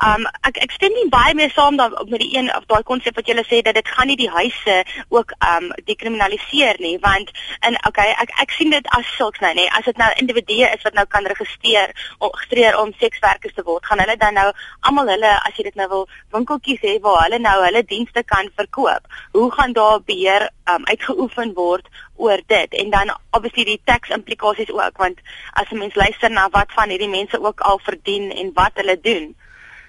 Um 0.07 0.28
ek 0.41 0.57
ek 0.57 0.71
stem 0.71 0.93
nie 0.93 1.09
baie 1.09 1.34
meer 1.36 1.51
saam 1.51 1.78
dan 1.78 1.95
met 2.09 2.19
die 2.19 2.38
een 2.38 2.55
of 2.55 2.65
daai 2.65 2.84
konsep 2.84 3.15
wat 3.15 3.28
julle 3.28 3.45
sê 3.47 3.61
dat 3.61 3.73
dit 3.73 3.88
gaan 3.88 4.07
nie 4.07 4.15
die 4.15 4.30
huise 4.30 4.84
ook 5.09 5.32
um 5.51 5.71
dekriminaliseer 5.86 6.76
nie, 6.80 6.97
want 6.99 7.32
en 7.59 7.78
okay, 7.88 8.09
ek 8.11 8.30
ek 8.41 8.51
sien 8.51 8.69
dit 8.69 8.88
as 8.88 9.15
sulks 9.15 9.39
nou 9.39 9.53
nê, 9.53 9.67
as 9.78 9.86
dit 9.86 9.97
nou 9.97 10.11
individue 10.15 10.67
is 10.76 10.84
wat 10.84 10.93
nou 10.93 11.05
kan 11.05 11.26
registreer 11.26 11.89
of 12.17 12.32
geregistreer 12.36 12.78
om 12.80 12.93
sekswerkers 12.99 13.53
te 13.53 13.63
word, 13.63 13.86
gaan 13.86 13.99
hulle 13.99 14.17
dan 14.17 14.34
nou 14.34 14.51
almal 14.82 15.07
hulle 15.07 15.32
as 15.47 15.55
jy 15.57 15.63
dit 15.63 15.76
nou 15.76 15.88
wil 15.89 16.07
winkeltjies 16.34 16.82
hê 16.82 16.99
waar 17.01 17.23
hulle 17.26 17.39
nou 17.39 17.55
hulle 17.63 17.84
dienste 17.84 18.23
kan 18.23 18.49
verkoop. 18.55 19.07
Hoe 19.34 19.51
gaan 19.51 19.73
daar 19.73 20.01
beheer 20.01 20.49
um, 20.70 20.86
uitgeoefen 20.86 21.53
word 21.53 21.88
oor 22.16 22.41
dit 22.47 22.74
en 22.74 22.89
dan 22.89 23.11
obviously 23.32 23.63
die 23.63 23.82
tax 23.84 24.09
implikasies 24.09 24.72
ook 24.72 24.97
want 24.97 25.20
as 25.53 25.72
'n 25.72 25.78
mens 25.78 25.95
luister 25.95 26.32
na 26.32 26.49
wat 26.49 26.72
van 26.74 26.89
hierdie 26.89 27.09
mense 27.09 27.41
ook 27.41 27.59
al 27.59 27.80
verdien 27.80 28.32
en 28.32 28.53
wat 28.53 28.72
hulle 28.74 28.99
doen. 29.01 29.36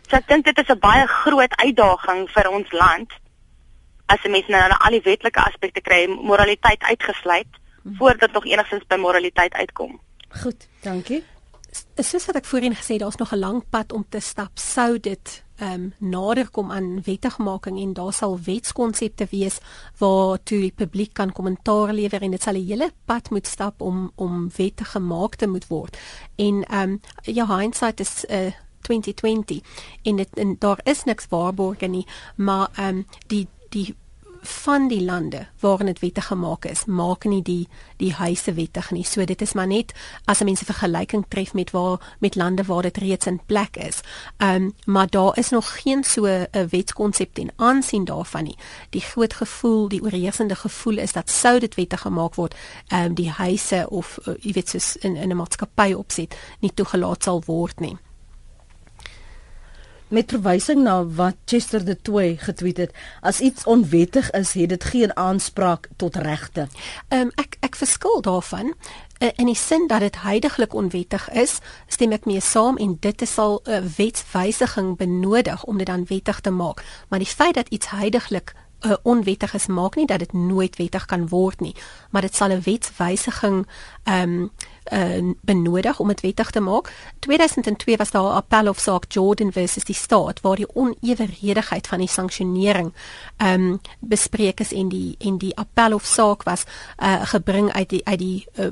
So 0.09 0.17
ek 0.17 0.29
dink 0.29 0.45
dit 0.45 0.59
is 0.59 0.69
'n 0.69 0.79
baie 0.79 1.07
groot 1.07 1.57
uitdaging 1.57 2.31
vir 2.31 2.49
ons 2.51 2.73
land 2.73 3.13
as 4.07 4.25
'n 4.25 4.31
mens 4.31 4.47
nou 4.47 4.69
na 4.69 4.79
al 4.79 4.91
die 4.91 5.03
wetlike 5.03 5.41
aspekte 5.41 5.81
kry, 5.81 6.07
moraliteit 6.07 6.83
uitgesluit 6.83 7.51
voordat 7.99 8.33
nog 8.33 8.47
enigstens 8.47 8.87
by 8.87 8.97
moraliteit 8.97 9.53
uitkom. 9.53 10.01
Goed, 10.43 10.69
dankie. 10.83 11.25
Soos 11.97 12.27
wat 12.27 12.37
ek 12.37 12.45
voorheen 12.45 12.75
gesê 12.77 12.97
het, 12.97 13.03
daar's 13.05 13.17
nog 13.17 13.33
'n 13.33 13.39
lang 13.39 13.65
pad 13.71 13.93
om 13.93 14.05
te 14.09 14.21
stap. 14.21 14.59
Sou 14.59 15.01
dit 15.01 15.45
ehm 15.57 15.73
um, 15.73 15.95
nader 15.99 16.51
kom 16.51 16.71
aan 16.71 17.03
wettigmaking 17.03 17.79
en 17.81 17.93
daar 17.93 18.13
sal 18.13 18.39
wetskonsepte 18.45 19.27
wees 19.31 19.59
waar 19.99 20.43
toe 20.43 20.61
die 20.61 20.73
publiek 20.73 21.13
kan 21.13 21.33
kommentaar 21.33 21.93
lewer 21.93 22.23
en 22.23 22.31
dit 22.31 22.43
sal 22.43 22.55
'n 22.55 22.67
hele 22.67 22.93
pad 23.05 23.31
moet 23.31 23.47
stap 23.47 23.81
om 23.81 24.13
om 24.15 24.51
wette 24.57 24.85
gemaak 24.85 25.35
te 25.35 25.47
moet 25.47 25.67
word. 25.67 25.97
En 26.37 26.65
ehm 26.65 26.91
um, 26.91 27.01
ja, 27.23 27.59
hindsight 27.59 28.01
is 28.01 28.25
uh, 28.29 28.53
2020 28.81 29.61
en 30.03 30.17
dit 30.17 30.29
en 30.35 30.57
daar 30.59 30.81
is 30.83 31.05
niks 31.05 31.27
waarborge 31.29 31.87
nie, 31.87 32.07
maar 32.37 32.69
ehm 32.75 32.97
um, 32.97 33.07
die 33.27 33.49
die 33.69 33.95
van 34.47 34.89
die 34.89 35.03
lande 35.05 35.47
waarin 35.61 35.87
dit 35.87 35.99
wettig 35.99 36.27
gemaak 36.27 36.65
is, 36.65 36.85
maak 36.85 37.25
nie 37.25 37.43
die 37.43 37.69
die 37.97 38.13
huise 38.13 38.53
wettig 38.55 38.91
nie. 38.91 39.05
So 39.05 39.25
dit 39.25 39.41
is 39.43 39.53
maar 39.53 39.67
net 39.67 39.93
as 40.25 40.41
'n 40.41 40.45
mens 40.45 40.61
'n 40.61 40.73
vergelyking 40.73 41.25
tref 41.29 41.55
met 41.55 41.71
waar 41.71 42.17
met 42.21 42.35
lande 42.35 42.65
waar 42.65 42.83
dit 42.83 42.97
reeds 42.97 43.27
in 43.27 43.41
plek 43.47 43.77
is. 43.77 44.01
Ehm 44.37 44.55
um, 44.55 44.75
maar 44.85 45.11
daar 45.11 45.39
is 45.39 45.49
nog 45.51 45.83
geen 45.83 46.05
so 46.05 46.27
'n 46.27 46.69
wetskonsep 46.71 47.39
en 47.39 47.53
aansien 47.57 48.05
daarvan 48.05 48.45
nie. 48.45 48.57
Die 48.91 49.01
groot 49.01 49.35
gevoel, 49.35 49.89
die 49.89 50.03
oorheersende 50.03 50.57
gevoel 50.57 50.99
is 50.99 51.13
dat 51.13 51.31
sou 51.31 51.59
dit 51.59 51.75
wettig 51.75 52.01
gemaak 52.01 52.35
word, 52.35 52.55
ehm 52.89 53.05
um, 53.05 53.15
die 53.15 53.31
huise 53.31 53.87
of 53.91 54.19
uh, 54.27 54.35
jy 54.41 54.53
weet 54.53 54.69
soos 54.69 54.97
in 54.97 55.17
in 55.17 55.31
'n 55.31 55.37
maatskappy 55.37 55.93
opset 55.93 56.37
nie 56.61 56.75
toegelaat 56.75 57.23
sal 57.23 57.43
word 57.47 57.81
nie 57.81 57.97
met 60.09 60.31
verwysing 60.31 60.83
na 60.83 61.05
wat 61.05 61.35
Chester 61.45 61.85
de 61.85 61.97
Toey 62.03 62.37
getweet 62.37 62.77
het 62.77 62.93
as 63.21 63.41
iets 63.41 63.65
onwettig 63.65 64.31
is 64.31 64.53
het 64.53 64.69
dit 64.69 64.85
geen 64.85 65.17
aanspraak 65.17 65.89
tot 65.97 66.17
regte. 66.17 66.69
Ehm 67.09 67.21
um, 67.21 67.31
ek 67.35 67.57
ek 67.61 67.77
verskil 67.77 68.21
daarvan 68.21 68.75
uh, 69.19 69.29
in 69.37 69.47
die 69.47 69.57
sin 69.57 69.87
dat 69.87 70.01
dit 70.01 70.23
heidaglik 70.23 70.75
onwettig 70.75 71.31
is, 71.31 71.59
stem 71.87 72.13
ek 72.13 72.25
mee 72.25 72.41
saam 72.41 72.77
en 72.77 72.97
dit 73.01 73.23
is 73.23 73.39
al 73.39 73.61
'n 73.65 73.71
uh, 73.71 73.83
wetswysiging 73.97 74.97
benodig 74.97 75.65
om 75.65 75.79
dit 75.79 75.87
dan 75.87 76.07
wettig 76.09 76.41
te 76.41 76.51
maak. 76.51 76.85
Maar 77.09 77.19
die 77.19 77.35
feit 77.35 77.55
dat 77.55 77.69
iets 77.69 77.91
heidaglik 77.91 78.55
uh, 78.87 78.97
onwettig 79.03 79.55
is 79.55 79.67
maak 79.67 79.97
nie 79.97 80.07
dat 80.07 80.19
dit 80.19 80.33
nooit 80.33 80.77
wettig 80.77 81.05
kan 81.05 81.29
word 81.29 81.61
nie, 81.61 81.75
maar 82.11 82.23
dit 82.23 82.35
sal 82.35 82.51
'n 82.51 82.63
wetswysiging 82.65 83.67
ehm 84.05 84.23
um, 84.23 84.51
uh, 84.93 85.35
benodig 85.43 86.01
om 86.01 86.09
dit 86.09 86.21
wettig 86.21 86.51
te 86.51 86.61
maak. 86.61 86.93
2002 87.19 87.97
was 87.97 88.11
daar 88.11 88.23
'n 88.23 88.37
appelhofsaak 88.43 89.05
Jordan 89.09 89.53
versus 89.53 89.85
die 89.85 89.95
staat 89.95 90.41
waar 90.41 90.57
die 90.57 90.75
oneweredigheid 90.75 91.87
van 91.87 91.99
die 91.99 92.09
sanksionering 92.09 92.93
ehm 93.37 93.61
um, 93.61 93.81
bespreek 94.01 94.61
is 94.61 94.73
en 94.73 94.89
die 94.89 95.15
en 95.19 95.39
die 95.39 95.57
appelhofsaak 95.57 96.43
was 96.43 96.65
uh, 96.99 97.23
gebring 97.23 97.73
uit 97.73 97.89
die 97.89 98.05
uit 98.05 98.19
die 98.19 98.47
uh, 98.59 98.67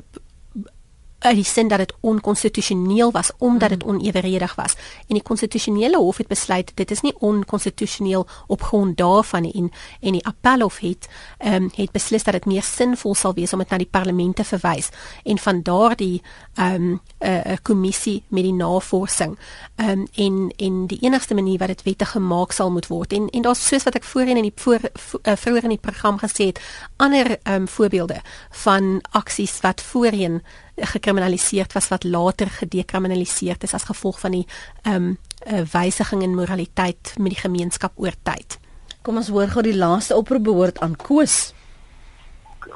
uit 1.19 1.35
die 1.35 1.43
sin 1.43 1.67
dat 1.67 1.77
dit 1.77 1.93
onkonstitusioneel 1.99 3.11
was 3.11 3.31
omdat 3.37 3.69
dit 3.69 3.83
oneweredig 3.83 4.55
was. 4.55 4.75
En 5.07 5.15
die 5.15 5.23
konstitusionele 5.23 5.97
hof 5.97 6.17
het 6.17 6.27
besluit 6.27 6.71
dit 6.75 6.91
is 6.91 7.01
nie 7.01 7.13
onkonstitusioneel 7.19 8.27
op 8.47 8.61
grond 8.61 8.97
daarvan 8.97 9.41
nie. 9.41 9.53
En 9.53 9.71
en 9.99 10.11
die 10.11 10.25
appelhof 10.25 10.79
het 10.79 11.07
ehm 11.37 11.53
um, 11.53 11.71
het 11.75 11.91
beslis 11.91 12.23
dat 12.23 12.33
dit 12.33 12.45
meer 12.45 12.63
sinvol 12.63 13.15
sal 13.15 13.33
wees 13.33 13.53
om 13.53 13.59
dit 13.59 13.69
na 13.69 13.77
die 13.77 13.89
parlement 13.91 14.35
te 14.35 14.43
verwys. 14.43 14.89
En 15.23 15.37
van 15.37 15.61
daardie 15.61 16.21
ehm 16.53 16.73
um, 16.73 17.01
'n 17.19 17.27
uh, 17.27 17.53
'n 17.53 17.61
kommissie 17.61 18.23
met 18.27 18.43
die 18.43 18.53
navorsing. 18.53 19.37
Ehm 19.75 19.89
um, 19.89 20.07
en 20.13 20.53
en 20.57 20.87
die 20.87 20.99
enigste 21.01 21.33
manier 21.33 21.57
wat 21.57 21.67
dit 21.67 21.83
wettig 21.83 22.11
gemaak 22.11 22.51
sal 22.51 22.71
moet 22.71 22.87
word. 22.87 23.13
En 23.13 23.29
en 23.29 23.41
daar's 23.41 23.67
soos 23.67 23.83
wat 23.83 23.95
ek 23.95 24.03
voorheen 24.03 24.37
in 24.37 24.41
die 24.41 24.53
voor 24.55 24.79
uh, 24.81 25.35
vroeër 25.35 25.63
in 25.63 25.69
die 25.69 25.77
program 25.77 26.17
gesê 26.19 26.45
het 26.45 26.61
ander 26.95 27.37
ehm 27.43 27.53
um, 27.55 27.67
voorbeelde 27.67 28.21
van 28.49 29.01
aksies 29.11 29.59
wat 29.61 29.81
voorheen 29.81 30.41
gekriminaliseer 30.75 31.67
was 31.73 31.87
wat 31.87 32.03
later 32.03 32.49
gedekriminaliseer 32.49 33.55
is 33.63 33.73
as 33.73 33.87
gevolg 33.87 34.19
van 34.19 34.31
die 34.31 34.45
ehm 34.83 34.95
um, 34.95 35.17
wysiging 35.71 36.23
in 36.23 36.35
moraliteit 36.35 37.13
met 37.17 37.35
die 37.35 37.41
gemeenskap 37.41 37.91
oor 37.95 38.15
tyd. 38.23 38.57
Kom 39.03 39.17
ons 39.21 39.29
hoor 39.29 39.47
gou 39.47 39.61
die 39.61 39.75
laaste 39.77 40.15
oproep 40.15 40.43
behoort 40.43 40.79
aan 40.81 40.95
Koos. 40.95 41.53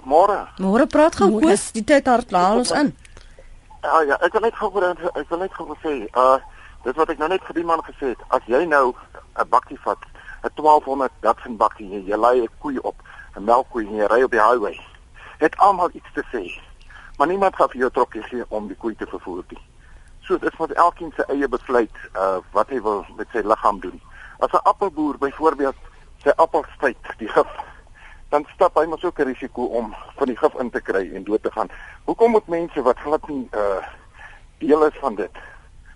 Môre. 0.06 0.48
Môre 0.62 0.86
praat 0.86 1.16
gou 1.16 1.40
Koos, 1.40 1.72
die 1.72 1.84
tyd 1.84 2.08
hard 2.08 2.32
laat 2.32 2.60
ons 2.62 2.72
in. 2.72 2.94
Ja 3.84 4.02
ja, 4.06 4.20
ek 4.22 4.34
wil 4.38 4.46
net 4.46 4.56
gou 4.56 4.70
ek 4.84 5.30
wil 5.30 5.40
net 5.40 5.54
gou 5.58 5.76
sê, 5.84 5.96
uh 6.14 6.38
dis 6.86 6.96
wat 6.96 7.10
ek 7.10 7.20
nou 7.20 7.28
net 7.28 7.44
vir 7.44 7.58
die 7.58 7.66
man 7.66 7.82
gesê 7.84 8.14
het, 8.14 8.22
as 8.30 8.46
jy 8.48 8.66
nou 8.66 8.94
'n 9.36 9.50
bakkie 9.50 9.80
vat, 9.84 10.00
'n 10.44 10.54
1200 10.56 11.12
Datsun 11.22 11.58
bakkie, 11.58 11.90
jy 12.08 12.16
lei 12.16 12.42
'n 12.42 12.48
koei 12.60 12.78
op, 12.78 12.96
'n 13.36 13.44
melkkoei 13.44 13.88
en 13.88 13.96
jy 13.96 14.08
ry 14.08 14.24
op 14.24 14.32
die 14.32 14.46
highway. 14.46 14.80
Het 15.40 15.58
almal 15.58 15.90
iets 15.94 16.14
te 16.14 16.24
sê 16.32 16.69
maar 17.20 17.28
niemand 17.28 17.56
gaan 17.56 17.70
vir 17.70 17.80
jou 17.80 17.92
trokkie 17.92 18.24
gee 18.24 18.46
om 18.48 18.68
die 18.68 18.78
koei 18.80 18.96
te 18.96 19.06
vervoer 19.12 19.44
nie. 19.52 19.60
So 20.24 20.38
dit 20.40 20.52
is 20.52 20.56
vir 20.56 20.72
elkeen 20.80 21.12
se 21.16 21.26
eie 21.28 21.48
besluit 21.52 21.98
uh 22.16 22.38
wat 22.56 22.70
hy 22.72 22.80
wil 22.86 23.04
met 23.18 23.28
sy 23.34 23.44
liggaam 23.44 23.82
doen. 23.84 24.00
As 24.40 24.56
'n 24.56 24.64
appelboer 24.72 25.18
byvoorbeeld 25.18 25.76
sy 26.24 26.32
appels 26.36 26.72
tyd 26.80 27.12
die 27.18 27.28
gif 27.28 27.52
dan 28.30 28.46
stap 28.54 28.78
hy 28.80 28.86
mos 28.86 29.04
ook 29.04 29.20
'n 29.20 29.28
risiko 29.32 29.64
om 29.64 29.96
van 30.16 30.28
die 30.28 30.38
gif 30.38 30.56
in 30.64 30.70
te 30.70 30.82
kry 30.82 31.12
en 31.16 31.24
dood 31.24 31.44
te 31.44 31.52
gaan. 31.52 31.68
Hoekom 32.06 32.32
moet 32.32 32.48
mense 32.48 32.82
wat 32.82 33.00
glad 33.00 33.28
nie 33.28 33.50
uh 33.52 33.84
deel 34.58 34.86
is 34.86 34.98
van 35.02 35.16
dit? 35.16 35.36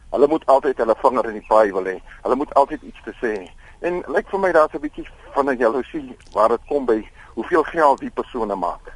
Hulle 0.09 0.27
moet 0.27 0.45
altyd 0.45 0.77
hulle 0.77 0.95
vinger 0.97 1.25
in 1.25 1.39
die 1.39 1.47
paai 1.47 1.71
wil 1.71 1.85
hê. 1.85 2.01
Hulle 2.21 2.35
moet 2.35 2.53
altyd 2.53 2.81
iets 2.81 3.01
te 3.03 3.13
sê. 3.21 3.51
En 3.79 4.03
lyk 4.07 4.29
vir 4.29 4.39
my 4.39 4.51
daar's 4.51 4.73
'n 4.73 4.79
bietjie 4.79 5.07
van 5.33 5.49
'n 5.49 5.57
jaloesie 5.57 6.17
waar 6.31 6.49
dit 6.49 6.61
kom 6.67 6.85
by 6.85 7.09
hoeveel 7.33 7.63
geld 7.63 7.99
die 7.99 8.11
persone 8.11 8.55
maak. 8.55 8.93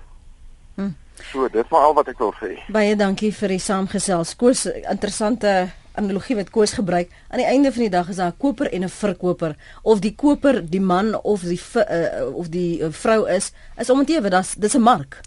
Hm. 0.75 0.91
So, 1.31 1.47
dis 1.49 1.67
maar 1.69 1.81
al 1.81 1.93
wat 1.93 2.07
ek 2.07 2.19
wil 2.19 2.33
sê. 2.39 2.57
Baie 2.73 2.95
dankie 2.95 3.33
vir 3.33 3.47
die 3.47 3.59
saamgesels. 3.59 4.35
Koos, 4.35 4.65
interessante 4.65 5.69
analogie 5.97 6.35
wat 6.37 6.49
Koos 6.53 6.73
gebruik. 6.77 7.11
Aan 7.29 7.41
die 7.41 7.47
einde 7.49 7.71
van 7.73 7.87
die 7.87 7.93
dag 7.93 8.09
is 8.09 8.15
daar 8.21 8.31
'n 8.31 8.37
koper 8.37 8.71
en 8.71 8.83
'n 8.83 8.89
verkoper. 8.89 9.55
Of 9.81 9.99
die 9.99 10.15
koper 10.15 10.69
die 10.69 10.81
man 10.81 11.15
of 11.21 11.41
die 11.41 11.61
uh, 11.75 12.35
of 12.35 12.49
die 12.49 12.81
uh, 12.81 12.87
vrou 12.91 13.27
is, 13.29 13.51
is 13.77 13.89
om 13.89 14.05
te 14.05 14.21
weet, 14.21 14.61
dis 14.61 14.75
'n 14.75 14.81
mark. 14.81 15.21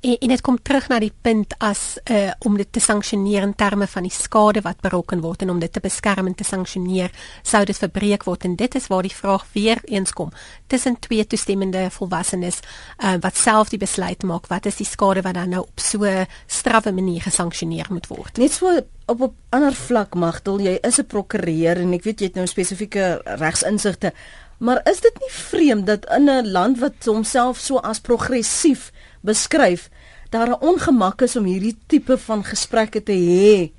En, 0.00 0.16
en 0.18 0.28
dit 0.28 0.40
kom 0.40 0.58
terug 0.62 0.88
na 0.88 0.98
die 1.02 1.12
punt 1.22 1.54
as 1.58 1.98
uh 2.10 2.32
om 2.44 2.56
dit 2.56 2.68
te 2.70 2.80
sanksioneer 2.80 3.42
in 3.42 3.54
terme 3.54 3.86
van 3.86 4.02
die 4.02 4.12
skade 4.12 4.60
wat 4.64 4.80
berokken 4.84 5.20
word 5.24 5.42
en 5.42 5.50
om 5.50 5.60
dit 5.62 5.72
te 5.72 5.80
beskerm 5.80 6.26
en 6.26 6.34
te 6.34 6.44
sanksioneer 6.44 7.12
sou 7.42 7.64
dit 7.64 7.78
verbreek 7.78 8.24
word. 8.24 8.44
En 8.44 8.56
dit 8.56 8.74
is 8.74 8.88
waar 8.92 9.02
die 9.02 9.14
vraag 9.14 9.46
weer 9.52 9.80
eens 9.84 10.12
kom 10.12 10.32
tussen 10.66 10.98
twee 10.98 11.26
toestemmende 11.26 11.88
volwassenes 11.90 12.60
uh 12.98 13.16
wat 13.20 13.36
self 13.36 13.72
die 13.72 13.80
besluit 13.80 14.22
maak 14.22 14.48
wat 14.52 14.66
is 14.66 14.80
die 14.82 14.88
skade 14.88 15.22
wat 15.22 15.34
dan 15.34 15.48
nou 15.48 15.64
op 15.64 15.80
so 15.80 16.08
strawwe 16.46 16.92
manier 16.92 17.22
gesanksioneer 17.22 17.86
moet 17.90 18.06
word. 18.06 18.36
Net 18.38 18.52
so 18.52 18.80
op 19.06 19.20
op 19.20 19.34
ander 19.52 19.74
vlak 19.76 20.14
magtel 20.14 20.60
jy 20.60 20.78
is 20.82 20.98
'n 20.98 21.06
prokureur 21.06 21.76
en 21.76 21.92
ek 21.92 22.04
weet 22.04 22.20
jy 22.20 22.26
het 22.26 22.34
nou 22.34 22.46
spesifieke 22.46 23.20
regsinsigte 23.24 24.12
maar 24.58 24.80
is 24.88 25.00
dit 25.00 25.16
nie 25.20 25.30
vreemd 25.30 25.86
dat 25.86 26.06
in 26.16 26.30
'n 26.30 26.50
land 26.50 26.78
wat 26.78 27.04
homself 27.04 27.58
so 27.58 27.76
as 27.76 28.00
progressief 28.00 28.92
beskryf 29.24 29.88
daar 30.30 30.48
'n 30.48 30.60
ongemak 30.60 31.22
is 31.22 31.36
om 31.36 31.44
hierdie 31.44 31.76
tipe 31.86 32.18
van 32.18 32.44
gesprekke 32.44 33.02
te 33.02 33.12
hê 33.12 33.72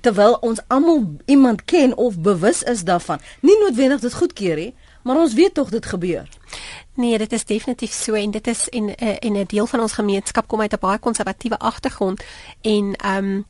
terwyl 0.00 0.36
ons 0.40 0.60
almal 0.66 1.16
iemand 1.24 1.64
ken 1.64 1.96
of 1.96 2.18
bewus 2.18 2.62
is 2.62 2.84
daarvan. 2.84 3.20
Nie 3.40 3.58
noodwendig 3.58 4.00
dit 4.00 4.14
goedkeur 4.14 4.56
nie, 4.56 4.74
maar 5.02 5.16
ons 5.16 5.34
weet 5.34 5.54
tog 5.54 5.70
dit 5.70 5.86
gebeur. 5.86 6.28
Nee, 6.94 7.18
dit 7.18 7.32
is 7.32 7.44
definitief 7.44 7.92
so 7.92 8.14
en 8.14 8.30
dit 8.30 8.46
is 8.46 8.68
in 8.68 8.94
eh, 8.94 9.16
in 9.18 9.36
'n 9.36 9.44
deel 9.46 9.66
van 9.66 9.80
ons 9.80 9.92
gemeenskap 9.92 10.46
kom 10.46 10.60
uit 10.60 10.72
'n 10.72 10.80
baie 10.80 10.98
konservatiewe 10.98 11.58
agtergrond 11.58 12.24
en 12.60 12.94
ehm 12.96 13.24
um, 13.24 13.46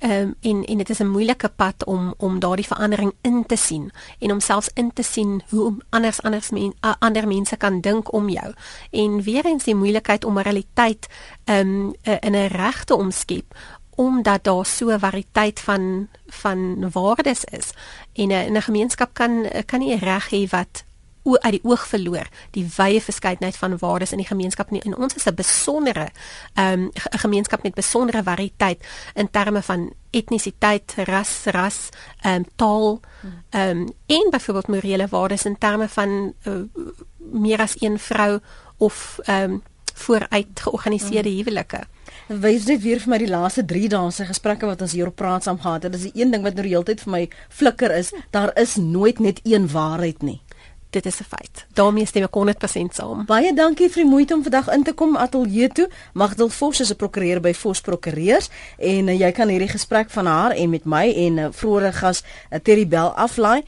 Ehm 0.00 0.12
um, 0.12 0.34
en 0.40 0.64
en 0.64 0.76
dit 0.76 0.90
is 0.90 0.98
'n 0.98 1.06
moeilike 1.06 1.48
pad 1.48 1.84
om 1.84 2.14
om 2.16 2.38
daardie 2.38 2.66
verandering 2.66 3.12
in 3.20 3.46
te 3.46 3.56
sien 3.56 3.90
en 4.18 4.32
om 4.32 4.40
selfs 4.40 4.70
in 4.74 4.92
te 4.92 5.02
sien 5.02 5.42
hoe 5.48 5.74
anders 5.88 6.22
anders 6.22 6.50
men, 6.50 6.74
uh, 6.80 6.92
ander 6.98 7.26
mense 7.26 7.56
kan 7.56 7.80
dink 7.80 8.12
om 8.12 8.28
jou. 8.28 8.54
En 8.90 9.22
weer 9.22 9.44
eens 9.44 9.64
die 9.64 9.74
moeilikheid 9.74 10.24
om 10.24 10.32
moraliteit 10.32 11.08
ehm 11.44 11.68
um, 11.68 11.94
uh, 12.02 12.16
in 12.20 12.32
'n 12.32 12.46
reg 12.46 12.84
te 12.84 12.96
omskep 12.96 13.54
omdat 13.94 14.44
daar 14.44 14.66
so 14.66 14.90
'n 14.90 14.98
variëteit 14.98 15.60
van 15.60 16.08
van 16.26 16.90
waardes 16.90 17.44
is. 17.44 17.72
En 18.12 18.28
'n 18.28 18.56
'n 18.56 18.62
gemeenskap 18.62 19.10
kan 19.12 19.46
kan 19.66 19.78
nie 19.78 19.94
'n 19.94 19.98
reg 19.98 20.30
hê 20.30 20.48
wat 20.50 20.84
uit 21.22 21.52
die 21.52 21.64
oog 21.64 21.86
verloor 21.88 22.28
die 22.50 22.64
wye 22.76 23.00
verskeidenheid 23.00 23.56
van 23.56 23.78
waardes 23.78 24.12
in 24.12 24.22
die 24.22 24.28
gemeenskap 24.28 24.70
nie. 24.70 24.82
en 24.82 24.96
ons 24.96 25.14
is 25.14 25.26
'n 25.26 25.34
besondere 25.34 26.08
ehm, 26.54 26.72
um, 26.72 26.90
gemeenskap 26.94 27.62
met 27.62 27.74
besondere 27.74 28.22
variëteit 28.22 28.84
in 29.14 29.30
terme 29.30 29.62
van 29.62 29.92
etnisiteit, 30.10 30.94
ras, 30.96 31.44
ras, 31.44 31.88
ehm 32.22 32.34
um, 32.34 32.44
taal 32.56 33.00
ehm 33.50 33.70
um, 33.70 33.88
en 34.06 34.30
byvoorbeeld 34.30 34.68
morele 34.68 35.06
waardes 35.08 35.44
in 35.44 35.58
terme 35.58 35.88
van 35.88 36.34
uh, 36.44 36.54
meer 37.18 37.60
as 37.60 37.76
een 37.80 37.98
vrou 37.98 38.40
of 38.76 39.18
ehm 39.24 39.50
um, 39.50 39.62
vooruit 39.94 40.60
georganiseerde 40.60 41.28
huwelike. 41.28 41.80
Wys 42.26 42.64
dit 42.64 42.82
weer 42.82 43.00
vir 43.00 43.10
my 43.10 43.18
die 43.18 43.28
laaste 43.28 43.64
3 43.64 43.88
dae 43.88 44.10
se 44.10 44.24
gesprekke 44.24 44.66
wat 44.66 44.80
ons 44.82 44.92
hier 44.92 45.06
op 45.06 45.16
praat 45.16 45.42
saam 45.42 45.58
gehad 45.60 45.82
het. 45.82 45.92
Dit 45.92 46.00
is 46.00 46.12
die 46.12 46.22
een 46.22 46.30
ding 46.30 46.42
wat 46.42 46.54
nou 46.54 46.62
die 46.62 46.72
hele 46.72 46.84
tyd 46.84 47.00
vir 47.00 47.12
my 47.12 47.28
flikker 47.48 47.90
is, 47.90 48.12
daar 48.30 48.52
is 48.56 48.76
nooit 48.76 49.18
net 49.18 49.40
een 49.44 49.68
waarheid 49.68 50.22
nie 50.22 50.40
dit 50.90 51.06
is 51.06 51.20
'n 51.20 51.24
feit. 51.24 51.66
daarmee 51.72 52.06
stem 52.06 52.22
ek 52.22 52.34
100% 52.34 52.94
saam. 52.94 53.24
Baie 53.24 53.54
dankie 53.54 53.90
vir 53.90 54.02
die 54.02 54.10
moeite 54.10 54.34
om 54.34 54.42
vandag 54.42 54.68
in 54.68 54.82
te 54.82 54.92
kom 54.92 55.16
ateljee 55.16 55.68
toe. 55.68 55.90
Magdel 56.12 56.48
Vos 56.48 56.80
is 56.80 56.90
'n 56.90 56.96
prokureur 56.96 57.40
by 57.40 57.54
Vos 57.54 57.80
Prokureurs 57.80 58.48
en 58.78 59.08
uh, 59.08 59.18
jy 59.18 59.32
kan 59.32 59.48
hierdie 59.48 59.68
gesprek 59.68 60.10
van 60.10 60.26
haar 60.26 60.50
en 60.50 60.70
met 60.70 60.84
my 60.84 61.14
en 61.14 61.38
uh, 61.38 61.46
vroeëre 61.50 61.92
gas 61.92 62.22
uh, 62.22 62.58
Terry 62.58 62.88
Bell 62.88 63.08
aflaai 63.08 63.62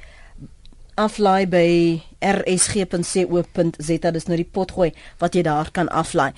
aflaai 0.94 1.46
by 1.46 2.02
rsg.co.za 2.20 4.10
dis 4.10 4.26
nou 4.26 4.36
die 4.36 4.48
potgooi 4.52 4.92
wat 5.18 5.34
jy 5.34 5.42
daar 5.42 5.70
kan 5.70 5.88
aflaai. 5.88 6.32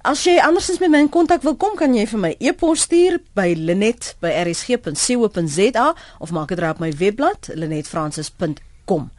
As 0.00 0.24
jy 0.24 0.38
andersins 0.40 0.80
met 0.80 0.88
my 0.90 0.98
in 1.04 1.12
kontak 1.12 1.42
wil 1.44 1.56
kom, 1.60 1.76
kan 1.76 1.92
jy 1.94 2.06
vir 2.08 2.20
my 2.20 2.36
e-pos 2.40 2.80
stuur 2.88 3.20
by 3.36 3.52
linet@rsg.co.za 3.52 5.94
of 6.18 6.30
maak 6.32 6.48
dit 6.48 6.62
op 6.62 6.78
my 6.80 6.92
webblad 6.96 7.50
linetfrancis.com. 7.54 9.10